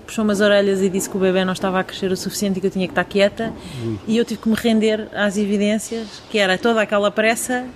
puxou 0.07 0.23
umas 0.23 0.41
orelhas 0.41 0.81
e 0.81 0.89
disse 0.89 1.11
que 1.11 1.17
o 1.17 1.21
bebê 1.21 1.45
não 1.45 1.53
estava 1.53 1.81
a 1.81 1.83
crescer 1.83 2.13
o 2.13 2.17
suficiente 2.17 2.59
e 2.59 2.61
que 2.61 2.69
eu 2.69 2.71
tinha 2.71 2.87
que 2.87 2.93
estar 2.93 3.05
quieta. 3.05 3.53
Ui. 3.85 3.99
E 4.07 4.17
eu 4.17 4.25
tive 4.25 4.41
que 4.41 4.49
me 4.49 4.55
render 4.55 5.09
às 5.13 5.37
evidências, 5.37 6.23
que 6.31 6.39
era 6.39 6.57
toda 6.57 6.83
aquela 6.83 7.11
pressa. 7.11 7.67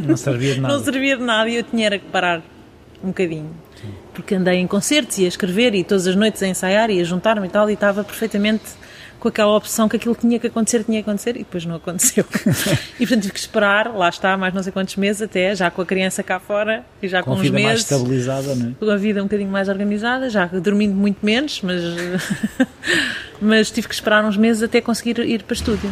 Não 0.00 0.16
servia 0.16 0.54
de 0.54 0.60
nada. 0.62 0.74
não 0.74 0.82
servia 0.82 1.16
de 1.16 1.22
nada 1.22 1.48
e 1.48 1.56
eu 1.58 1.62
tinha 1.62 1.90
que 1.92 2.06
parar 2.06 2.42
um 3.04 3.08
bocadinho. 3.08 3.65
Porque 4.16 4.34
andei 4.34 4.58
em 4.58 4.66
concertos 4.66 5.18
e 5.18 5.26
a 5.26 5.28
escrever 5.28 5.74
e 5.74 5.84
todas 5.84 6.06
as 6.06 6.16
noites 6.16 6.42
a 6.42 6.48
ensaiar 6.48 6.88
e 6.88 6.98
a 6.98 7.04
juntar-me 7.04 7.46
e 7.46 7.50
tal, 7.50 7.68
e 7.68 7.74
estava 7.74 8.02
perfeitamente 8.02 8.64
com 9.20 9.28
aquela 9.28 9.54
opção 9.54 9.90
que 9.90 9.96
aquilo 9.96 10.14
tinha 10.14 10.38
que 10.38 10.46
acontecer, 10.46 10.84
tinha 10.84 11.02
que 11.02 11.08
acontecer, 11.08 11.36
e 11.36 11.40
depois 11.40 11.66
não 11.66 11.76
aconteceu. 11.76 12.24
e 12.98 13.06
portanto 13.06 13.22
tive 13.22 13.34
que 13.34 13.38
esperar, 13.38 13.94
lá 13.94 14.08
está, 14.08 14.38
mais 14.38 14.54
não 14.54 14.62
sei 14.62 14.72
quantos 14.72 14.96
meses 14.96 15.20
até, 15.20 15.54
já 15.54 15.70
com 15.70 15.82
a 15.82 15.86
criança 15.86 16.22
cá 16.22 16.40
fora 16.40 16.82
e 17.02 17.08
já 17.08 17.22
com, 17.22 17.32
com 17.32 17.40
uns 17.40 17.50
meses. 17.50 17.66
mais 17.66 17.80
estabilizada, 17.80 18.54
não 18.54 18.70
é? 18.70 18.72
Com 18.78 18.90
a 18.90 18.96
vida 18.96 19.20
um 19.20 19.24
bocadinho 19.24 19.50
mais 19.50 19.68
organizada, 19.68 20.30
já 20.30 20.46
dormindo 20.46 20.94
muito 20.94 21.18
menos, 21.24 21.60
mas, 21.62 21.82
mas 23.38 23.70
tive 23.70 23.86
que 23.86 23.94
esperar 23.94 24.24
uns 24.24 24.38
meses 24.38 24.62
até 24.62 24.80
conseguir 24.80 25.18
ir 25.18 25.42
para 25.42 25.54
estúdio. 25.54 25.90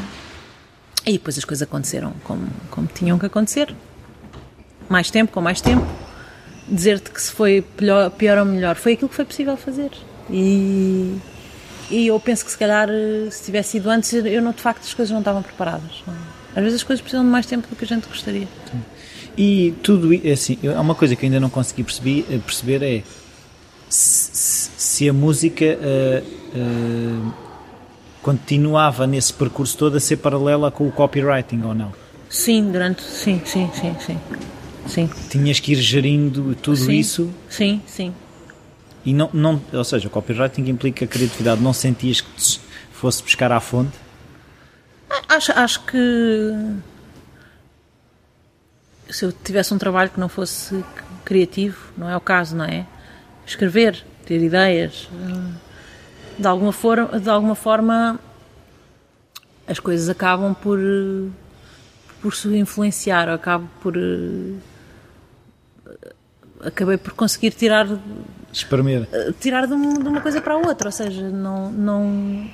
E 1.05 1.13
depois 1.13 1.37
as 1.37 1.45
coisas 1.45 1.63
aconteceram 1.63 2.15
como, 2.25 2.47
como 2.71 2.87
tinham 2.87 3.19
que 3.19 3.27
acontecer. 3.27 3.75
Mais 4.89 5.11
tempo, 5.11 5.31
com 5.33 5.43
mais 5.43 5.61
tempo 5.61 5.87
dizer-te 6.69 7.11
que 7.11 7.21
se 7.21 7.33
foi 7.33 7.65
pior, 7.77 8.11
pior 8.11 8.39
ou 8.39 8.45
melhor, 8.45 8.77
foi 8.77 8.95
aquilo 8.95 9.09
que 9.09 9.15
foi 9.15 9.25
possível 9.25 9.57
fazer. 9.57 9.91
E, 10.31 11.17
e 11.91 12.07
eu 12.07 12.19
penso 12.19 12.45
que 12.45 12.51
se 12.51 12.59
calhar 12.59 12.89
se 13.31 13.45
tivesse 13.45 13.73
sido 13.73 13.91
antes, 13.91 14.13
eu 14.13 14.41
não, 14.43 14.53
de 14.53 14.63
facto 14.63 14.83
as 14.83 14.95
coisas 14.95 15.13
não 15.13 15.21
estavam 15.21 15.43
preparadas. 15.43 16.03
Às 16.57 16.63
vezes 16.63 16.77
as 16.77 16.83
coisas 16.83 17.03
precisam 17.03 17.25
de 17.25 17.31
mais 17.31 17.47
tempo 17.47 17.69
do 17.69 17.77
que 17.77 17.85
a 17.85 17.89
gente 17.89 18.09
gostaria. 18.09 18.49
Sim. 18.71 18.81
E 19.37 19.75
tudo 19.83 20.11
assim, 20.33 20.59
há 20.75 20.81
uma 20.81 20.95
coisa 20.95 21.17
que 21.17 21.27
ainda 21.27 21.41
não 21.41 21.51
consegui 21.51 21.83
perceber, 21.83 22.25
eh, 22.31 22.39
perceber 22.39 22.83
é 22.83 23.03
se, 23.89 24.71
se 24.77 25.09
a 25.09 25.13
música 25.13 25.65
uh, 25.65 26.25
uh, 26.59 27.33
continuava 28.23 29.07
nesse 29.07 29.33
percurso 29.33 29.77
todo 29.77 29.97
a 29.97 30.01
ser 30.01 30.17
paralela 30.19 30.71
com 30.71 30.87
o 30.87 30.93
copywriting 30.93 31.63
ou 31.63 31.75
não? 31.75 31.93
Sim, 32.29 32.71
durante. 32.71 33.03
Sim, 33.03 33.43
sim, 33.45 33.71
sim, 33.75 33.95
sim. 34.05 34.19
Sim. 34.87 35.09
Tinhas 35.31 35.61
que 35.61 35.73
ir 35.73 35.77
gerindo 35.77 36.55
tudo 36.57 36.77
sim, 36.77 36.93
isso. 36.93 37.31
Sim, 37.49 37.83
sim. 37.87 38.15
E 39.05 39.13
não, 39.13 39.31
não, 39.33 39.61
ou 39.73 39.85
seja, 39.85 40.09
o 40.09 40.11
copywriting 40.11 40.69
implica 40.69 41.07
criatividade. 41.07 41.61
Não 41.61 41.73
sentias 41.73 42.21
que 42.21 42.61
fosse 42.93 43.23
buscar 43.23 43.53
à 43.53 43.61
fonte? 43.61 43.93
Acho, 45.29 45.53
acho 45.53 45.85
que 45.85 45.99
se 49.11 49.25
eu 49.25 49.33
tivesse 49.33 49.73
um 49.73 49.79
trabalho 49.79 50.11
que 50.11 50.19
não 50.19 50.29
fosse 50.29 50.85
criativo, 51.25 51.79
não 51.97 52.09
é 52.09 52.17
o 52.17 52.21
caso, 52.21 52.57
não 52.57 52.65
é? 52.65 52.87
escrever, 53.47 54.05
ter 54.25 54.43
ideias. 54.43 55.09
De 56.39 56.47
alguma, 56.47 56.73
forma, 56.73 57.21
de 57.21 57.31
alguma 57.31 57.55
forma, 57.55 58.19
as 59.67 59.79
coisas 59.79 60.09
acabam 60.09 60.55
por, 60.55 60.79
por 62.21 62.35
se 62.35 62.49
influenciar, 62.57 63.29
acabo 63.29 63.69
por. 63.81 63.95
Acabei 66.65 66.97
por 66.97 67.13
conseguir 67.13 67.51
tirar 67.53 67.87
Espremer. 68.53 69.09
tirar 69.41 69.67
de, 69.67 69.75
um- 69.75 69.95
de 69.95 70.09
uma 70.09 70.21
coisa 70.21 70.41
para 70.41 70.55
a 70.55 70.57
outra, 70.57 70.89
ou 70.89 70.93
seja, 70.93 71.29
não, 71.29 71.71
não, 71.71 72.51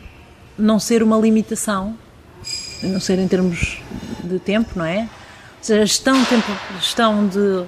não 0.59 0.79
ser 0.79 1.03
uma 1.03 1.17
limitação, 1.19 1.97
não 2.83 2.99
ser 3.01 3.19
em 3.19 3.29
termos 3.29 3.81
de 4.25 4.39
tempo, 4.39 4.71
não 4.77 4.85
é? 4.85 5.03
Ou 5.59 5.65
seja, 5.65 5.85
gestão, 5.87 6.19
de 6.23 6.27
tempo, 6.29 6.47
gestão 6.81 7.27
de 7.29 7.65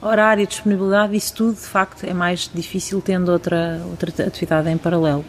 horário 0.00 0.42
e 0.44 0.46
disponibilidade, 0.46 1.16
isso 1.16 1.34
tudo, 1.34 1.54
de 1.54 1.66
facto, 1.66 2.04
é 2.04 2.14
mais 2.14 2.48
difícil 2.54 3.00
tendo 3.02 3.30
outra, 3.32 3.80
outra 3.90 4.10
atividade 4.26 4.68
em 4.70 4.78
paralelo. 4.78 5.24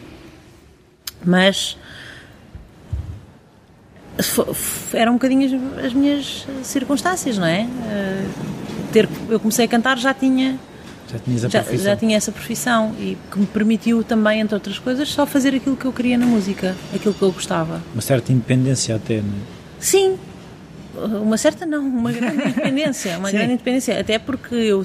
Mas 1.24 1.76
eram 4.92 5.12
um 5.12 5.14
bocadinho 5.16 5.72
as, 5.78 5.86
as 5.86 5.92
minhas 5.92 6.46
circunstâncias, 6.62 7.38
não 7.38 7.46
é? 7.46 7.62
Eh, 7.90 8.26
ter, 8.88 9.08
eu 9.28 9.38
comecei 9.38 9.64
a 9.64 9.68
cantar, 9.68 9.98
já 9.98 10.12
tinha 10.12 10.58
Já 11.08 11.48
já, 11.48 11.76
já 11.76 11.96
tinha 11.96 12.16
essa 12.16 12.30
profissão 12.30 12.94
e 12.98 13.16
que 13.30 13.38
me 13.38 13.46
permitiu 13.46 14.04
também, 14.04 14.40
entre 14.40 14.54
outras 14.54 14.78
coisas, 14.78 15.08
só 15.08 15.24
fazer 15.24 15.54
aquilo 15.54 15.76
que 15.76 15.84
eu 15.84 15.92
queria 15.92 16.18
na 16.18 16.26
música, 16.26 16.76
aquilo 16.94 17.14
que 17.14 17.22
eu 17.22 17.32
gostava. 17.32 17.82
Uma 17.94 18.02
certa 18.02 18.32
independência 18.32 18.96
até, 18.96 19.16
não 19.16 19.28
é? 19.28 19.58
Sim, 19.80 20.18
uma 21.22 21.36
certa 21.36 21.64
não, 21.64 21.80
uma 21.80 22.12
grande 22.12 22.42
independência, 22.48 23.16
uma 23.18 23.30
Sim. 23.30 23.36
grande 23.36 23.52
independência, 23.54 23.98
até 23.98 24.18
porque 24.18 24.54
eu 24.54 24.84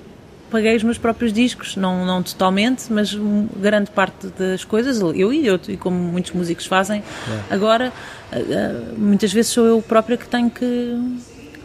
paguei 0.54 0.76
os 0.76 0.84
meus 0.84 1.00
próprios 1.00 1.34
discos, 1.34 1.76
não, 1.76 2.06
não 2.06 2.22
totalmente, 2.22 2.84
mas 2.94 3.18
grande 3.60 3.90
parte 3.90 4.28
das 4.38 4.64
coisas, 4.64 5.02
eu 5.02 5.34
e 5.34 5.48
eu, 5.48 5.60
e 5.68 5.76
como 5.76 5.98
muitos 5.98 6.32
músicos 6.32 6.68
fazem, 6.68 7.04
agora, 7.50 7.92
ah, 8.32 8.36
ah, 8.38 8.94
muitas 8.96 9.34
vezes 9.34 9.52
sou 9.52 9.66
eu 9.66 9.82
própria 9.82 10.16
que 10.16 10.28
tenho 10.28 10.52
que, 10.52 10.96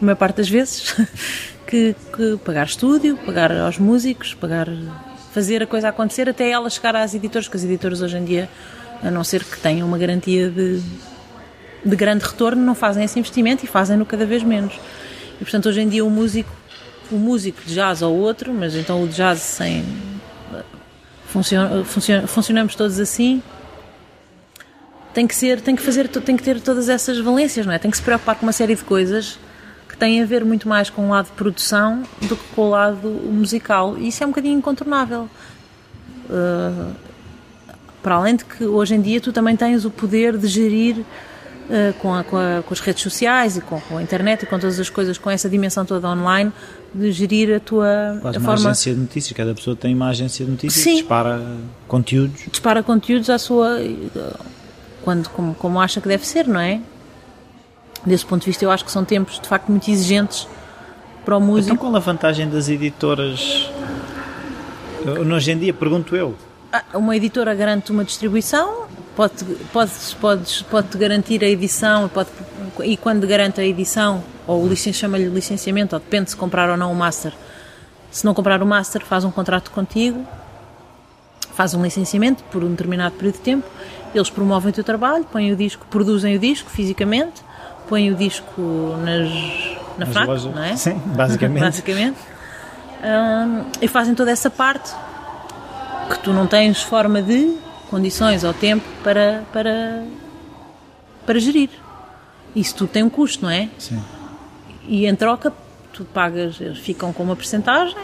a 0.01 0.03
maior 0.03 0.15
parte 0.15 0.37
das 0.37 0.49
vezes, 0.49 0.95
que, 1.69 1.95
que 2.15 2.37
pagar 2.43 2.65
estúdio, 2.65 3.15
pagar 3.17 3.51
aos 3.51 3.77
músicos, 3.77 4.33
pagar, 4.33 4.67
fazer 5.31 5.61
a 5.61 5.67
coisa 5.67 5.89
acontecer 5.89 6.27
até 6.27 6.49
ela 6.49 6.67
chegar 6.67 6.95
às 6.95 7.13
editoras, 7.13 7.45
porque 7.45 7.57
as 7.57 7.63
editoras 7.63 8.01
hoje 8.01 8.17
em 8.17 8.25
dia, 8.25 8.49
a 9.03 9.11
não 9.11 9.23
ser 9.23 9.43
que 9.43 9.59
tenham 9.59 9.87
uma 9.87 9.97
garantia 9.97 10.49
de, 10.49 10.81
de 11.85 11.95
grande 11.95 12.25
retorno, 12.25 12.63
não 12.63 12.73
fazem 12.73 13.03
esse 13.03 13.19
investimento 13.19 13.63
e 13.63 13.67
fazem-no 13.67 14.03
cada 14.03 14.25
vez 14.25 14.41
menos. 14.41 14.73
E 15.39 15.43
portanto, 15.43 15.69
hoje 15.69 15.81
em 15.81 15.87
dia, 15.87 16.03
o 16.03 16.09
músico, 16.09 16.51
o 17.11 17.15
músico 17.15 17.61
de 17.63 17.75
jazz 17.75 18.01
ou 18.01 18.17
outro, 18.17 18.51
mas 18.51 18.75
então 18.75 19.03
o 19.03 19.07
de 19.07 19.15
jazz 19.15 19.39
sem. 19.39 19.85
Funciona, 21.27 21.85
funciona, 21.85 22.27
funcionamos 22.27 22.73
todos 22.73 22.99
assim. 22.99 23.43
Tem 25.13 25.27
que 25.27 25.35
ser, 25.35 25.61
tem 25.61 25.75
que 25.75 25.83
fazer, 25.83 26.07
tem 26.07 26.35
que 26.35 26.41
ter 26.41 26.59
todas 26.59 26.89
essas 26.89 27.19
valências, 27.19 27.63
não 27.63 27.73
é? 27.73 27.77
Tem 27.77 27.91
que 27.91 27.97
se 27.97 28.03
preocupar 28.03 28.35
com 28.35 28.47
uma 28.47 28.51
série 28.51 28.73
de 28.73 28.83
coisas 28.83 29.37
têm 29.99 30.21
a 30.21 30.25
ver 30.25 30.43
muito 30.45 30.67
mais 30.67 30.89
com 30.89 31.07
o 31.07 31.09
lado 31.09 31.25
de 31.25 31.31
produção 31.33 32.03
do 32.21 32.35
que 32.35 32.43
com 32.55 32.61
o 32.61 32.69
lado 32.69 33.07
musical. 33.09 33.97
E 33.97 34.07
isso 34.07 34.23
é 34.23 34.25
um 34.25 34.29
bocadinho 34.29 34.57
incontornável. 34.57 35.29
Uh, 36.29 36.93
para 38.01 38.15
além 38.15 38.35
de 38.35 38.45
que 38.45 38.63
hoje 38.65 38.95
em 38.95 39.01
dia 39.01 39.19
tu 39.19 39.33
também 39.33 39.55
tens 39.57 39.83
o 39.83 39.91
poder 39.91 40.37
de 40.37 40.47
gerir 40.47 41.03
eh, 41.69 41.93
com, 41.99 42.13
a- 42.15 42.23
com 42.23 42.37
a- 42.37 42.63
com 42.65 42.73
as 42.73 42.79
redes 42.79 43.03
sociais 43.03 43.57
e 43.57 43.61
com, 43.61 43.79
com 43.81 43.97
a 43.97 44.01
internet 44.01 44.43
e 44.43 44.45
com 44.45 44.57
todas 44.57 44.79
as 44.79 44.89
coisas, 44.89 45.17
com 45.17 45.29
essa 45.29 45.49
dimensão 45.49 45.83
toda 45.85 46.07
online, 46.07 46.51
de 46.95 47.11
gerir 47.11 47.53
a 47.55 47.59
tua 47.59 48.17
Quase 48.21 48.37
a 48.37 48.39
uma 48.39 48.45
forma. 48.55 48.69
agência 48.71 48.93
de 48.93 48.99
notícias. 49.01 49.35
Cada 49.37 49.53
pessoa 49.53 49.75
tem 49.75 49.93
uma 49.93 50.07
agência 50.09 50.45
de 50.45 50.49
notícias 50.51 50.81
Sim. 50.83 50.91
que 50.91 50.97
dispara 51.01 51.41
conteúdos. 51.89 52.41
dispara 52.49 52.81
conteúdos 52.81 53.29
à 53.29 53.37
sua. 53.37 53.77
quando, 55.03 55.29
como, 55.29 55.53
como 55.55 55.79
acha 55.81 55.99
que 56.01 56.07
deve 56.07 56.25
ser, 56.25 56.47
não 56.47 56.59
é? 56.59 56.79
Desse 58.05 58.25
ponto 58.25 58.41
de 58.41 58.47
vista, 58.47 58.63
eu 58.63 58.71
acho 58.71 58.85
que 58.85 58.91
são 58.91 59.03
tempos 59.03 59.39
de 59.39 59.47
facto 59.47 59.69
muito 59.69 59.89
exigentes 59.89 60.47
para 61.25 61.37
o 61.37 61.41
músico. 61.41 61.75
Então 61.75 61.77
qual 61.77 61.95
a 61.95 61.99
vantagem 61.99 62.49
das 62.49 62.69
editoras? 62.69 63.69
Hoje 65.05 65.51
em 65.51 65.57
dia, 65.57 65.73
pergunto 65.73 66.15
eu. 66.15 66.35
Ah, 66.71 66.83
Uma 66.93 67.15
editora 67.15 67.53
garante 67.55 67.91
uma 67.91 68.03
distribuição, 68.03 68.85
pode, 69.15 69.43
pode, 69.73 69.91
pode, 70.19 70.65
pode 70.69 70.97
garantir 70.97 71.43
a 71.43 71.47
edição 71.47 72.07
pode, 72.09 72.29
e 72.83 72.95
quando 72.95 73.25
garante 73.25 73.59
a 73.59 73.65
edição, 73.65 74.23
ou 74.47 74.63
o 74.63 74.67
licen, 74.67 74.93
chama-lhe 74.93 75.25
licenciamento, 75.25 75.95
ou 75.95 75.99
depende 75.99 76.29
se 76.29 76.35
comprar 76.35 76.69
ou 76.69 76.77
não 76.77 76.91
o 76.91 76.95
master. 76.95 77.33
Se 78.11 78.25
não 78.25 78.33
comprar 78.33 78.61
o 78.61 78.65
master, 78.65 79.03
faz 79.05 79.23
um 79.23 79.31
contrato 79.31 79.71
contigo, 79.71 80.25
faz 81.53 81.73
um 81.73 81.83
licenciamento 81.83 82.43
por 82.45 82.63
um 82.63 82.69
determinado 82.69 83.15
período 83.15 83.35
de 83.35 83.41
tempo, 83.41 83.67
eles 84.13 84.29
promovem 84.29 84.71
o 84.71 84.73
teu 84.73 84.83
trabalho, 84.83 85.25
põem 85.25 85.51
o 85.51 85.55
disco, 85.55 85.85
produzem 85.89 86.35
o 86.35 86.39
disco 86.39 86.69
fisicamente, 86.69 87.43
põem 87.89 88.11
o 88.11 88.15
disco 88.15 88.61
nas, 89.03 89.29
na 89.97 90.05
Nas 90.05 90.27
lojas. 90.27 90.55
não 90.55 90.63
é? 90.63 90.75
Sim, 90.75 90.93
basicamente. 91.15 91.59
basicamente. 91.61 92.17
Hum, 93.03 93.63
e 93.81 93.87
fazem 93.87 94.13
toda 94.13 94.29
essa 94.31 94.49
parte 94.49 94.91
que 96.09 96.19
tu 96.19 96.31
não 96.33 96.45
tens 96.47 96.81
forma 96.81 97.21
de 97.21 97.55
condições 97.89 98.43
ou 98.43 98.53
tempo 98.53 98.85
para, 99.03 99.43
para, 99.51 100.03
para 101.25 101.39
gerir. 101.39 101.69
Isso 102.55 102.75
tudo 102.75 102.89
tem 102.89 103.03
um 103.03 103.09
custo, 103.09 103.43
não 103.43 103.49
é? 103.49 103.69
Sim. 103.77 104.01
E 104.87 105.05
em 105.05 105.15
troca, 105.15 105.53
tu 105.93 106.03
pagas, 106.03 106.59
eles 106.59 106.77
ficam 106.79 107.13
com 107.13 107.23
uma 107.23 107.35
percentagem 107.35 107.95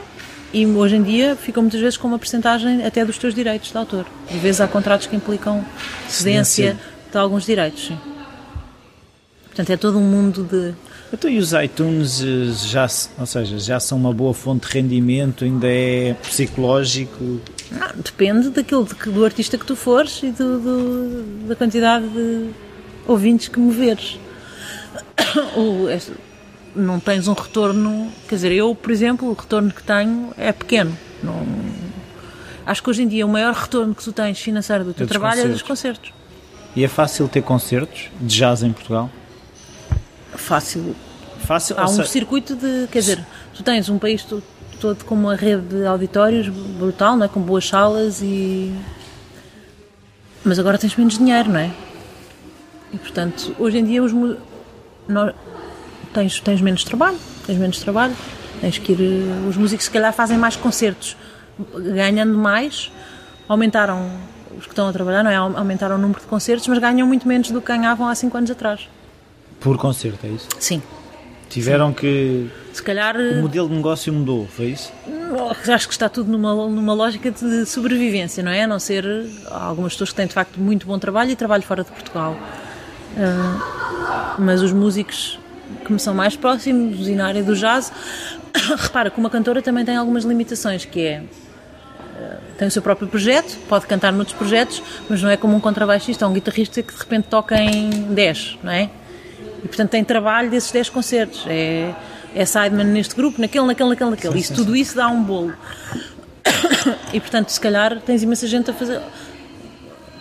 e 0.54 0.66
hoje 0.66 0.96
em 0.96 1.04
dia 1.04 1.36
ficam 1.36 1.64
muitas 1.64 1.82
vezes 1.82 1.98
com 1.98 2.08
uma 2.08 2.20
percentagem 2.20 2.86
até 2.86 3.04
dos 3.04 3.18
teus 3.18 3.34
direitos 3.34 3.72
de 3.72 3.78
autor. 3.78 4.06
Às 4.30 4.38
vezes 4.40 4.62
há 4.62 4.68
contratos 4.68 5.08
que 5.08 5.16
implicam 5.16 5.66
cedência 6.08 6.66
Cedência. 6.74 6.78
de 7.12 7.18
alguns 7.18 7.46
direitos, 7.46 7.88
sim. 7.88 7.98
Portanto, 9.56 9.70
é 9.70 9.78
todo 9.78 9.98
um 9.98 10.02
mundo 10.02 10.44
de. 10.44 10.74
Então, 11.14 11.30
e 11.30 11.38
os 11.38 11.54
iTunes 11.54 12.22
eh, 12.22 12.52
já, 12.68 12.88
ou 13.18 13.26
seja, 13.26 13.58
já 13.58 13.80
são 13.80 13.98
uma 13.98 14.12
boa 14.14 14.34
fonte 14.34 14.68
de 14.68 14.74
rendimento, 14.74 15.46
ainda 15.46 15.66
é 15.68 16.14
psicológico. 16.22 17.40
Ah, 17.80 17.94
depende 17.96 18.50
daquilo 18.50 18.86
de 18.86 19.12
do 19.12 19.24
artista 19.24 19.58
que 19.58 19.66
tu 19.66 19.76
fores 19.76 20.22
e 20.24 20.32
do, 20.32 20.60
do- 20.60 21.48
da 21.48 21.56
quantidade 21.56 22.06
de 22.10 22.50
ouvintes 23.08 23.48
que 23.48 23.58
moveres. 23.60 24.20
O- 25.56 25.88
é- 25.90 26.00
não 26.76 27.00
tens 27.00 27.28
um 27.30 27.34
retorno, 27.34 28.12
quer 28.28 28.36
dizer, 28.36 28.52
eu, 28.52 28.76
por 28.76 28.92
exemplo, 28.92 29.30
o 29.30 29.34
retorno 29.34 29.72
que 29.72 29.82
tenho 29.84 30.32
é 30.38 30.52
pequeno. 30.52 30.98
Não- 31.24 31.46
acho 32.66 32.84
que 32.84 32.90
hoje 32.90 33.04
em 33.04 33.08
dia 33.08 33.26
o 33.26 33.30
maior 33.30 33.54
retorno 33.54 33.96
que 33.96 34.04
tu 34.04 34.12
tens 34.12 34.38
financeiro 34.40 34.84
do 34.84 34.94
teu 34.94 35.06
dos 35.06 35.10
trabalho 35.18 35.42
é 35.42 35.48
dos 35.48 35.62
concertos. 35.62 36.12
E 36.76 36.84
é 36.84 36.88
fácil 36.90 37.30
ter 37.30 37.42
concertos 37.42 38.10
de 38.20 38.36
jazz 38.38 38.62
em 38.62 38.74
Portugal? 38.74 39.10
Fácil. 40.38 40.96
Fácil, 41.46 41.76
Há 41.80 41.86
um 41.86 41.88
seja, 41.90 42.06
circuito 42.06 42.56
de. 42.56 42.88
Quer 42.92 43.00
dizer, 43.00 43.26
tu 43.54 43.62
tens 43.64 43.88
um 43.90 43.98
país 44.00 44.24
to- 44.24 44.42
todo 44.80 45.04
com 45.06 45.14
uma 45.16 45.36
rede 45.36 45.62
de 45.68 45.86
auditórios 45.86 46.48
brutal, 46.50 47.16
não 47.16 47.26
é? 47.26 47.28
com 47.28 47.40
boas 47.42 47.68
salas 47.68 48.22
e. 48.22 48.74
Mas 50.44 50.60
agora 50.60 50.78
tens 50.78 50.96
menos 50.96 51.18
dinheiro, 51.18 51.50
não 51.50 51.60
é? 51.60 51.72
E 52.94 52.98
portanto, 52.98 53.56
hoje 53.60 53.78
em 53.78 53.84
dia 53.86 54.02
os. 54.04 54.12
mu- 54.14 54.38
nó- 55.08 55.34
tens, 56.14 56.40
tens 56.40 56.62
menos 56.62 56.84
trabalho, 56.84 57.18
tens 57.46 57.58
menos 57.58 57.80
trabalho, 57.80 58.16
tens 58.62 58.78
que 58.78 58.92
ir. 58.94 59.48
Os 59.48 59.58
músicos 59.58 59.86
se 59.86 59.92
calhar 59.92 60.14
fazem 60.14 60.38
mais 60.38 60.56
concertos, 60.56 61.16
ganhando 61.94 62.38
mais, 62.38 62.92
aumentaram. 63.48 64.10
Os 64.58 64.64
que 64.64 64.70
estão 64.72 64.88
a 64.88 64.94
trabalhar, 64.94 65.22
não 65.22 65.30
é? 65.30 65.36
Aumentaram 65.36 65.96
o 65.98 66.00
número 66.00 66.22
de 66.22 66.28
concertos, 66.28 66.66
mas 66.70 66.78
ganham 66.80 67.06
muito 67.06 67.28
menos 67.28 67.52
do 67.52 67.60
que 67.62 67.68
ganhavam 67.68 68.08
há 68.08 68.16
5 68.16 68.38
anos 68.38 68.50
atrás. 68.50 68.88
Por 69.66 69.78
concerto, 69.80 70.28
é 70.28 70.30
isso? 70.30 70.48
Sim. 70.60 70.80
Tiveram 71.50 71.92
que. 71.92 72.48
Se 72.72 72.84
calhar. 72.84 73.16
O 73.18 73.42
modelo 73.42 73.68
de 73.68 73.74
negócio 73.74 74.14
mudou, 74.14 74.46
foi 74.46 74.68
isso? 74.68 74.94
Acho 75.74 75.88
que 75.88 75.94
está 75.94 76.08
tudo 76.08 76.32
numa, 76.32 76.54
numa 76.70 76.94
lógica 76.94 77.32
de 77.32 77.66
sobrevivência, 77.66 78.44
não 78.44 78.52
é? 78.52 78.64
A 78.64 78.68
não 78.68 78.78
ser 78.78 79.04
há 79.48 79.64
algumas 79.66 79.94
pessoas 79.94 80.12
que 80.12 80.18
têm 80.18 80.28
de 80.28 80.34
facto 80.34 80.60
muito 80.60 80.86
bom 80.86 81.00
trabalho 81.00 81.32
e 81.32 81.36
trabalho 81.36 81.64
fora 81.64 81.84
de 81.84 81.90
Portugal. 81.90 82.38
Ah, 83.18 84.36
mas 84.38 84.62
os 84.62 84.72
músicos 84.72 85.40
que 85.84 85.92
me 85.92 86.00
são 86.00 86.14
mais 86.14 86.36
próximos 86.36 87.08
e 87.08 87.16
na 87.16 87.26
área 87.26 87.42
do 87.42 87.56
jazz, 87.56 87.92
repara 88.78 89.10
que 89.10 89.20
uma 89.20 89.32
cantora 89.32 89.64
também 89.64 89.84
tem 89.84 89.96
algumas 89.96 90.26
limitações, 90.26 90.86
que 90.86 91.02
é 91.02 91.24
ah, 92.18 92.38
tem 92.56 92.68
o 92.68 92.72
seu 92.72 92.84
próprio 92.84 93.08
projeto, 93.08 93.58
pode 93.68 93.88
cantar 93.88 94.14
noutros 94.14 94.38
projetos, 94.38 94.84
mas 95.10 95.24
não 95.24 95.30
é 95.32 95.38
como 95.38 95.56
um 95.56 95.60
contrabaixista 95.60 96.24
ou 96.24 96.32
um 96.32 96.36
guitarrista 96.36 96.84
que 96.84 96.94
de 96.94 97.00
repente 97.00 97.30
toca 97.30 97.60
em 97.60 97.90
10, 98.14 98.60
não 98.62 98.72
é? 98.72 98.92
E 99.66 99.68
portanto 99.68 99.90
tem 99.90 100.04
trabalho 100.04 100.50
desses 100.50 100.72
10 100.72 100.90
concertos. 100.90 101.44
É, 101.48 101.92
é 102.36 102.46
sideman 102.46 102.84
neste 102.86 103.16
grupo, 103.16 103.42
naquele, 103.42 103.66
naquele, 103.66 103.90
naquele, 103.90 104.12
naquele. 104.12 104.40
Isso, 104.40 104.54
tudo 104.54 104.76
isso 104.76 104.96
dá 104.96 105.08
um 105.08 105.24
bolo. 105.24 105.54
E 107.12 107.20
portanto, 107.20 107.50
se 107.50 107.60
calhar 107.60 108.00
tens 108.02 108.22
imensa 108.22 108.46
gente 108.48 108.70
a 108.70 108.74
fazer 108.74 109.02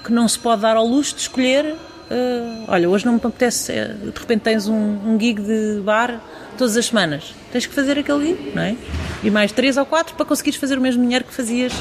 que 0.03 0.11
não 0.13 0.27
se 0.27 0.39
pode 0.39 0.63
dar 0.63 0.77
ao 0.77 0.87
luxo 0.87 1.15
de 1.15 1.21
escolher. 1.23 1.75
eh, 2.11 2.65
olha, 2.69 2.89
hoje 2.89 3.05
não 3.05 3.13
me 3.15 3.21
apetece. 3.23 3.73
eh, 3.73 3.89
de 4.03 4.19
repente 4.19 4.41
tens 4.41 4.67
um, 4.67 4.75
um 4.75 5.19
gig 5.21 5.41
de 5.41 5.81
bar 5.83 6.21
todas 6.57 6.77
as 6.77 6.87
semanas. 6.87 7.35
Tens 7.53 7.67
que 7.67 7.75
fazer 7.75 7.99
aquele 7.99 8.27
gig, 8.29 8.53
não 8.55 8.63
é? 8.63 8.77
E 9.23 9.31
mais 9.31 9.53
três 9.53 9.77
ou 9.77 9.85
quatro 9.85 10.15
para 10.15 10.25
conseguires 10.25 10.59
fazer 10.59 10.79
o 10.79 10.81
mesmo 10.81 11.03
dinheiro 11.03 11.25
que 11.25 11.35
fazias 11.35 11.73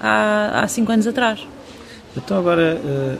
há, 0.00 0.60
há 0.62 0.68
cinco 0.68 0.92
anos 0.92 1.06
atrás. 1.06 1.40
Então 2.16 2.38
agora 2.38 2.80
eh, 2.84 3.16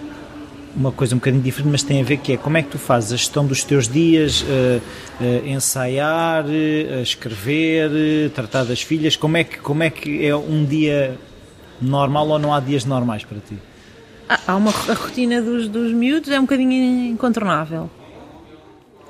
uma 0.76 0.90
coisa 0.90 1.14
um 1.14 1.18
bocadinho 1.18 1.42
diferente, 1.42 1.70
mas 1.70 1.82
tem 1.82 2.00
a 2.00 2.04
ver 2.04 2.16
que 2.18 2.32
é 2.32 2.36
como 2.36 2.56
é 2.56 2.62
que 2.62 2.70
tu 2.70 2.78
fazes 2.78 3.12
a 3.12 3.16
gestão 3.16 3.46
dos 3.46 3.62
teus 3.62 3.88
dias, 3.88 4.44
eh, 4.48 4.80
eh, 5.20 5.42
ensaiar, 5.46 6.44
eh, 6.48 7.00
escrever, 7.02 8.30
tratar 8.30 8.64
das 8.64 8.82
filhas, 8.82 9.16
como 9.16 9.36
é 9.36 9.44
que 9.44 9.58
como 9.58 9.82
é 9.82 9.90
que 9.90 10.26
é 10.26 10.34
um 10.34 10.64
dia 10.64 11.16
normal 11.80 12.28
ou 12.28 12.38
não 12.38 12.52
há 12.52 12.60
dias 12.60 12.84
normais 12.84 13.24
para 13.24 13.38
ti? 13.38 13.56
Há 14.28 14.56
uma 14.56 14.70
a 14.70 14.94
rotina 14.94 15.40
dos, 15.40 15.68
dos 15.68 15.92
miúdos 15.92 16.30
é 16.30 16.38
um 16.38 16.42
bocadinho 16.42 16.72
incontornável. 17.10 17.90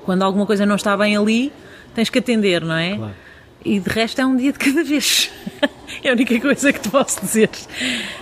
Quando 0.04 0.22
alguma 0.22 0.44
coisa 0.44 0.66
não 0.66 0.76
está 0.76 0.96
bem 0.96 1.16
ali, 1.16 1.52
tens 1.94 2.10
que 2.10 2.18
atender, 2.18 2.62
não 2.62 2.74
é? 2.74 2.96
Claro. 2.96 3.23
E 3.64 3.80
de 3.80 3.88
resto 3.88 4.20
é 4.20 4.26
um 4.26 4.36
dia 4.36 4.52
de 4.52 4.58
cada 4.58 4.84
vez. 4.84 5.30
é 6.04 6.10
a 6.10 6.12
única 6.12 6.38
coisa 6.40 6.72
que 6.72 6.80
te 6.80 6.88
posso 6.90 7.20
dizer. 7.20 7.48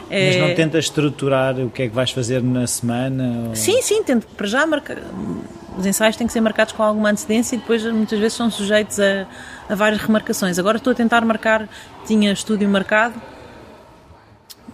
Mas 0.09 0.37
não 0.37 0.47
É- 0.47 0.55
tentas 0.55 0.85
estruturar 0.85 1.59
o 1.59 1.69
que 1.71 1.83
é 1.83 1.89
que 1.89 1.95
vais 1.95 2.11
fazer 2.13 2.43
na 2.43 2.67
semana? 2.67 3.49
ou- 3.49 3.57
Sim, 3.57 3.83
sim, 3.83 4.03
tento 4.05 4.27
para 4.29 4.47
já 4.47 4.65
marcar. 4.67 4.99
Os 5.77 5.85
ensaios 5.87 6.17
têm 6.17 6.27
que 6.27 6.33
ser 6.33 6.41
marcados 6.43 6.73
com 6.75 6.83
alguma 6.83 7.11
antecedência 7.11 7.57
e 7.57 7.59
depois 7.59 7.83
muitas 7.85 8.19
vezes 8.19 8.35
são 8.35 8.51
sujeitos 8.51 9.01
a, 9.01 9.27
a 9.69 9.75
várias 9.75 10.01
remarcações. 10.01 10.59
Agora 10.59 10.77
estou 10.77 10.93
a 10.93 10.95
tentar 10.95 11.25
marcar, 11.25 11.69
tinha 12.07 12.31
estúdio 12.33 12.69
marcado 12.69 13.15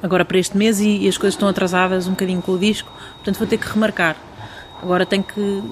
agora 0.03 0.25
para 0.25 0.39
este 0.39 0.57
mês 0.57 0.81
e, 0.81 0.99
e 1.05 1.09
as 1.09 1.17
coisas 1.17 1.35
estão 1.35 1.49
atrasadas 1.49 2.07
um 2.07 2.11
bocadinho 2.11 2.43
com 2.43 2.53
o 2.53 2.59
disco, 2.59 2.93
portanto 3.15 3.39
vou 3.39 3.47
ter 3.47 3.59
que 3.59 3.67
remarcar. 3.69 4.17
Agora 4.83 5.05
tenho 5.07 5.23
que. 5.25 5.63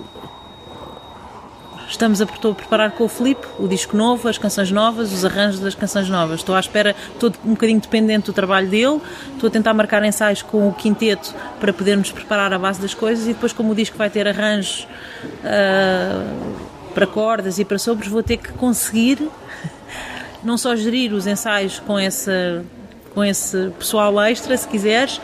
Estamos 1.89 2.21
a, 2.21 2.27
preparar 2.27 2.91
com 2.91 3.05
o 3.05 3.09
Filipe 3.09 3.47
o 3.59 3.69
disco 3.69 3.97
novo, 3.97 4.29
as 4.29 4.37
canções 4.37 4.73
novas, 4.73 5.13
os 5.13 5.25
arranjos 5.25 5.61
das 5.61 5.75
canções 5.75 6.09
novas. 6.09 6.41
Estou 6.41 6.55
à 6.55 6.61
espera, 6.61 6.97
estou 7.13 7.33
um 7.45 7.51
bocadinho 7.51 7.81
dependente 7.81 8.27
do 8.27 8.33
trabalho 8.33 8.69
dele, 8.69 9.01
estou 9.33 9.47
a 9.47 9.51
tentar 9.51 9.73
marcar 9.73 10.05
ensaios 10.05 10.43
com 10.43 10.69
o 10.69 10.75
quinteto 10.75 11.33
para 11.61 11.73
podermos 11.73 12.11
preparar 12.11 12.53
a 12.53 12.59
base 12.59 12.81
das 12.81 12.93
coisas 12.93 13.27
e 13.27 13.33
depois, 13.33 13.53
como 13.53 13.73
o 13.73 13.75
disco 13.75 13.97
vai 13.97 14.11
ter 14.11 14.27
arranjos 14.27 14.87
ah, 15.45 16.25
para 16.93 17.07
cordas 17.07 17.59
e 17.61 17.65
para 17.65 17.79
sopros, 17.79 18.09
vou 18.09 18.23
ter 18.23 18.39
que 18.39 18.53
conseguir 18.55 19.31
não 20.43 20.59
só 20.59 20.75
gerir 20.75 21.13
os 21.13 21.27
ensaios 21.27 21.79
com, 21.79 21.95
com 23.15 23.25
esse 23.25 23.71
pessoal 23.79 24.21
extra, 24.23 24.57
se 24.57 24.67
quiseres, 24.67 25.21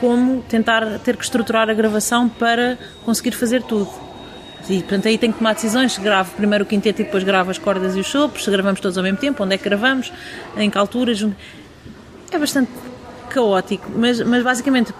como 0.00 0.42
tentar 0.42 0.98
ter 1.00 1.16
que 1.16 1.24
estruturar 1.24 1.68
a 1.68 1.74
gravação 1.74 2.30
para 2.30 2.78
conseguir 3.04 3.32
fazer 3.32 3.62
tudo. 3.62 4.07
E, 4.68 4.78
portanto, 4.80 5.08
aí 5.08 5.18
tenho 5.18 5.32
que 5.32 5.38
tomar 5.38 5.54
decisões. 5.54 5.92
Se 5.92 6.00
gravo 6.00 6.32
primeiro 6.32 6.64
o 6.64 6.66
quinteto 6.66 7.00
e 7.00 7.04
depois 7.04 7.24
gravo 7.24 7.50
as 7.50 7.58
cordas 7.58 7.96
e 7.96 8.00
os 8.00 8.06
sopros, 8.06 8.44
se 8.44 8.50
gravamos 8.50 8.80
todos 8.80 8.96
ao 8.96 9.04
mesmo 9.04 9.18
tempo, 9.18 9.42
onde 9.42 9.54
é 9.54 9.58
que 9.58 9.64
gravamos, 9.64 10.12
em 10.56 10.70
que 10.70 10.78
alturas. 10.78 11.26
É 12.30 12.38
bastante 12.38 12.70
caótico, 13.28 13.90
mas, 13.94 14.20
mas 14.20 14.42
basicamente, 14.42 14.92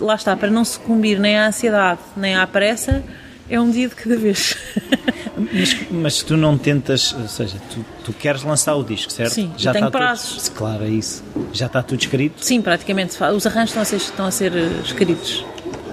lá 0.00 0.14
está, 0.14 0.36
para 0.36 0.50
não 0.50 0.64
sucumbir 0.64 1.18
nem 1.18 1.36
à 1.36 1.48
ansiedade 1.48 2.00
nem 2.16 2.34
à 2.34 2.46
pressa, 2.46 3.02
é 3.48 3.60
um 3.60 3.70
dia 3.70 3.88
de 3.88 3.94
cada 3.94 4.16
vez. 4.16 4.56
Mas, 5.36 5.76
mas 5.90 6.22
tu 6.22 6.36
não 6.36 6.56
tentas, 6.56 7.12
ou 7.12 7.26
seja, 7.26 7.58
tu, 7.68 7.84
tu 8.04 8.12
queres 8.12 8.44
lançar 8.44 8.76
o 8.76 8.84
disco, 8.84 9.10
certo? 9.10 9.32
Sim, 9.32 9.52
e 9.58 9.62
tenho 9.62 9.72
está 9.72 9.90
prazos. 9.90 10.44
Tudo, 10.44 10.56
claro, 10.56 10.84
é 10.84 10.88
isso. 10.88 11.24
Já 11.52 11.66
está 11.66 11.82
tudo 11.82 12.00
escrito. 12.00 12.36
Sim, 12.44 12.62
praticamente. 12.62 13.16
Os 13.20 13.44
arranjos 13.44 13.70
estão 13.70 13.82
a 13.82 13.84
ser, 13.84 13.96
estão 13.96 14.26
a 14.26 14.30
ser 14.30 14.54
eh, 14.54 14.70
escritos. 14.84 15.44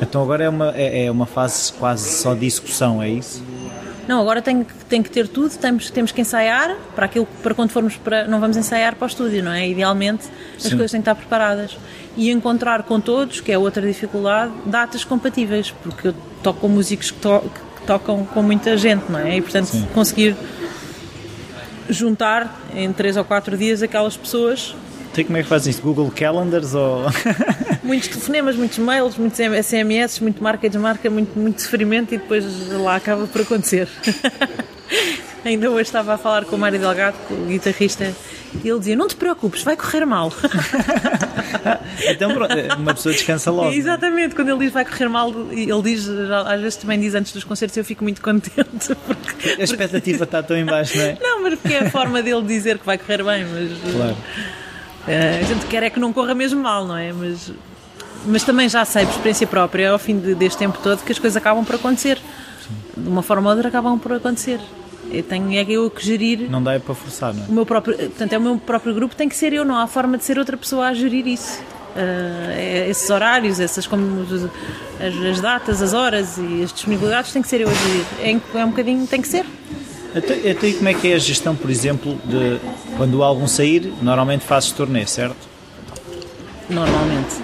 Então 0.01 0.21
agora 0.23 0.43
é 0.43 0.49
uma, 0.49 0.73
é, 0.75 1.05
é 1.05 1.11
uma 1.11 1.25
fase 1.25 1.71
quase 1.73 2.21
só 2.21 2.33
de 2.33 2.45
execução, 2.45 3.01
é 3.01 3.09
isso? 3.09 3.43
Não, 4.07 4.19
agora 4.19 4.41
tem, 4.41 4.63
que- 4.63 4.73
tem 4.89 5.01
que 5.03 5.09
ter 5.11 5.27
tudo, 5.27 5.55
temos, 5.57 5.89
temos 5.91 6.11
que 6.11 6.19
ensaiar 6.19 6.75
para 6.95 7.05
aquilo 7.05 7.27
para 7.43 7.53
quando 7.53 7.69
formos 7.69 7.95
para. 7.97 8.27
Não 8.27 8.39
vamos 8.39 8.57
ensaiar 8.57 8.95
para 8.95 9.05
o 9.05 9.07
estúdio, 9.07 9.43
não 9.43 9.51
é? 9.51 9.67
Idealmente 9.69 10.27
as 10.57 10.63
Sim. 10.63 10.69
coisas 10.71 10.91
têm 10.91 11.01
que 11.01 11.09
estar 11.09 11.15
preparadas. 11.15 11.77
E 12.17 12.29
encontrar 12.31 12.83
com 12.83 12.99
todos, 12.99 13.39
que 13.39 13.51
é 13.51 13.57
outra 13.57 13.85
dificuldade, 13.85 14.51
datas 14.65 15.05
compatíveis, 15.05 15.71
porque 15.83 16.09
eu 16.09 16.15
toco 16.43 16.59
com 16.61 16.67
músicos 16.67 17.11
que, 17.11 17.19
to- 17.19 17.39
que 17.79 17.85
tocam 17.87 18.25
com 18.25 18.41
muita 18.41 18.75
gente, 18.75 19.03
não 19.09 19.19
é? 19.19 19.37
E 19.37 19.41
portanto 19.41 19.67
Sim. 19.67 19.87
conseguir 19.93 20.35
juntar 21.89 22.59
em 22.75 22.91
três 22.91 23.15
ou 23.17 23.23
quatro 23.23 23.55
dias 23.57 23.81
aquelas 23.81 24.17
pessoas 24.17 24.75
Tem 25.14 25.26
como 25.26 25.38
é 25.38 25.43
que 25.43 25.49
fazes 25.49 25.76
isso? 25.76 25.82
Google 25.82 26.12
Calendars 26.16 26.74
ou. 26.74 27.03
muitos 27.84 28.07
telefonemas, 28.07 28.55
muitos 28.55 28.78
mails, 28.78 29.18
muitos 29.18 29.39
SMS, 29.39 30.20
muito 30.20 30.41
marca 30.41 30.70
desmarca, 30.70 31.09
muito, 31.09 31.38
muito 31.38 31.62
sofrimento 31.62 32.14
e 32.14 32.18
depois 32.18 32.45
lá 32.70 32.95
acaba 32.95 33.28
por 33.28 33.41
acontecer. 33.41 33.88
Ainda 35.43 35.72
hoje 35.72 35.82
estava 35.82 36.14
a 36.14 36.18
falar 36.20 36.45
com 36.45 36.55
o 36.55 36.59
Mário 36.59 36.80
Delgado, 36.80 37.18
o 37.32 37.47
guitarrista, 37.47 38.14
e 38.64 38.70
ele 38.70 38.78
dizia: 38.78 38.95
Não 38.95 39.07
te 39.07 39.16
preocupes, 39.16 39.64
vai 39.64 39.76
correr 39.76 40.05
mal. 40.05 40.32
então 42.07 42.32
pronto, 42.32 42.53
uma 42.78 42.93
pessoa 42.93 43.12
descansa 43.12 43.49
logo. 43.49 43.72
Exatamente, 43.74 44.36
quando 44.36 44.49
ele 44.49 44.59
diz 44.59 44.72
vai 44.72 44.86
correr 44.86 45.09
mal, 45.09 45.34
ele 45.51 45.82
diz, 45.82 46.07
às 46.07 46.62
vezes 46.62 46.76
também 46.78 46.99
diz 46.99 47.16
antes 47.16 47.34
dos 47.34 47.43
concertos, 47.43 47.76
eu 47.76 47.84
fico 47.84 48.03
muito 48.03 48.22
contente. 48.22 48.95
Porque, 49.07 49.59
A 49.59 49.64
expectativa 49.64 50.26
está 50.26 50.43
tão 50.43 50.55
em 50.55 50.66
baixo, 50.66 50.95
não 50.95 51.03
é? 51.05 51.18
não, 51.20 51.41
mas 51.41 51.55
porque 51.55 51.74
é 51.74 51.80
a 51.86 51.89
forma 51.89 52.22
dele 52.22 52.43
dizer 52.43 52.78
que 52.78 52.86
vai 52.86 52.99
correr 52.99 53.24
bem, 53.24 53.45
mas. 53.45 53.93
Claro. 53.95 54.18
Eh, 55.07 55.39
a 55.41 55.43
gente 55.45 55.65
quer 55.65 55.83
é 55.83 55.89
que 55.89 55.99
não 55.99 56.13
corra 56.13 56.33
mesmo 56.35 56.61
mal, 56.61 56.85
não 56.85 56.95
é? 56.97 57.11
Mas, 57.11 57.51
mas 58.25 58.43
também 58.43 58.69
já 58.69 58.85
sei, 58.85 59.05
por 59.05 59.11
experiência 59.11 59.47
própria, 59.47 59.91
ao 59.91 59.99
fim 59.99 60.19
de- 60.19 60.35
deste 60.35 60.57
tempo 60.59 60.77
todo, 60.81 61.03
que 61.03 61.11
as 61.11 61.19
coisas 61.19 61.35
acabam 61.37 61.63
por 61.65 61.75
acontecer. 61.75 62.19
De 62.95 63.07
uma 63.09 63.21
forma 63.23 63.49
ou 63.49 63.55
outra 63.55 63.69
acabam 63.69 63.97
por 63.97 64.13
acontecer. 64.13 64.59
Eu 65.11 65.23
tenho 65.23 65.51
é 65.53 65.63
eu 65.69 65.89
que 65.89 66.05
gerir 66.05 66.49
Não 66.49 66.63
dá 66.63 66.79
para 66.79 66.95
forçar, 66.95 67.33
não 67.33 67.43
é? 67.43 67.47
o 67.47 67.51
meu 67.51 67.65
próprio. 67.65 67.97
Portanto, 67.97 68.31
é 68.33 68.37
o 68.37 68.41
meu 68.41 68.57
próprio 68.57 68.93
grupo, 68.93 69.15
tem 69.15 69.27
que 69.27 69.35
ser 69.35 69.51
eu, 69.51 69.65
não 69.65 69.75
há 69.75 69.85
forma 69.87 70.17
de 70.17 70.23
ser 70.23 70.37
outra 70.37 70.55
pessoa 70.55 70.87
a 70.87 70.93
gerir 70.93 71.27
isso. 71.27 71.59
É- 71.95 72.85
esses 72.89 73.09
horários, 73.09 73.59
essas 73.59 73.85
como 73.87 74.21
as, 74.23 75.25
as 75.25 75.41
datas, 75.41 75.81
as 75.81 75.93
horas 75.93 76.37
e 76.37 76.63
as 76.63 76.71
disponibilidades 76.71 77.33
tem 77.33 77.41
que 77.41 77.47
ser 77.47 77.61
eu 77.61 77.69
a 77.69 77.73
gerir. 77.73 78.05
É, 78.55 78.59
é 78.59 78.65
um 78.65 78.69
bocadinho, 78.69 79.05
tem 79.07 79.21
que 79.21 79.27
ser. 79.27 79.45
Até, 80.16 80.51
até 80.51 80.68
aí 80.68 80.74
como 80.74 80.89
é 80.89 80.93
que 80.93 81.12
é 81.12 81.16
a 81.16 81.18
gestão, 81.18 81.55
por 81.55 81.70
exemplo, 81.70 82.20
de 82.26 82.59
quando 82.97 83.16
o 83.16 83.24
álbum 83.24 83.47
sair, 83.47 83.93
normalmente 84.01 84.43
fazes 84.43 84.72
turnê, 84.72 85.05
certo? 85.05 85.49
Normalmente. 86.70 87.36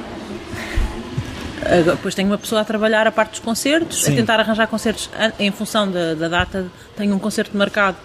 Depois 1.86 2.15
tenho 2.15 2.30
uma 2.30 2.38
pessoa 2.38 2.61
a 2.61 2.65
trabalhar 2.65 3.07
a 3.07 3.11
parte 3.11 3.32
dos 3.32 3.39
concertos, 3.39 4.03
Sim. 4.03 4.13
a 4.13 4.15
tentar 4.15 4.39
arranjar 4.39 4.68
concertos 4.68 5.09
em 5.38 5.51
função 5.51 5.89
da, 5.89 6.13
da 6.13 6.28
data. 6.28 6.68
Tenho 6.95 7.13
um 7.13 7.20
concerto 7.20 7.57
marcado 7.57 7.97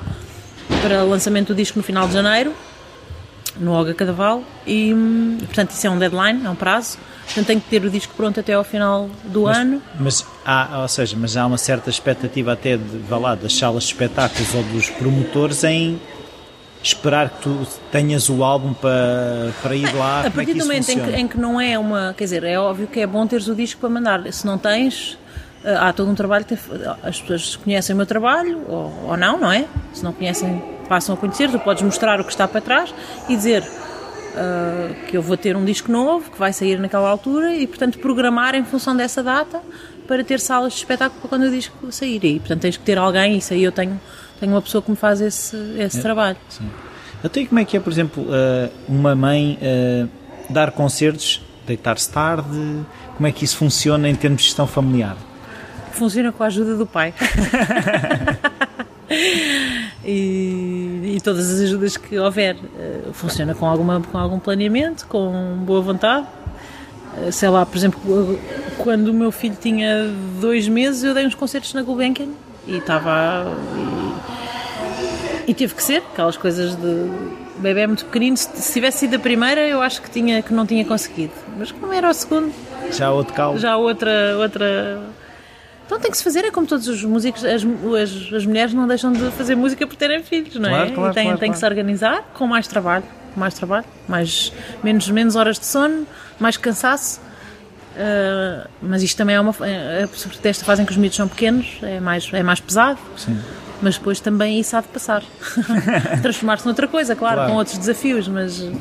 para 0.80 1.02
lançamento 1.02 1.48
do 1.48 1.54
disco 1.54 1.78
no 1.78 1.82
final 1.82 2.08
de 2.08 2.14
janeiro, 2.14 2.52
no 3.56 3.72
Olga 3.72 3.94
Cadaval, 3.94 4.42
e 4.66 4.92
hum, 4.92 5.38
portanto 5.40 5.70
isso 5.70 5.86
é 5.86 5.90
um 5.90 5.98
deadline, 5.98 6.44
é 6.44 6.50
um 6.50 6.56
prazo. 6.56 6.98
Portanto 7.32 7.46
tenho 7.46 7.60
que 7.62 7.70
ter 7.70 7.82
o 7.82 7.90
disco 7.90 8.12
pronto 8.14 8.38
até 8.38 8.52
ao 8.52 8.62
final 8.62 9.08
do 9.24 9.46
ano. 9.46 9.80
Mas 9.98 10.24
há, 10.44 10.80
ou 10.82 10.88
seja, 10.88 11.16
mas 11.18 11.34
há 11.34 11.46
uma 11.46 11.56
certa 11.56 11.88
expectativa 11.88 12.52
até 12.52 12.76
de, 12.76 12.98
vá 12.98 13.16
lá, 13.16 13.34
das 13.34 13.56
salas 13.56 13.84
de 13.84 13.88
espetáculos 13.88 14.54
ou 14.54 14.62
dos 14.64 14.90
promotores 14.90 15.64
em 15.64 15.98
esperar 16.82 17.30
que 17.30 17.42
tu 17.42 17.66
tenhas 17.90 18.28
o 18.28 18.44
álbum 18.44 18.74
para, 18.74 19.50
para 19.62 19.74
ir 19.74 19.94
lá. 19.94 20.22
A 20.22 20.26
é 20.26 20.30
partir 20.30 20.52
que 20.52 20.58
do 20.58 20.66
momento 20.66 20.90
em 20.90 20.98
que, 20.98 21.10
em 21.10 21.28
que 21.28 21.38
não 21.38 21.58
é 21.58 21.78
uma. 21.78 22.14
Quer 22.16 22.24
dizer, 22.24 22.44
é 22.44 22.58
óbvio 22.58 22.86
que 22.86 23.00
é 23.00 23.06
bom 23.06 23.26
teres 23.26 23.48
o 23.48 23.54
disco 23.54 23.80
para 23.80 23.88
mandar. 23.88 24.30
Se 24.30 24.44
não 24.44 24.58
tens, 24.58 25.16
eh, 25.64 25.74
há 25.74 25.90
todo 25.92 26.10
um 26.10 26.14
trabalho. 26.14 26.44
que 26.44 26.54
As 27.02 27.18
pessoas 27.18 27.56
conhecem 27.56 27.94
o 27.94 27.96
meu 27.96 28.06
trabalho, 28.06 28.62
ou, 28.68 28.92
ou 29.08 29.16
não, 29.16 29.38
não 29.38 29.50
é? 29.50 29.64
Se 29.94 30.04
não 30.04 30.12
conhecem, 30.12 30.62
passam 30.86 31.14
a 31.14 31.18
conhecer. 31.18 31.50
Tu 31.50 31.58
podes 31.60 31.82
mostrar 31.82 32.20
o 32.20 32.24
que 32.24 32.30
está 32.30 32.46
para 32.46 32.60
trás 32.60 32.92
e 33.26 33.36
dizer 33.36 33.64
ah, 34.36 34.90
que 35.08 35.16
eu 35.16 35.22
vou 35.22 35.36
ter 35.36 35.56
um 35.56 35.64
disco 35.64 35.90
novo, 35.90 36.30
que 36.30 36.38
vai 36.38 36.52
sair 36.52 36.78
naquela 36.78 37.08
altura 37.08 37.54
e, 37.54 37.66
portanto, 37.66 37.98
programar 37.98 38.54
em 38.54 38.64
função 38.64 38.96
dessa 38.96 39.22
data 39.22 39.60
para 40.06 40.24
ter 40.24 40.40
salas 40.40 40.72
de 40.72 40.78
espetáculo 40.78 41.20
para 41.20 41.28
quando 41.28 41.42
o 41.44 41.50
disco 41.50 41.92
sair. 41.92 42.24
E, 42.24 42.38
portanto, 42.38 42.60
tens 42.60 42.76
que 42.76 42.82
ter 42.82 42.98
alguém, 42.98 43.38
isso 43.38 43.52
aí 43.52 43.62
eu 43.62 43.72
tenho, 43.72 44.00
tenho 44.40 44.52
uma 44.52 44.62
pessoa 44.62 44.82
que 44.82 44.90
me 44.90 44.96
faz 44.96 45.20
esse, 45.20 45.56
esse 45.78 46.00
trabalho. 46.00 46.36
Sim. 46.48 46.68
Até 47.22 47.40
aí 47.40 47.46
como 47.46 47.60
é 47.60 47.64
que 47.64 47.76
é, 47.76 47.80
por 47.80 47.92
exemplo, 47.92 48.26
eh, 48.30 48.68
uma 48.88 49.14
mãe 49.14 49.56
eh, 49.62 50.06
dar 50.50 50.72
concertos, 50.72 51.40
deitar-se 51.64 52.10
tarde? 52.10 52.80
Como 53.16 53.26
é 53.26 53.32
que 53.32 53.44
isso 53.44 53.56
funciona 53.56 54.08
em 54.08 54.14
termos 54.14 54.42
de 54.42 54.48
gestão 54.48 54.66
familiar? 54.66 55.16
Funciona 55.92 56.32
com 56.32 56.42
a 56.42 56.46
ajuda 56.46 56.76
do 56.76 56.86
pai. 56.86 57.14
e, 60.04 61.14
e 61.16 61.20
todas 61.22 61.50
as 61.50 61.60
ajudas 61.60 61.96
que 61.96 62.18
houver. 62.18 62.56
eh, 62.78 63.00
Funciona 63.12 63.54
com, 63.54 63.66
alguma, 63.66 64.00
com 64.00 64.18
algum 64.18 64.38
planeamento, 64.38 65.06
com 65.06 65.58
boa 65.64 65.80
vontade. 65.80 66.26
Eh, 67.18 67.30
Sei 67.30 67.48
lá, 67.48 67.64
por 67.66 67.76
exemplo, 67.76 68.00
quando 68.78 69.08
o 69.08 69.14
meu 69.14 69.30
filho 69.30 69.56
tinha 69.60 70.10
dois 70.40 70.68
meses, 70.68 71.02
eu 71.04 71.14
dei 71.14 71.26
uns 71.26 71.34
concertos 71.34 71.72
na 71.74 71.82
Gulbenkian 71.82 72.28
e 72.66 72.76
estava. 72.78 73.46
E, 75.46 75.50
e 75.50 75.54
teve 75.54 75.74
que 75.74 75.82
ser, 75.82 75.98
aquelas 76.12 76.36
coisas 76.36 76.74
de 76.76 77.10
bebê 77.58 77.80
é 77.80 77.86
muito 77.86 78.04
pequenino. 78.06 78.36
Se, 78.36 78.48
se 78.54 78.72
tivesse 78.72 78.98
sido 79.00 79.16
a 79.16 79.18
primeira, 79.18 79.60
eu 79.66 79.80
acho 79.82 80.00
que, 80.02 80.10
tinha, 80.10 80.40
que 80.42 80.52
não 80.54 80.64
tinha 80.66 80.84
conseguido. 80.84 81.32
Mas 81.58 81.70
como 81.72 81.92
era 81.92 82.08
o 82.08 82.14
segundo, 82.14 82.52
Já 82.90 83.10
outro 83.10 83.34
caldo? 83.34 83.58
já 83.60 83.76
outra, 83.76 84.36
outra. 84.38 85.00
Então 85.86 85.98
tem 86.00 86.10
que 86.10 86.16
se 86.16 86.24
fazer, 86.24 86.44
é 86.44 86.50
como 86.50 86.66
todos 86.66 86.88
os 86.88 87.04
músicos, 87.04 87.44
as, 87.44 87.62
as, 87.62 88.32
as 88.34 88.46
mulheres 88.46 88.72
não 88.72 88.86
deixam 88.86 89.12
de 89.12 89.30
fazer 89.32 89.54
música 89.54 89.86
por 89.86 89.96
terem 89.96 90.22
filhos, 90.22 90.54
não 90.56 90.68
é? 90.68 90.72
Claro, 90.72 90.92
claro, 90.94 91.10
e 91.10 91.14
têm, 91.14 91.24
claro, 91.24 91.38
têm 91.38 91.52
que 91.52 91.58
se 91.58 91.64
organizar 91.66 92.22
com 92.34 92.46
mais 92.46 92.66
trabalho. 92.66 93.04
mais 93.36 93.52
trabalho, 93.54 93.84
mais, 94.08 94.52
menos, 94.82 95.08
menos 95.10 95.36
horas 95.36 95.58
de 95.58 95.66
sono, 95.66 96.06
mais 96.40 96.56
cansaço. 96.56 97.20
Uh, 97.94 98.66
mas 98.80 99.02
isto 99.02 99.18
também 99.18 99.36
é 99.36 99.40
uma. 99.40 99.54
É, 99.60 100.08
sobretudo 100.14 100.46
esta 100.46 100.64
fase 100.64 100.80
em 100.80 100.86
que 100.86 100.92
os 100.92 100.96
miúdos 100.96 101.16
são 101.16 101.28
pequenos, 101.28 101.66
é 101.82 102.00
mais, 102.00 102.26
é 102.32 102.42
mais 102.42 102.58
pesado. 102.58 102.98
Sim. 103.18 103.38
Mas 103.82 103.98
depois 103.98 104.18
também 104.18 104.58
isso 104.58 104.74
há 104.76 104.80
de 104.80 104.88
passar. 104.88 105.22
Transformar-se 106.22 106.64
noutra 106.64 106.88
coisa, 106.88 107.14
claro, 107.14 107.36
Claro. 107.36 107.50
com 107.50 107.58
outros 107.58 107.76
desafios, 107.76 108.28
mas. 108.28 108.60
uh, 108.60 108.72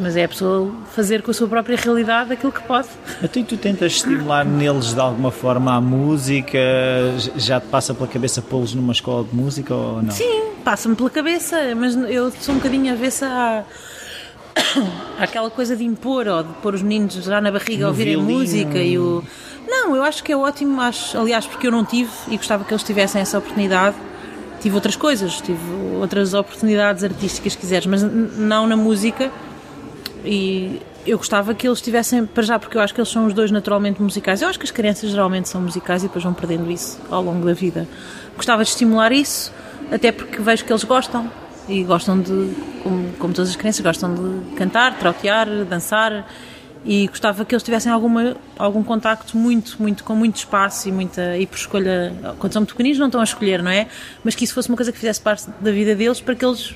mas 0.00 0.16
é 0.16 0.24
a 0.24 0.28
pessoa 0.28 0.72
fazer 0.92 1.22
com 1.22 1.30
a 1.30 1.34
sua 1.34 1.48
própria 1.48 1.76
realidade 1.76 2.32
aquilo 2.32 2.52
que 2.52 2.62
pode. 2.62 2.88
Então 3.22 3.42
e 3.42 3.44
tu 3.44 3.56
tentas 3.56 3.92
estimular 3.92 4.44
neles 4.44 4.94
de 4.94 5.00
alguma 5.00 5.30
forma 5.30 5.74
a 5.74 5.80
música? 5.80 6.58
Já 7.36 7.60
te 7.60 7.66
passa 7.66 7.94
pela 7.94 8.08
cabeça 8.08 8.40
pô-los 8.42 8.74
numa 8.74 8.92
escola 8.92 9.24
de 9.24 9.34
música 9.34 9.74
ou 9.74 10.02
não? 10.02 10.10
Sim, 10.10 10.50
passa-me 10.64 10.94
pela 10.96 11.10
cabeça, 11.10 11.74
mas 11.76 11.94
eu 11.94 12.30
sou 12.40 12.54
um 12.54 12.58
bocadinho 12.58 12.92
avessa 12.92 13.26
à, 13.26 13.64
àquela 15.22 15.50
coisa 15.50 15.76
de 15.76 15.84
impor 15.84 16.26
ou 16.26 16.42
de 16.42 16.52
pôr 16.54 16.74
os 16.74 16.82
meninos 16.82 17.14
já 17.14 17.40
na 17.40 17.50
barriga 17.50 17.86
a 17.86 17.88
ouvirem 17.88 18.16
violino. 18.16 18.38
música 18.38 18.78
e 18.78 18.98
o. 18.98 19.22
Não, 19.66 19.94
eu 19.96 20.02
acho 20.02 20.22
que 20.22 20.32
é 20.32 20.36
ótimo, 20.36 20.80
acho, 20.80 21.16
aliás, 21.16 21.46
porque 21.46 21.66
eu 21.66 21.70
não 21.70 21.84
tive 21.84 22.10
e 22.28 22.36
gostava 22.36 22.64
que 22.64 22.72
eles 22.72 22.82
tivessem 22.82 23.20
essa 23.20 23.38
oportunidade. 23.38 23.96
Tive 24.60 24.74
outras 24.74 24.94
coisas, 24.94 25.40
tive 25.40 25.60
outras 26.00 26.34
oportunidades 26.34 27.02
artísticas, 27.02 27.54
se 27.54 27.58
quiseres, 27.58 27.86
mas 27.86 28.02
não 28.02 28.66
na 28.66 28.76
música. 28.76 29.30
E 30.24 30.80
eu 31.06 31.18
gostava 31.18 31.54
que 31.54 31.66
eles 31.66 31.80
tivessem, 31.80 32.24
para 32.24 32.42
já, 32.42 32.58
porque 32.58 32.76
eu 32.76 32.80
acho 32.80 32.94
que 32.94 33.00
eles 33.00 33.10
são 33.10 33.26
os 33.26 33.34
dois 33.34 33.50
naturalmente 33.50 34.00
musicais. 34.00 34.40
Eu 34.40 34.48
acho 34.48 34.58
que 34.58 34.64
as 34.64 34.70
crianças 34.70 35.10
geralmente 35.10 35.48
são 35.48 35.60
musicais 35.60 36.02
e 36.02 36.06
depois 36.06 36.22
vão 36.22 36.32
perdendo 36.32 36.70
isso 36.70 36.98
ao 37.10 37.22
longo 37.22 37.44
da 37.44 37.52
vida. 37.52 37.88
Gostava 38.36 38.62
de 38.62 38.70
estimular 38.70 39.12
isso, 39.12 39.52
até 39.90 40.12
porque 40.12 40.40
vejo 40.40 40.64
que 40.64 40.72
eles 40.72 40.84
gostam. 40.84 41.30
E 41.68 41.84
gostam 41.84 42.20
de, 42.20 42.54
como, 42.82 43.12
como 43.18 43.34
todas 43.34 43.50
as 43.50 43.56
crianças, 43.56 43.80
gostam 43.80 44.14
de 44.14 44.54
cantar, 44.56 44.98
trautear, 44.98 45.48
dançar. 45.64 46.26
E 46.84 47.06
gostava 47.06 47.44
que 47.44 47.54
eles 47.54 47.62
tivessem 47.62 47.90
alguma, 47.90 48.36
algum 48.58 48.82
contacto 48.82 49.36
muito, 49.36 49.76
muito, 49.80 50.02
com 50.02 50.16
muito 50.16 50.36
espaço 50.36 50.88
e 50.88 50.92
muita. 50.92 51.36
e 51.36 51.46
por 51.46 51.56
escolha. 51.56 52.12
Quando 52.38 52.52
são 52.52 52.60
muito 52.60 52.72
pequeninos 52.72 52.98
não 52.98 53.06
estão 53.06 53.20
a 53.20 53.24
escolher, 53.24 53.62
não 53.62 53.70
é? 53.70 53.86
Mas 54.24 54.34
que 54.34 54.44
isso 54.44 54.54
fosse 54.54 54.68
uma 54.68 54.76
coisa 54.76 54.90
que 54.90 54.98
fizesse 54.98 55.20
parte 55.20 55.48
da 55.60 55.70
vida 55.70 55.94
deles 55.94 56.20
para 56.20 56.34
que 56.34 56.44
eles 56.44 56.74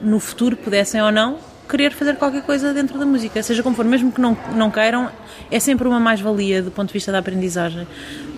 no 0.00 0.18
futuro 0.18 0.56
pudessem 0.56 1.02
ou 1.02 1.12
não 1.12 1.49
querer 1.70 1.92
fazer 1.92 2.16
qualquer 2.16 2.42
coisa 2.42 2.74
dentro 2.74 2.98
da 2.98 3.06
música, 3.06 3.42
seja 3.42 3.62
como 3.62 3.76
for, 3.76 3.84
mesmo 3.84 4.10
que 4.10 4.20
não, 4.20 4.36
não 4.54 4.70
queiram, 4.70 5.08
é 5.50 5.60
sempre 5.60 5.86
uma 5.86 6.00
mais-valia 6.00 6.62
do 6.62 6.70
ponto 6.70 6.88
de 6.88 6.94
vista 6.94 7.12
da 7.12 7.18
aprendizagem. 7.18 7.86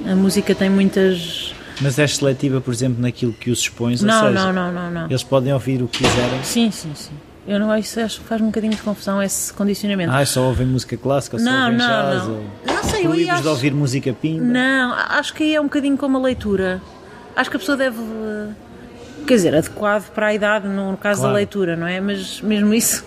A 0.07 0.15
música 0.15 0.55
tem 0.55 0.69
muitas. 0.69 1.55
Mas 1.81 1.99
és 1.99 2.17
seletiva, 2.17 2.61
por 2.61 2.73
exemplo, 2.73 3.01
naquilo 3.01 3.33
que 3.33 3.51
os 3.51 3.61
expões? 3.61 4.03
Não, 4.03 4.29
seja, 4.29 4.33
não, 4.33 4.53
não, 4.53 4.73
não, 4.73 4.91
não. 4.91 5.07
Eles 5.07 5.23
podem 5.23 5.53
ouvir 5.53 5.83
o 5.83 5.89
que 5.89 6.05
quiserem. 6.05 6.43
Sim, 6.45 6.71
sim, 6.71 6.93
sim. 6.95 7.15
Eu 7.47 7.59
não 7.59 7.77
isso 7.77 7.99
acho 7.99 8.21
que 8.21 8.27
faz 8.27 8.41
um 8.41 8.47
bocadinho 8.47 8.75
de 8.75 8.83
confusão 8.83 9.21
esse 9.21 9.53
condicionamento. 9.53 10.13
Ah, 10.13 10.25
só 10.25 10.43
ouvem 10.43 10.67
música 10.67 10.97
clássica, 10.97 11.39
só 11.39 11.45
não, 11.45 11.65
ouvem 11.65 11.79
não, 11.79 11.87
jazz? 11.87 12.23
não. 12.25 12.35
Ou... 12.35 12.45
Não 12.67 12.85
sei, 12.85 13.01
eu 13.01 13.09
Proíbes 13.09 13.29
acho... 13.31 13.43
de 13.43 13.49
ouvir 13.49 13.75
música 13.75 14.13
pimba? 14.13 14.45
Não, 14.45 14.95
acho 14.95 15.35
que 15.35 15.43
aí 15.43 15.55
é 15.57 15.61
um 15.61 15.65
bocadinho 15.65 15.97
como 15.97 16.19
a 16.19 16.21
leitura. 16.21 16.81
Acho 17.35 17.51
que 17.51 17.57
a 17.57 17.59
pessoa 17.59 17.77
deve. 17.77 17.99
Quer 19.27 19.35
dizer, 19.35 19.55
adequado 19.55 20.11
para 20.11 20.27
a 20.29 20.35
idade, 20.35 20.69
no, 20.69 20.97
caso 20.97 21.21
Claro. 21.21 21.33
da 21.33 21.37
leitura, 21.39 21.77
não 21.77 21.87
é? 21.87 22.01
Mas 22.01 22.41
mesmo 22.41 22.75
isso, 22.75 23.05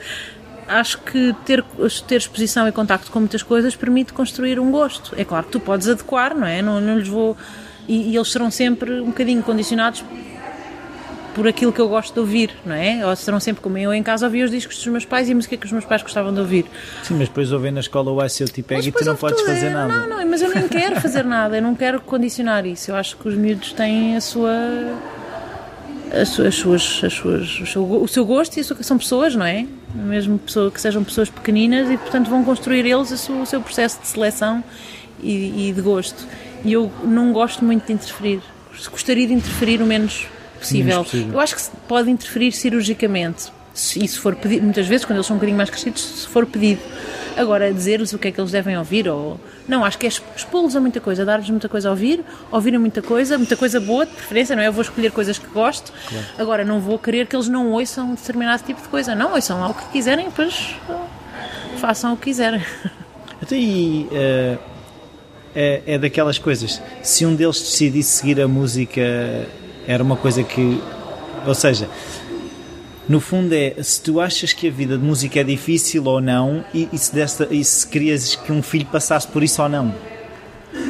acho 0.67 0.99
que 0.99 1.35
ter, 1.45 1.63
ter 2.07 2.15
exposição 2.15 2.67
e 2.67 2.71
contacto 2.71 3.11
com 3.11 3.19
muitas 3.19 3.43
coisas 3.43 3.75
permite 3.75 4.13
construir 4.13 4.59
um 4.59 4.71
gosto. 4.71 5.13
É 5.17 5.23
claro 5.23 5.45
que 5.45 5.51
tu 5.51 5.59
podes 5.59 5.87
adequar, 5.87 6.35
não 6.35 6.47
é? 6.47 6.61
Não, 6.61 6.79
não 6.81 6.97
lhes 6.97 7.07
vou. 7.07 7.37
E, 7.87 8.11
e 8.11 8.15
eles 8.15 8.31
serão 8.31 8.49
sempre 8.49 8.99
um 8.99 9.07
bocadinho 9.07 9.43
condicionados 9.43 10.03
por 11.35 11.49
aquilo 11.49 11.73
que 11.73 11.81
eu 11.81 11.89
gosto 11.89 12.13
de 12.13 12.19
ouvir, 12.21 12.55
não 12.65 12.73
é? 12.73 13.05
Ou 13.05 13.13
serão 13.15 13.41
sempre 13.41 13.61
como 13.61 13.77
eu 13.77 13.93
em 13.93 14.01
casa 14.01 14.25
ouvia 14.25 14.45
os 14.45 14.51
discos 14.51 14.77
dos 14.77 14.87
meus 14.87 15.03
pais 15.03 15.27
e 15.27 15.33
a 15.33 15.35
música 15.35 15.57
que 15.57 15.65
os 15.65 15.71
meus 15.71 15.83
pais 15.83 16.01
gostavam 16.01 16.33
de 16.33 16.39
ouvir. 16.39 16.65
Sim, 17.03 17.15
mas 17.15 17.27
depois 17.27 17.51
ouvem 17.51 17.73
na 17.73 17.81
escola 17.81 18.09
o 18.09 18.25
ICO 18.25 18.45
te 18.45 18.63
pega 18.63 18.87
e 18.87 18.91
tu 18.91 19.03
não 19.03 19.17
podes 19.17 19.41
fazer 19.41 19.65
é, 19.65 19.69
nada. 19.69 19.93
Não, 19.93 20.07
não, 20.07 20.25
mas 20.25 20.41
eu 20.41 20.49
nem 20.49 20.65
quero 20.69 20.99
fazer 21.01 21.25
nada, 21.25 21.57
eu 21.57 21.61
não 21.61 21.75
quero 21.75 21.99
condicionar 21.99 22.65
isso. 22.65 22.89
Eu 22.89 22.95
acho 22.95 23.17
que 23.17 23.27
os 23.27 23.35
miúdos 23.35 23.73
têm 23.73 24.15
a 24.15 24.21
sua. 24.21 24.49
As 26.11 26.29
suas, 26.29 26.47
as 26.47 26.55
suas, 26.55 27.01
as 27.03 27.13
suas, 27.13 27.59
o, 27.59 27.65
seu, 27.65 27.83
o 28.03 28.07
seu 28.07 28.25
gosto 28.25 28.57
e 28.57 28.61
a 28.61 28.63
sua, 28.63 28.81
são 28.83 28.97
pessoas, 28.97 29.35
não 29.35 29.45
é? 29.45 29.65
Mesmo 29.93 30.37
pessoa, 30.37 30.71
que 30.71 30.79
sejam 30.79 31.03
pessoas 31.03 31.29
pequeninas 31.29 31.89
e, 31.89 31.97
portanto, 31.97 32.29
vão 32.29 32.43
construir 32.43 32.85
eles 32.85 33.11
o 33.11 33.17
seu, 33.17 33.41
o 33.41 33.45
seu 33.45 33.61
processo 33.61 33.99
de 34.01 34.07
seleção 34.07 34.63
e, 35.21 35.69
e 35.69 35.73
de 35.73 35.81
gosto. 35.81 36.25
E 36.63 36.73
eu 36.73 36.91
não 37.03 37.31
gosto 37.31 37.63
muito 37.63 37.85
de 37.87 37.93
interferir. 37.93 38.41
Gostaria 38.91 39.27
de 39.27 39.33
interferir 39.33 39.81
o 39.81 39.85
menos 39.85 40.27
possível. 40.59 40.85
Menos 40.85 41.11
possível. 41.11 41.33
Eu 41.33 41.39
acho 41.39 41.55
que 41.55 41.61
se 41.61 41.71
pode 41.87 42.09
interferir 42.09 42.51
cirurgicamente. 42.51 43.51
Se 43.75 44.01
isso 44.01 44.21
for 44.21 44.33
pedido, 44.35 44.63
muitas 44.63 44.87
vezes, 44.87 45.05
quando 45.05 45.17
eles 45.17 45.27
são 45.27 45.35
um 45.35 45.37
bocadinho 45.37 45.57
mais 45.57 45.69
crescidos, 45.69 46.01
se 46.01 46.27
for 46.27 46.45
pedido. 46.45 46.81
Agora, 47.35 47.73
dizer-lhes 47.73 48.13
o 48.13 48.17
que 48.17 48.29
é 48.29 48.31
que 48.31 48.39
eles 48.39 48.49
devem 48.49 48.77
ouvir, 48.77 49.09
ou. 49.09 49.37
Não, 49.67 49.83
acho 49.83 49.97
que 49.97 50.05
é 50.05 50.09
expô-los 50.09 50.77
a 50.77 50.79
muita 50.79 51.01
coisa, 51.01 51.25
dar-lhes 51.25 51.49
muita 51.49 51.67
coisa 51.67 51.89
a 51.89 51.91
ouvir, 51.91 52.23
ouvirem 52.49 52.79
muita 52.79 53.01
coisa, 53.01 53.37
muita 53.37 53.57
coisa 53.57 53.77
boa, 53.81 54.05
de 54.05 54.13
preferência, 54.13 54.55
não 54.55 54.63
é? 54.63 54.67
Eu 54.67 54.71
vou 54.71 54.81
escolher 54.81 55.11
coisas 55.11 55.37
que 55.37 55.47
gosto. 55.47 55.91
Agora, 56.37 56.63
não 56.63 56.79
vou 56.79 56.97
querer 56.97 57.27
que 57.27 57.35
eles 57.35 57.49
não 57.49 57.71
ouçam 57.71 58.15
determinado 58.15 58.63
tipo 58.63 58.81
de 58.81 58.87
coisa. 58.87 59.13
Não, 59.13 59.33
ouçam 59.33 59.59
lá 59.59 59.67
o 59.67 59.73
que 59.73 59.85
quiserem, 59.89 60.25
depois 60.25 60.75
ah, 60.89 61.05
façam 61.77 62.13
o 62.13 62.17
que 62.17 62.23
quiserem. 62.23 62.63
Até 63.41 63.55
aí 63.57 64.07
eh, 64.13 64.57
é, 65.55 65.81
é 65.85 65.97
daquelas 65.97 66.37
coisas. 66.37 66.81
Se 67.01 67.25
um 67.25 67.35
deles 67.35 67.59
decidisse 67.59 68.19
seguir 68.19 68.39
a 68.39 68.47
música, 68.47 69.01
era 69.87 70.03
uma 70.03 70.15
coisa 70.15 70.43
que. 70.43 70.81
Ou 71.45 71.53
seja, 71.53 71.87
no 73.07 73.19
fundo 73.19 73.53
é 73.53 73.75
se 73.81 74.01
tu 74.01 74.19
achas 74.19 74.53
que 74.53 74.67
a 74.67 74.71
vida 74.71 74.97
de 74.97 75.03
música 75.03 75.39
é 75.39 75.43
difícil 75.43 76.03
ou 76.05 76.19
não, 76.19 76.63
e, 76.73 76.89
e 76.91 76.97
se, 76.97 77.13
desta, 77.13 77.47
e 77.51 77.63
se 77.63 77.87
querias 77.87 78.35
que 78.35 78.51
um 78.51 78.61
filho 78.61 78.85
passasse 78.85 79.27
por 79.27 79.43
isso 79.43 79.61
ou 79.61 79.69
não. 79.69 79.93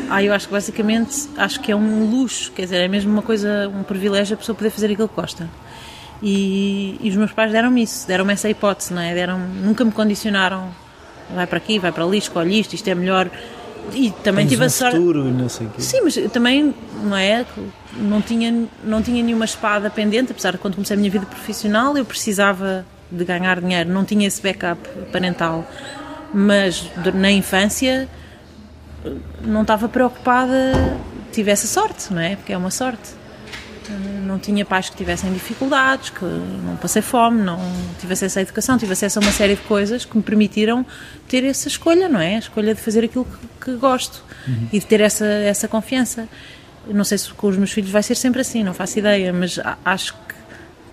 Ah, 0.09 0.23
eu 0.23 0.33
acho 0.33 0.47
que 0.47 0.53
basicamente 0.53 1.27
acho 1.37 1.59
que 1.59 1.71
é 1.71 1.75
um 1.75 2.09
luxo, 2.09 2.51
quer 2.51 2.63
dizer, 2.63 2.77
é 2.77 2.87
mesmo 2.87 3.11
uma 3.11 3.21
coisa, 3.21 3.69
um 3.69 3.83
privilégio 3.83 4.35
a 4.35 4.37
pessoa 4.37 4.55
poder 4.55 4.69
fazer 4.69 4.91
aquilo 4.91 5.07
que 5.07 5.15
gosta. 5.15 5.49
E, 6.23 6.97
e 7.01 7.09
os 7.09 7.15
meus 7.15 7.31
pais 7.31 7.51
deram-me 7.51 7.83
isso, 7.83 8.07
deram-me 8.07 8.33
essa 8.33 8.49
hipótese, 8.49 8.93
não 8.93 9.01
é? 9.01 9.13
Deram, 9.13 9.39
nunca 9.39 9.83
me 9.83 9.91
condicionaram, 9.91 10.69
vai 11.33 11.45
para 11.45 11.57
aqui, 11.57 11.77
vai 11.77 11.91
para 11.91 12.03
ali, 12.03 12.17
escolhe 12.17 12.59
isto, 12.59 12.73
isto 12.73 12.87
é 12.87 12.95
melhor. 12.95 13.29
E 13.93 14.11
também 14.23 14.45
Tens 14.45 14.53
tive 14.53 14.63
um 14.63 14.65
a 14.65 14.69
sorte. 14.69 14.97
futuro, 14.97 15.23
não 15.25 15.49
sei 15.49 15.67
o 15.67 15.69
quê. 15.69 15.81
Sim, 15.81 16.01
mas 16.03 16.15
também, 16.31 16.73
não 17.03 17.15
é? 17.15 17.45
Não 17.95 18.21
tinha, 18.21 18.67
não 18.83 19.01
tinha 19.01 19.23
nenhuma 19.23 19.45
espada 19.45 19.89
pendente, 19.89 20.31
apesar 20.31 20.51
de 20.51 20.57
quando 20.57 20.75
comecei 20.75 20.95
a 20.95 20.99
minha 20.99 21.11
vida 21.11 21.25
profissional 21.25 21.97
eu 21.97 22.03
precisava 22.03 22.85
de 23.11 23.23
ganhar 23.23 23.61
dinheiro, 23.61 23.89
não 23.89 24.03
tinha 24.03 24.27
esse 24.27 24.41
backup 24.41 24.79
parental. 25.11 25.65
Mas 26.33 26.89
na 27.13 27.31
infância 27.31 28.09
não 29.41 29.61
estava 29.61 29.87
preocupada, 29.87 30.97
tive 31.31 31.51
essa 31.51 31.67
sorte, 31.67 32.13
não 32.13 32.21
é? 32.21 32.35
Porque 32.35 32.53
é 32.53 32.57
uma 32.57 32.71
sorte. 32.71 33.11
Não 34.25 34.39
tinha 34.39 34.65
pais 34.65 34.89
que 34.89 34.97
tivessem 34.97 35.31
dificuldades, 35.31 36.09
que 36.09 36.25
não 36.25 36.75
passei 36.75 37.03
fome, 37.03 37.43
não 37.43 37.59
tive 37.99 38.13
acesso 38.13 38.39
à 38.39 38.41
educação, 38.41 38.79
tive 38.79 38.93
acesso 38.93 39.19
a 39.19 39.21
uma 39.21 39.31
série 39.31 39.55
de 39.55 39.61
coisas 39.61 40.03
que 40.03 40.17
me 40.17 40.23
permitiram 40.23 40.83
ter 41.27 41.43
essa 41.43 41.67
escolha, 41.67 42.09
não 42.09 42.19
é? 42.19 42.35
A 42.35 42.39
escolha 42.39 42.73
de 42.73 42.81
fazer 42.81 43.05
aquilo 43.05 43.25
que, 43.25 43.65
que 43.65 43.77
gosto 43.77 44.23
e 44.73 44.79
de 44.79 44.85
ter 44.85 45.01
essa, 45.01 45.25
essa 45.25 45.67
confiança. 45.67 46.27
Não 46.87 47.03
sei 47.03 47.17
se 47.17 47.33
com 47.33 47.47
os 47.47 47.57
meus 47.57 47.71
filhos 47.71 47.89
vai 47.91 48.03
ser 48.03 48.15
sempre 48.15 48.41
assim, 48.41 48.63
não 48.63 48.73
faço 48.73 48.99
ideia, 48.99 49.33
mas 49.33 49.59
acho 49.83 50.13
que 50.13 50.35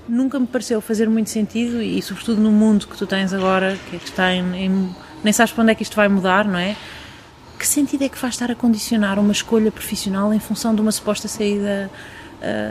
nunca 0.08 0.38
me 0.40 0.46
pareceu 0.46 0.80
fazer 0.80 1.08
muito 1.08 1.30
sentido 1.30 1.82
e, 1.82 2.00
sobretudo 2.02 2.40
no 2.40 2.50
mundo 2.50 2.86
que 2.86 2.96
tu 2.96 3.06
tens 3.06 3.32
agora, 3.32 3.76
que, 3.90 3.96
é 3.96 3.98
que 3.98 4.04
está 4.06 4.32
em, 4.32 4.64
em- 4.66 4.94
nem 5.22 5.32
sabes 5.32 5.52
para 5.52 5.62
onde 5.62 5.72
é 5.72 5.74
que 5.74 5.82
isto 5.82 5.94
vai 5.96 6.08
mudar, 6.08 6.44
não 6.46 6.58
é? 6.58 6.74
Que 7.58 7.66
sentido 7.66 8.02
é 8.02 8.08
que 8.08 8.18
faz 8.18 8.34
estar 8.34 8.50
a 8.50 8.54
condicionar 8.54 9.18
uma 9.18 9.32
escolha 9.32 9.70
profissional 9.70 10.32
em 10.34 10.40
função 10.40 10.74
de 10.74 10.80
uma 10.80 10.90
suposta 10.90 11.28
saída 11.28 11.88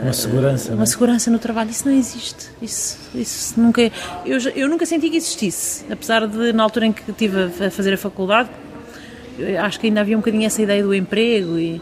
Uma 0.02 0.12
segurança. 0.12 0.72
uma 0.74 0.82
é? 0.82 0.86
segurança 0.86 1.30
no 1.30 1.38
trabalho, 1.38 1.70
isso 1.70 1.88
não 1.88 1.94
existe. 1.96 2.50
Isso, 2.60 2.98
isso 3.14 3.58
nunca. 3.58 3.90
Eu, 4.26 4.38
já- 4.38 4.50
eu 4.50 4.68
nunca 4.68 4.84
senti 4.84 5.08
que 5.08 5.16
existisse, 5.16 5.84
apesar 5.90 6.26
de 6.26 6.52
na 6.52 6.62
altura 6.62 6.86
em 6.86 6.92
que 6.92 7.10
estive 7.10 7.44
a, 7.64 7.70
fazer 7.70 7.94
a 7.94 7.98
faculdade, 7.98 8.50
eu 9.38 9.58
acho 9.62 9.80
que 9.80 9.86
ainda 9.86 10.00
havia 10.02 10.14
um 10.16 10.20
bocadinho 10.20 10.44
essa 10.44 10.60
ideia 10.60 10.82
do 10.82 10.94
emprego 10.94 11.58
e 11.58 11.80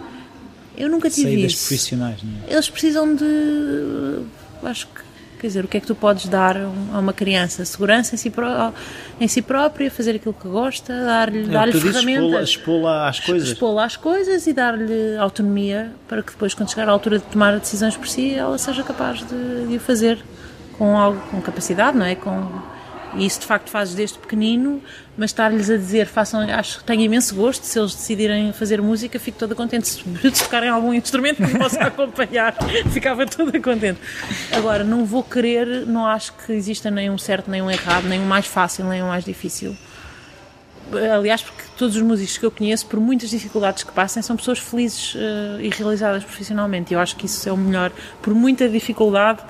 eu 0.81 0.89
nunca 0.89 1.09
tive 1.11 1.29
Saídas 1.31 1.53
isso. 1.53 1.67
profissionais, 1.69 2.23
não 2.23 2.33
é? 2.49 2.53
Eles 2.53 2.69
precisam 2.71 3.15
de, 3.15 4.23
acho 4.63 4.87
que, 4.87 5.01
quer 5.41 5.47
dizer, 5.47 5.65
o 5.65 5.69
que 5.69 5.77
é 5.77 5.81
que 5.81 5.87
tu 5.87 5.95
podes 5.95 6.27
dar 6.29 6.57
a 6.57 6.99
uma 6.99 7.13
criança? 7.13 7.65
Segurança 7.65 8.15
em 8.15 8.19
si, 8.19 8.29
pró- 8.31 8.73
em 9.21 9.27
si 9.29 9.41
própria, 9.43 9.91
fazer 9.91 10.17
aquilo 10.17 10.35
que 10.35 10.49
gosta, 10.49 10.93
dar-lhe 11.05 11.45
dar 11.47 11.67
dizes, 11.71 11.83
expô-la 11.85 12.03
ferramentas 12.03 12.49
expô-la 12.49 13.09
às 13.09 13.21
coisas. 13.21 13.49
expô-la 13.49 13.85
às 13.85 13.97
coisas 13.97 14.47
e 14.47 14.53
dar-lhe 14.53 15.17
autonomia 15.19 15.93
para 16.09 16.23
que 16.23 16.33
depois, 16.33 16.53
quando 16.55 16.71
chegar 16.71 16.89
à 16.89 16.93
altura 16.93 17.19
de 17.19 17.25
tomar 17.25 17.59
decisões 17.59 17.97
por 17.97 18.07
si, 18.09 18.35
ela 18.35 18.59
seja 18.59 18.83
capaz 18.83 19.21
de, 19.27 19.67
de 19.69 19.77
o 19.77 19.81
fazer 19.81 20.19
com 20.77 20.97
algo, 20.97 21.21
com 21.31 21.41
capacidade, 21.41 21.97
não 21.97 22.05
é? 22.07 22.15
Com, 22.15 22.49
E 23.15 23.27
isso 23.27 23.41
de 23.41 23.47
facto 23.47 23.71
fazes 23.71 23.95
desde 23.95 24.19
pequenino, 24.19 24.81
mas 25.17 25.31
estar-lhes 25.31 25.69
a 25.69 25.77
dizer, 25.77 26.07
façam, 26.07 26.41
acho 26.41 26.79
que 26.79 26.85
tenho 26.85 27.03
imenso 27.03 27.35
gosto, 27.35 27.65
se 27.65 27.79
eles 27.79 27.95
decidirem 27.95 28.53
fazer 28.53 28.81
música, 28.81 29.19
fico 29.19 29.39
toda 29.39 29.55
contente. 29.55 29.89
Se 29.89 30.05
tocarem 30.45 30.69
algum 30.69 30.95
instrumento 30.95 31.37
que 31.37 31.53
me 31.53 31.59
possa 31.59 31.81
acompanhar, 31.81 32.55
ficava 32.93 33.27
toda 33.27 33.59
contente. 33.61 34.01
Agora, 34.53 34.85
não 34.85 35.05
vou 35.05 35.25
querer, 35.25 35.87
não 35.87 36.07
acho 36.07 36.33
que 36.35 36.53
exista 36.53 36.91
nenhum 36.91 37.19
certo, 37.19 37.51
nenhum 37.51 37.71
errado, 37.71 38.07
nem 38.07 38.21
um 38.21 38.27
mais 38.27 38.47
fácil, 38.47 38.85
nem 38.85 39.03
um 39.03 39.09
mais 39.09 39.25
difícil. 39.25 39.77
Aliás, 41.15 41.41
porque 41.43 41.63
todos 41.77 41.95
os 41.95 42.03
músicos 42.03 42.37
que 42.37 42.45
eu 42.45 42.51
conheço, 42.51 42.87
por 42.87 42.99
muitas 42.99 43.31
dificuldades 43.31 43.85
que 43.85 43.93
passem, 43.93 44.23
são 44.23 44.37
pessoas 44.37 44.59
felizes 44.59 45.15
uh, 45.15 45.61
e 45.61 45.69
realizadas 45.69 46.25
profissionalmente. 46.25 46.93
E 46.93 46.95
eu 46.95 47.01
acho 47.01 47.15
que 47.15 47.27
isso 47.27 47.49
é 47.49 47.53
o 47.53 47.57
melhor. 47.57 47.93
Por 48.21 48.35
muita 48.35 48.69
dificuldade, 48.69 49.41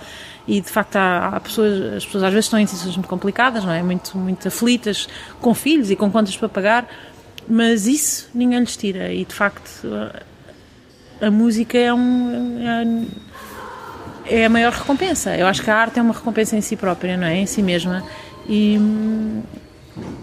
e 0.50 0.60
de 0.60 0.68
facto 0.68 0.96
há, 0.96 1.28
há, 1.28 1.40
pessoas, 1.40 1.94
as 1.94 2.04
pessoas 2.04 2.24
às 2.24 2.32
vezes 2.32 2.46
estão 2.46 2.58
em 2.58 2.66
situações 2.66 2.96
muito 2.96 3.08
complicadas, 3.08 3.64
não 3.64 3.72
é? 3.72 3.80
Muito, 3.84 4.18
muito 4.18 4.48
aflitas, 4.48 5.08
com 5.40 5.54
filhos 5.54 5.92
e 5.92 5.96
com 5.96 6.10
contas 6.10 6.36
para 6.36 6.48
pagar, 6.48 6.88
mas 7.48 7.86
isso 7.86 8.28
ninguém 8.34 8.58
lhes 8.58 8.76
tira 8.76 9.12
e 9.12 9.24
de 9.24 9.32
facto 9.32 9.86
a, 11.20 11.30
música 11.30 11.78
é 11.78 11.94
um 11.94 12.58
é, 14.26 14.40
é, 14.40 14.46
a 14.46 14.48
maior 14.48 14.72
recompensa. 14.72 15.36
Eu 15.36 15.46
acho 15.46 15.62
que 15.62 15.70
a 15.70 15.76
arte 15.76 16.00
é 16.00 16.02
uma 16.02 16.14
recompensa 16.14 16.56
em 16.56 16.60
si 16.60 16.74
própria, 16.74 17.16
não 17.16 17.28
é? 17.28 17.36
Em 17.36 17.46
si 17.46 17.62
mesma. 17.62 18.02
E, 18.48 18.76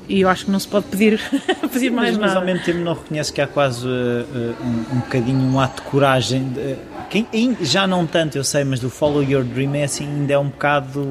e 0.09 0.21
eu 0.21 0.30
acho 0.30 0.45
que 0.45 0.51
não 0.51 0.59
se 0.59 0.67
pode 0.67 0.86
pedir, 0.88 1.19
pedir 1.71 1.91
mais 1.91 2.11
mas, 2.11 2.19
nada. 2.19 2.28
Mas 2.28 2.36
ao 2.36 2.45
mesmo 2.45 2.63
tempo 2.63 2.80
não 2.80 2.93
reconhece 2.93 3.34
que 3.34 3.41
há 3.41 3.47
quase 3.47 3.86
uh, 3.86 4.55
um, 4.61 4.95
um 4.95 4.99
bocadinho 4.99 5.39
um 5.39 5.59
ato 5.59 5.82
de 5.82 5.89
coragem. 5.89 6.49
De, 6.49 6.78
quem, 7.09 7.57
já 7.61 7.86
não 7.86 8.05
tanto, 8.05 8.38
eu 8.38 8.43
sei, 8.43 8.63
mas 8.63 8.80
do 8.80 8.89
Follow 8.89 9.23
Your 9.23 9.43
Dream 9.43 9.75
é 9.75 9.84
assim, 9.84 10.05
ainda 10.05 10.34
é 10.34 10.39
um 10.39 10.47
bocado. 10.49 11.05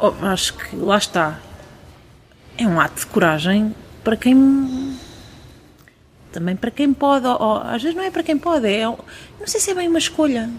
Oh, 0.00 0.12
acho 0.22 0.54
que 0.54 0.76
lá 0.76 0.96
está. 0.96 1.38
É 2.56 2.66
um 2.66 2.80
ato 2.80 3.00
de 3.00 3.06
coragem 3.06 3.74
para 4.02 4.16
quem. 4.16 4.96
Também 6.32 6.56
para 6.56 6.70
quem 6.70 6.92
pode, 6.92 7.26
ou, 7.26 7.40
ou, 7.40 7.56
às 7.58 7.82
vezes 7.82 7.96
não 7.96 8.04
é 8.04 8.10
para 8.10 8.22
quem 8.22 8.36
pode, 8.38 8.66
é, 8.66 8.84
não 8.84 9.46
sei 9.46 9.60
se 9.60 9.70
é 9.70 9.74
bem 9.74 9.88
uma 9.88 9.98
escolha, 9.98 10.50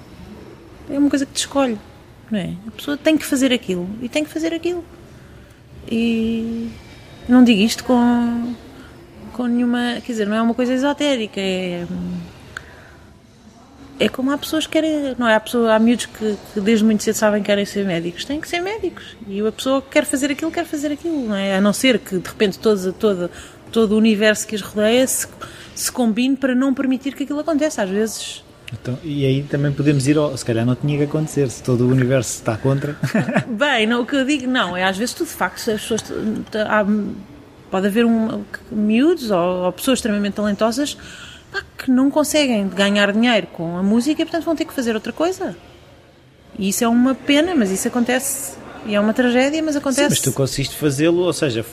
é 0.89 0.97
uma 0.97 1.09
coisa 1.09 1.27
que 1.27 1.31
te 1.31 1.37
escolhe, 1.37 1.77
não 2.29 2.39
é? 2.39 2.53
A 2.67 2.71
pessoa 2.71 2.97
tem 2.97 3.15
que 3.15 3.23
fazer 3.23 3.53
aquilo 3.53 3.87
e 4.01 4.09
tem 4.09 4.23
que 4.23 4.31
fazer 4.31 4.51
aquilo. 4.51 4.83
E 5.89 6.69
não 7.27 7.43
digo 7.43 7.61
isto 7.61 7.83
com, 7.83 8.53
com 9.33 9.47
nenhuma. 9.47 10.01
Quer 10.05 10.11
dizer, 10.11 10.27
não 10.27 10.35
é 10.35 10.41
uma 10.41 10.53
coisa 10.53 10.73
esotérica, 10.73 11.39
é. 11.39 11.85
É 14.01 14.07
como 14.07 14.31
há 14.31 14.37
pessoas 14.37 14.65
que 14.65 14.73
querem. 14.73 15.15
Não 15.17 15.27
é? 15.27 15.35
Há, 15.35 15.39
pessoa, 15.39 15.73
há 15.73 15.79
miúdos 15.79 16.05
que, 16.05 16.37
que 16.53 16.61
desde 16.61 16.85
muito 16.85 17.03
cedo 17.03 17.15
sabem 17.15 17.41
que 17.41 17.47
querem 17.47 17.65
ser 17.65 17.85
médicos. 17.85 18.23
Têm 18.23 18.39
que 18.39 18.47
ser 18.47 18.61
médicos. 18.61 19.17
E 19.27 19.45
a 19.45 19.51
pessoa 19.51 19.81
que 19.81 19.89
quer 19.89 20.05
fazer 20.05 20.31
aquilo, 20.31 20.51
quer 20.51 20.65
fazer 20.65 20.91
aquilo, 20.91 21.27
não 21.27 21.35
é? 21.35 21.57
A 21.57 21.61
não 21.61 21.73
ser 21.73 21.99
que 21.99 22.17
de 22.17 22.29
repente 22.29 22.57
todo, 22.59 22.93
todo, 22.93 23.29
todo 23.71 23.91
o 23.93 23.97
universo 23.97 24.47
que 24.47 24.55
as 24.55 24.61
rodeia 24.61 25.05
se, 25.05 25.27
se 25.75 25.91
combine 25.91 26.37
para 26.37 26.55
não 26.55 26.73
permitir 26.73 27.13
que 27.13 27.23
aquilo 27.23 27.39
aconteça. 27.39 27.83
Às 27.83 27.89
vezes 27.89 28.43
então, 28.71 28.97
e 29.03 29.25
aí 29.25 29.43
também 29.43 29.71
podemos 29.71 30.07
ir 30.07 30.17
ao. 30.17 30.35
Se 30.37 30.45
calhar 30.45 30.65
não 30.65 30.75
tinha 30.75 30.97
que 30.97 31.03
acontecer, 31.03 31.49
se 31.49 31.63
todo 31.63 31.85
o 31.85 31.89
universo 31.89 32.35
está 32.35 32.55
contra. 32.55 32.95
Bem, 33.49 33.87
não, 33.87 34.01
o 34.01 34.05
que 34.05 34.15
eu 34.15 34.25
digo, 34.25 34.47
não, 34.47 34.77
é 34.77 34.83
às 34.83 34.97
vezes 34.97 35.15
tu 35.15 35.23
de 35.23 35.31
facto, 35.31 35.71
as 35.71 35.81
pessoas. 35.81 36.03
Há, 36.67 36.85
pode 37.71 37.87
haver 37.87 38.05
um, 38.05 38.43
miúdos 38.71 39.31
ou, 39.31 39.65
ou 39.65 39.71
pessoas 39.71 39.99
extremamente 39.99 40.33
talentosas 40.33 40.97
pá, 41.51 41.63
que 41.77 41.91
não 41.91 42.09
conseguem 42.09 42.67
ganhar 42.67 43.11
dinheiro 43.11 43.47
com 43.47 43.77
a 43.77 43.83
música 43.83 44.21
e 44.21 44.25
portanto 44.25 44.43
vão 44.43 44.55
ter 44.55 44.65
que 44.65 44.73
fazer 44.73 44.93
outra 44.95 45.13
coisa. 45.13 45.55
E 46.57 46.69
isso 46.69 46.83
é 46.83 46.87
uma 46.87 47.15
pena, 47.15 47.55
mas 47.55 47.71
isso 47.71 47.87
acontece. 47.87 48.57
E 48.85 48.95
é 48.95 48.99
uma 48.99 49.13
tragédia, 49.13 49.61
mas 49.61 49.75
acontece. 49.75 50.03
Sim, 50.03 50.09
mas 50.09 50.19
tu 50.21 50.31
conseguiste 50.31 50.75
fazê-lo, 50.75 51.21
ou 51.21 51.33
seja. 51.33 51.65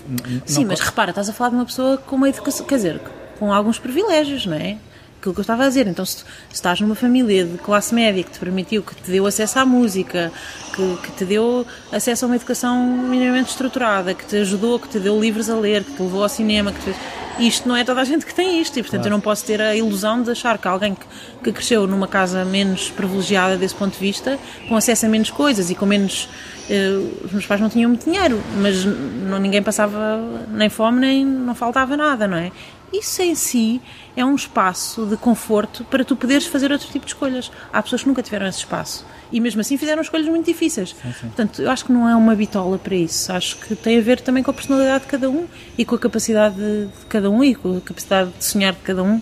Sim, 0.44 0.64
mas 0.64 0.80
repara, 0.80 1.10
estás 1.10 1.28
a 1.28 1.32
falar 1.32 1.50
de 1.50 1.56
uma 1.56 1.64
pessoa 1.64 1.98
com 1.98 2.16
uma 2.16 2.28
educação. 2.28 2.66
Quer 2.66 2.76
dizer, 2.76 3.00
com 3.38 3.52
alguns 3.52 3.78
privilégios, 3.78 4.46
não 4.46 4.56
é? 4.56 4.78
Aquilo 5.26 5.34
que 5.34 5.40
eu 5.40 5.42
estava 5.42 5.64
a 5.64 5.68
dizer. 5.68 5.86
Então, 5.86 6.04
se, 6.04 6.18
se, 6.18 6.24
estás 6.52 6.80
numa 6.80 6.94
família 6.94 7.44
de 7.44 7.58
classe 7.58 7.94
média 7.94 8.22
que 8.22 8.30
te 8.30 8.38
permitiu, 8.38 8.82
que 8.82 8.94
te 8.94 9.10
deu 9.10 9.26
acesso 9.26 9.58
à 9.58 9.66
música, 9.66 10.32
que, 10.74 10.96
que, 11.02 11.12
te 11.12 11.24
deu 11.24 11.66
acesso 11.92 12.24
a 12.24 12.28
uma 12.28 12.36
educação 12.36 12.86
minimamente 12.86 13.50
estruturada, 13.50 14.14
que 14.14 14.24
te 14.24 14.36
ajudou, 14.36 14.78
que 14.78 14.88
te 14.88 14.98
deu 14.98 15.18
livros 15.20 15.50
a 15.50 15.56
ler, 15.56 15.82
que 15.84 15.92
te 15.92 16.02
levou 16.02 16.22
ao 16.22 16.28
cinema, 16.28 16.72
que 16.72 16.78
te 16.78 16.84
fez... 16.84 16.96
Isto 17.38 17.68
não 17.68 17.76
é 17.76 17.84
toda 17.84 18.00
a 18.00 18.04
gente 18.04 18.24
que 18.24 18.34
tem 18.34 18.62
isto, 18.62 18.78
e 18.78 18.82
portanto 18.82 19.02
claro. 19.02 19.08
eu 19.08 19.16
não 19.18 19.20
posso 19.20 19.44
ter 19.44 19.60
a 19.60 19.76
ilusão 19.76 20.22
de 20.22 20.30
achar 20.30 20.56
que 20.56 20.66
alguém 20.66 20.94
que, 20.94 21.06
que 21.44 21.52
cresceu 21.52 21.86
numa 21.86 22.08
casa 22.08 22.46
menos 22.46 22.88
privilegiada 22.90 23.58
desse 23.58 23.74
ponto 23.74 23.92
de 23.92 23.98
vista, 23.98 24.38
com 24.66 24.74
acesso 24.74 25.04
a 25.04 25.08
menos 25.08 25.30
coisas 25.30 25.70
e 25.70 25.74
com 25.74 25.84
menos 25.84 26.28
Uh, 26.66 27.24
os 27.24 27.30
meus 27.30 27.46
pais 27.46 27.60
não 27.60 27.68
tinham 27.68 27.88
muito 27.88 28.04
dinheiro, 28.04 28.42
mas 28.60 28.84
não, 28.84 29.38
ninguém 29.38 29.62
passava 29.62 30.20
nem 30.50 30.68
fome 30.68 30.98
nem 30.98 31.24
não 31.24 31.54
faltava 31.54 31.96
nada, 31.96 32.26
não 32.26 32.36
é? 32.36 32.50
Isso 32.92 33.20
em 33.20 33.34
si 33.34 33.80
é 34.16 34.24
um 34.24 34.34
espaço 34.34 35.06
de 35.06 35.16
conforto 35.16 35.84
para 35.84 36.04
tu 36.04 36.14
poderes 36.16 36.46
fazer 36.46 36.70
outro 36.70 36.88
tipo 36.88 37.04
de 37.04 37.12
escolhas. 37.12 37.50
Há 37.72 37.82
pessoas 37.82 38.02
que 38.02 38.08
nunca 38.08 38.22
tiveram 38.22 38.46
esse 38.46 38.58
espaço 38.58 39.04
e 39.30 39.40
mesmo 39.40 39.60
assim 39.60 39.76
fizeram 39.76 40.00
escolhas 40.02 40.26
muito 40.26 40.46
difíceis. 40.46 40.90
Sim, 40.90 41.12
sim. 41.12 41.26
Portanto, 41.26 41.62
eu 41.62 41.70
acho 41.70 41.84
que 41.84 41.92
não 41.92 42.08
é 42.08 42.14
uma 42.14 42.34
bitola 42.34 42.78
para 42.78 42.94
isso. 42.94 43.32
Acho 43.32 43.56
que 43.56 43.74
tem 43.74 43.98
a 43.98 44.00
ver 44.00 44.20
também 44.20 44.42
com 44.42 44.50
a 44.50 44.54
personalidade 44.54 45.04
de 45.04 45.10
cada 45.10 45.28
um 45.28 45.46
e 45.76 45.84
com 45.84 45.94
a 45.94 45.98
capacidade 45.98 46.56
de, 46.56 46.88
cada 47.08 47.30
um 47.30 47.42
e 47.42 47.54
com 47.54 47.76
a 47.76 47.80
capacidade 47.80 48.30
de 48.30 48.44
sonhar 48.44 48.72
de 48.72 48.80
cada 48.80 49.02
um. 49.02 49.20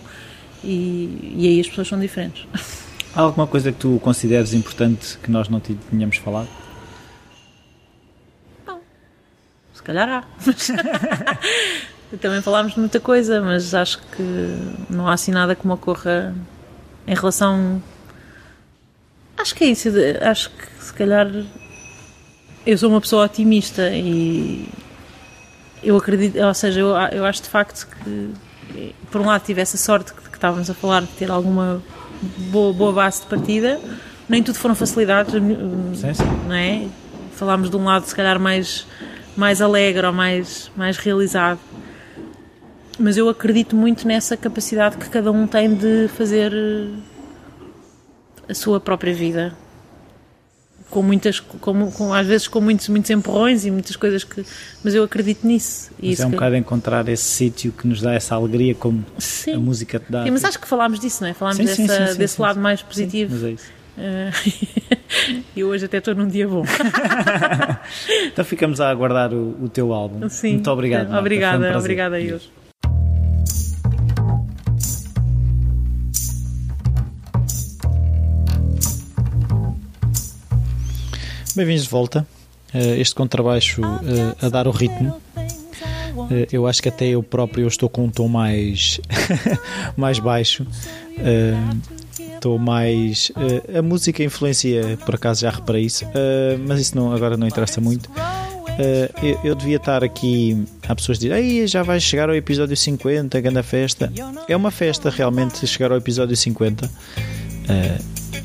E, 0.63 1.33
e 1.37 1.47
aí 1.47 1.59
as 1.59 1.67
pessoas 1.67 1.87
são 1.87 1.99
diferentes. 1.99 2.47
Há 3.15 3.21
alguma 3.21 3.47
coisa 3.47 3.71
que 3.71 3.79
tu 3.79 3.99
consideres 4.03 4.53
importante 4.53 5.17
que 5.17 5.31
nós 5.31 5.49
não 5.49 5.59
tínhamos 5.59 6.17
falado? 6.17 6.49
Não. 8.67 8.79
Se 9.73 9.81
calhar 9.81 10.09
há. 10.09 10.23
Também 12.21 12.41
falámos 12.41 12.73
de 12.73 12.79
muita 12.79 12.99
coisa, 12.99 13.41
mas 13.41 13.73
acho 13.73 13.99
que 14.15 14.23
não 14.89 15.07
há 15.07 15.13
assim 15.13 15.31
nada 15.31 15.55
que 15.55 15.65
me 15.65 15.73
ocorra 15.73 16.33
em 17.07 17.15
relação. 17.15 17.81
Acho 19.37 19.55
que 19.55 19.63
é 19.63 19.67
isso. 19.67 19.89
Acho 20.21 20.49
que 20.49 20.83
se 20.83 20.93
calhar 20.93 21.27
eu 22.65 22.77
sou 22.77 22.89
uma 22.89 22.99
pessoa 22.99 23.25
otimista 23.25 23.89
e 23.91 24.67
eu 25.83 25.95
acredito, 25.95 26.39
ou 26.39 26.53
seja, 26.53 26.79
eu, 26.79 26.89
eu 27.11 27.25
acho 27.25 27.43
de 27.43 27.49
facto 27.49 27.87
que 27.87 28.33
por 29.11 29.21
um 29.21 29.25
lado 29.25 29.43
tive 29.43 29.61
essa 29.61 29.77
sorte 29.77 30.13
que, 30.13 30.29
que 30.29 30.35
estávamos 30.35 30.69
a 30.69 30.73
falar 30.73 31.01
de 31.01 31.09
ter 31.09 31.29
alguma 31.29 31.81
boa, 32.49 32.73
boa 32.73 32.91
base 32.91 33.21
de 33.21 33.27
partida, 33.27 33.79
nem 34.27 34.41
tudo 34.41 34.57
foram 34.57 34.73
facilidades, 34.73 35.33
sim, 35.33 36.13
sim. 36.13 36.23
não 36.47 36.55
é? 36.55 36.87
Falámos 37.33 37.69
de 37.69 37.75
um 37.75 37.83
lado 37.83 38.05
se 38.05 38.15
calhar 38.15 38.39
mais, 38.39 38.87
mais 39.37 39.61
alegre 39.61 40.07
ou 40.07 40.13
mais, 40.13 40.71
mais 40.75 40.97
realizado 40.97 41.59
mas 42.99 43.17
eu 43.17 43.29
acredito 43.29 43.75
muito 43.75 44.07
nessa 44.07 44.35
capacidade 44.37 44.97
que 44.97 45.09
cada 45.09 45.31
um 45.31 45.47
tem 45.47 45.73
de 45.73 46.07
fazer 46.09 46.53
eh, 46.53 46.89
a 48.49 48.53
sua 48.53 48.79
própria 48.79 49.13
vida 49.13 49.55
com 50.89 51.01
muitas 51.01 51.39
com, 51.39 51.91
com, 51.91 52.13
às 52.13 52.27
vezes 52.27 52.47
com 52.47 52.61
muitos 52.61 52.87
muitos 52.89 53.09
empurrões 53.09 53.65
e 53.65 53.71
muitas 53.71 53.95
coisas 53.95 54.23
que 54.23 54.45
mas 54.83 54.93
eu 54.93 55.03
acredito 55.03 55.45
nisso 55.45 55.91
mas 56.01 56.19
é 56.19 56.25
um 56.25 56.29
que... 56.29 56.35
bocado 56.35 56.55
encontrar 56.55 57.07
esse 57.09 57.23
sítio 57.23 57.71
que 57.71 57.87
nos 57.87 58.01
dá 58.01 58.13
essa 58.13 58.35
alegria 58.35 58.75
como 58.75 59.03
sim. 59.17 59.53
a 59.53 59.59
música 59.59 59.99
te 59.99 60.11
dá 60.11 60.23
sim, 60.23 60.31
mas 60.31 60.43
acho 60.45 60.59
que 60.59 60.67
falámos 60.67 60.99
disso 60.99 61.23
não 61.23 61.29
é 61.29 61.33
falámos 61.33 61.57
sim, 61.57 61.85
dessa, 61.85 62.07
sim, 62.13 62.17
desse 62.17 62.41
lado 62.41 62.59
mais 62.59 62.81
positivo 62.81 63.33
mas 63.33 63.43
é 63.43 63.51
isso. 63.51 63.75
Uh, 63.95 64.29
e 65.55 65.63
hoje 65.63 65.85
até 65.85 65.99
estou 65.99 66.13
num 66.13 66.27
dia 66.27 66.45
bom. 66.45 66.65
então 68.27 68.43
ficamos 68.43 68.81
a 68.81 68.89
aguardar 68.89 69.33
o, 69.33 69.55
o 69.63 69.69
teu 69.69 69.93
álbum. 69.93 70.27
Sim, 70.27 70.55
Muito 70.55 70.69
obrigado. 70.69 71.17
Obrigada, 71.17 71.73
um 71.73 71.77
obrigada 71.77 72.17
a 72.17 72.19
eles. 72.19 72.51
Bem-vindos 81.55 81.83
de 81.83 81.89
volta. 81.89 82.27
Uh, 82.73 82.99
este 82.99 83.15
contrabaixo 83.15 83.81
uh, 83.81 84.45
a 84.45 84.49
dar 84.49 84.67
o 84.67 84.71
ritmo. 84.71 85.15
Uh, 85.37 86.45
eu 86.51 86.67
acho 86.67 86.83
que 86.83 86.89
até 86.89 87.07
eu 87.07 87.23
próprio 87.23 87.65
estou 87.65 87.87
com 87.87 88.03
um 88.03 88.09
tom 88.09 88.27
mais, 88.27 88.99
mais 89.95 90.19
baixo. 90.19 90.67
Estou 92.35 92.59
mais. 92.59 93.31
a 93.73 93.81
música 93.81 94.21
influencia, 94.21 94.97
por 95.05 95.15
acaso 95.15 95.41
já 95.41 95.49
reparei 95.49 95.83
isso, 95.83 96.05
mas 96.67 96.81
isso 96.81 96.95
não, 96.95 97.13
agora 97.13 97.37
não 97.37 97.47
interessa 97.47 97.79
muito. 97.79 98.11
Eu, 99.23 99.39
eu, 99.45 99.55
devia 99.55 99.77
estar 99.77 100.03
aqui. 100.03 100.65
Há 100.85 100.93
pessoas 100.93 101.17
que 101.17 101.29
dizem, 101.29 101.65
já 101.65 101.83
vai 101.83 102.01
chegar 102.01 102.27
ao 102.27 102.35
episódio 102.35 102.75
50, 102.75 103.39
grande 103.39 103.63
festa. 103.63 104.11
É 104.49 104.55
uma 104.55 104.71
festa 104.71 105.09
realmente 105.09 105.65
chegar 105.65 105.91
ao 105.91 105.97
episódio 105.97 106.35
50 106.35 106.91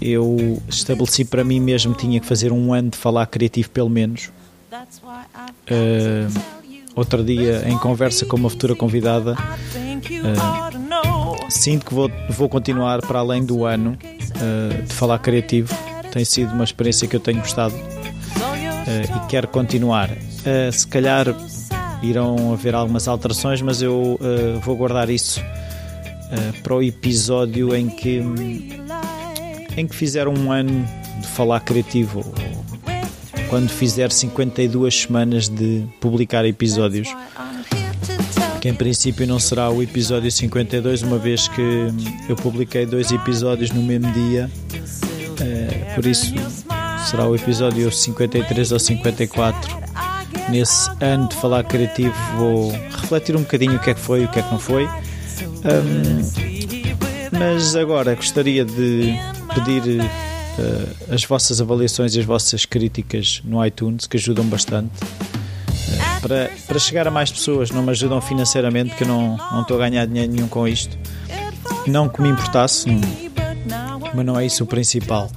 eu 0.00 0.62
estabeleci 0.68 1.24
para 1.24 1.42
mim 1.44 1.60
mesmo 1.60 1.94
tinha 1.94 2.20
que 2.20 2.26
fazer 2.26 2.52
um 2.52 2.72
ano 2.72 2.90
de 2.90 2.96
falar 2.96 3.26
criativo 3.26 3.68
pelo 3.70 3.90
menos. 3.90 4.30
Uh, 5.70 6.32
outro 6.94 7.22
dia, 7.22 7.62
em 7.66 7.76
conversa 7.78 8.24
com 8.24 8.36
uma 8.36 8.48
futura 8.48 8.74
convidada, 8.74 9.34
uh, 9.34 11.50
sinto 11.50 11.84
que 11.86 11.92
vou, 11.92 12.10
vou 12.30 12.48
continuar 12.48 13.02
para 13.02 13.18
além 13.18 13.44
do 13.44 13.64
ano 13.64 13.92
uh, 13.92 14.82
de 14.82 14.94
falar 14.94 15.18
criativo. 15.18 15.74
Tem 16.10 16.24
sido 16.24 16.54
uma 16.54 16.64
experiência 16.64 17.06
que 17.06 17.14
eu 17.14 17.20
tenho 17.20 17.40
gostado. 17.40 17.74
e 17.74 19.28
quero 19.28 19.48
continuar. 19.48 20.10
se 20.72 20.86
calhar 20.86 21.26
irão 22.02 22.52
haver 22.52 22.74
algumas 22.74 23.06
alterações, 23.06 23.62
mas 23.62 23.80
eu 23.80 24.18
vou 24.62 24.76
guardar 24.76 25.08
isso 25.08 25.40
para 26.64 26.74
o 26.74 26.82
episódio 26.82 27.72
em 27.76 27.88
que 27.88 28.20
em 29.76 29.86
que 29.86 29.94
fizer 29.94 30.28
um 30.28 30.50
ano 30.50 30.86
de 31.20 31.26
falar 31.28 31.60
criativo 31.60 32.24
quando 33.48 33.68
fizer 33.68 34.12
52 34.12 35.02
semanas 35.02 35.48
de 35.48 35.84
publicar 36.00 36.44
episódios. 36.44 37.08
Que 38.60 38.68
em 38.68 38.74
princípio 38.74 39.26
não 39.26 39.38
será 39.38 39.70
o 39.70 39.82
episódio 39.82 40.30
52 40.30 41.02
uma 41.02 41.18
vez 41.18 41.48
que 41.48 41.88
eu 42.28 42.36
publiquei 42.36 42.86
dois 42.86 43.10
episódios 43.10 43.70
no 43.70 43.82
mesmo 43.82 44.12
dia. 44.12 44.50
É, 45.40 45.94
por 45.94 46.06
isso 46.06 46.34
será 47.08 47.26
o 47.26 47.34
episódio 47.34 47.90
53 47.90 48.72
ou 48.72 48.78
54 48.78 49.80
nesse 50.50 50.90
ano 51.00 51.28
de 51.28 51.36
falar 51.36 51.64
criativo 51.64 52.14
vou 52.36 52.70
refletir 52.90 53.34
um 53.36 53.40
bocadinho 53.40 53.76
o 53.76 53.78
que 53.78 53.90
é 53.90 53.94
que 53.94 54.00
foi 54.00 54.22
e 54.22 54.24
o 54.26 54.28
que 54.28 54.38
é 54.38 54.42
que 54.42 54.50
não 54.50 54.58
foi. 54.58 54.86
Um, 55.64 56.50
mas 57.38 57.74
agora 57.74 58.14
gostaria 58.14 58.64
de 58.64 59.18
pedir 59.54 59.82
uh, 60.00 61.14
as 61.14 61.24
vossas 61.24 61.60
avaliações 61.60 62.14
e 62.14 62.20
as 62.20 62.24
vossas 62.24 62.64
críticas 62.64 63.40
no 63.44 63.64
iTunes, 63.64 64.06
que 64.06 64.16
ajudam 64.16 64.44
bastante. 64.46 64.90
Uh, 65.02 66.20
para, 66.20 66.50
para 66.66 66.78
chegar 66.78 67.06
a 67.06 67.10
mais 67.10 67.30
pessoas, 67.30 67.70
não 67.70 67.82
me 67.82 67.90
ajudam 67.90 68.20
financeiramente, 68.20 68.94
que 68.94 69.04
eu 69.04 69.08
não, 69.08 69.36
não 69.36 69.62
estou 69.62 69.76
a 69.76 69.88
ganhar 69.88 70.06
dinheiro 70.06 70.32
nenhum 70.32 70.48
com 70.48 70.66
isto. 70.66 70.96
Não 71.86 72.08
que 72.08 72.20
me 72.20 72.28
importasse, 72.28 72.88
mas 74.14 74.26
não 74.26 74.38
é 74.38 74.46
isso 74.46 74.64
o 74.64 74.66
principal. 74.66 75.30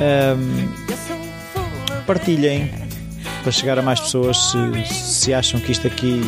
Um, 0.00 0.86
partilhem 2.06 2.70
para 3.42 3.52
chegar 3.52 3.78
a 3.78 3.82
mais 3.82 4.00
pessoas 4.00 4.50
se, 4.50 4.94
se 4.94 5.34
acham 5.34 5.60
que 5.60 5.72
isto 5.72 5.86
aqui 5.86 6.20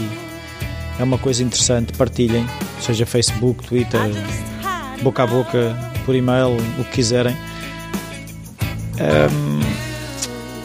é 0.98 1.04
uma 1.04 1.18
coisa 1.18 1.42
interessante, 1.42 1.92
partilhem, 1.92 2.46
seja 2.80 3.06
Facebook, 3.06 3.66
Twitter, 3.66 4.00
boca 5.02 5.22
a 5.22 5.26
boca, 5.26 5.76
por 6.08 6.16
e-mail, 6.16 6.56
o 6.78 6.84
que 6.84 6.92
quiserem. 6.92 7.36
Um, 8.98 9.60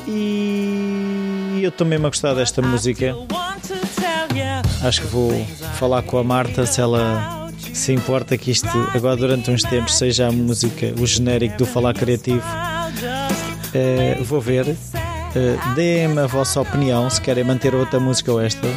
e 0.08 1.60
eu 1.62 1.68
estou 1.68 1.86
mesmo 1.86 2.08
a 2.08 2.10
gostar 2.10 2.34
desta 2.34 2.62
música. 2.62 3.14
Acho 4.82 5.02
que 5.02 5.08
vou 5.08 5.46
falar 5.78 6.02
com 6.04 6.18
a 6.18 6.24
Marta 6.24 6.66
se 6.66 6.80
ela 6.80 7.52
se 7.74 7.92
importa 7.92 8.38
que 8.38 8.52
isto 8.52 8.70
agora 8.96 9.18
durante 9.18 9.52
uns 9.52 9.64
tempos 9.64 9.96
seja 9.96 10.30
a 10.30 10.32
música, 10.32 10.94
o 10.98 11.06
genérico 11.06 11.58
do 11.58 11.66
Falar 11.66 11.94
Criativo. 11.94 12.48
Uh, 13.76 14.24
vou 14.24 14.40
ver. 14.40 14.66
Uh, 14.70 15.74
Deem-me 15.76 16.22
a 16.22 16.26
vossa 16.26 16.62
opinião 16.62 17.10
se 17.10 17.20
querem 17.20 17.44
manter 17.44 17.76
outra 17.76 18.00
música 18.00 18.32
ou 18.32 18.40
esta. 18.40 18.68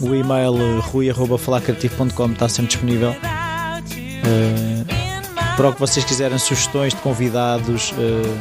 O 0.00 0.16
e-mail 0.16 0.80
rui.falarcreativo.com 0.80 2.32
está 2.32 2.48
sempre 2.48 2.72
disponível. 2.72 3.10
Uh, 3.10 4.79
para 5.60 5.68
o 5.68 5.74
que 5.74 5.80
vocês 5.80 6.02
quiserem, 6.06 6.38
sugestões 6.38 6.94
de 6.94 7.02
convidados, 7.02 7.92
uh, 7.92 8.40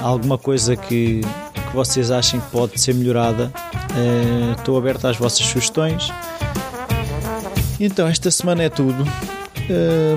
alguma 0.00 0.38
coisa 0.38 0.74
que, 0.74 1.20
que 1.20 1.74
vocês 1.74 2.10
achem 2.10 2.40
que 2.40 2.50
pode 2.50 2.80
ser 2.80 2.94
melhorada, 2.94 3.52
uh, 3.94 4.52
estou 4.58 4.78
aberto 4.78 5.06
às 5.06 5.18
vossas 5.18 5.44
sugestões. 5.44 6.10
Então, 7.78 8.08
esta 8.08 8.30
semana 8.30 8.62
é 8.62 8.70
tudo. 8.70 9.04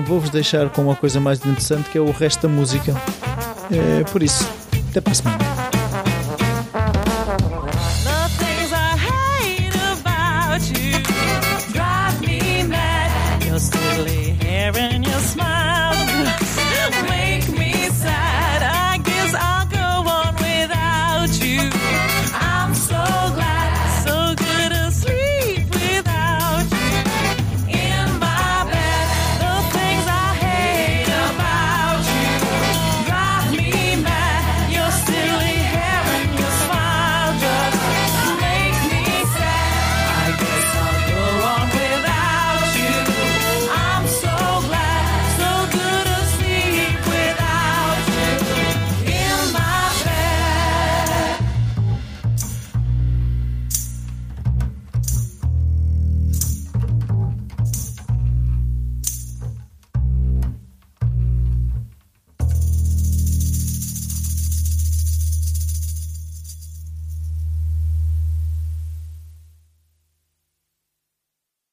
Vou-vos 0.06 0.30
deixar 0.30 0.70
com 0.70 0.80
uma 0.80 0.96
coisa 0.96 1.20
mais 1.20 1.40
interessante 1.40 1.90
que 1.90 1.98
é 1.98 2.00
o 2.00 2.10
resto 2.10 2.48
da 2.48 2.48
música. 2.48 2.94
por 4.10 4.22
isso, 4.22 4.48
até 4.90 5.00
para 5.02 5.12
a 5.12 5.14
semana. 5.14 5.55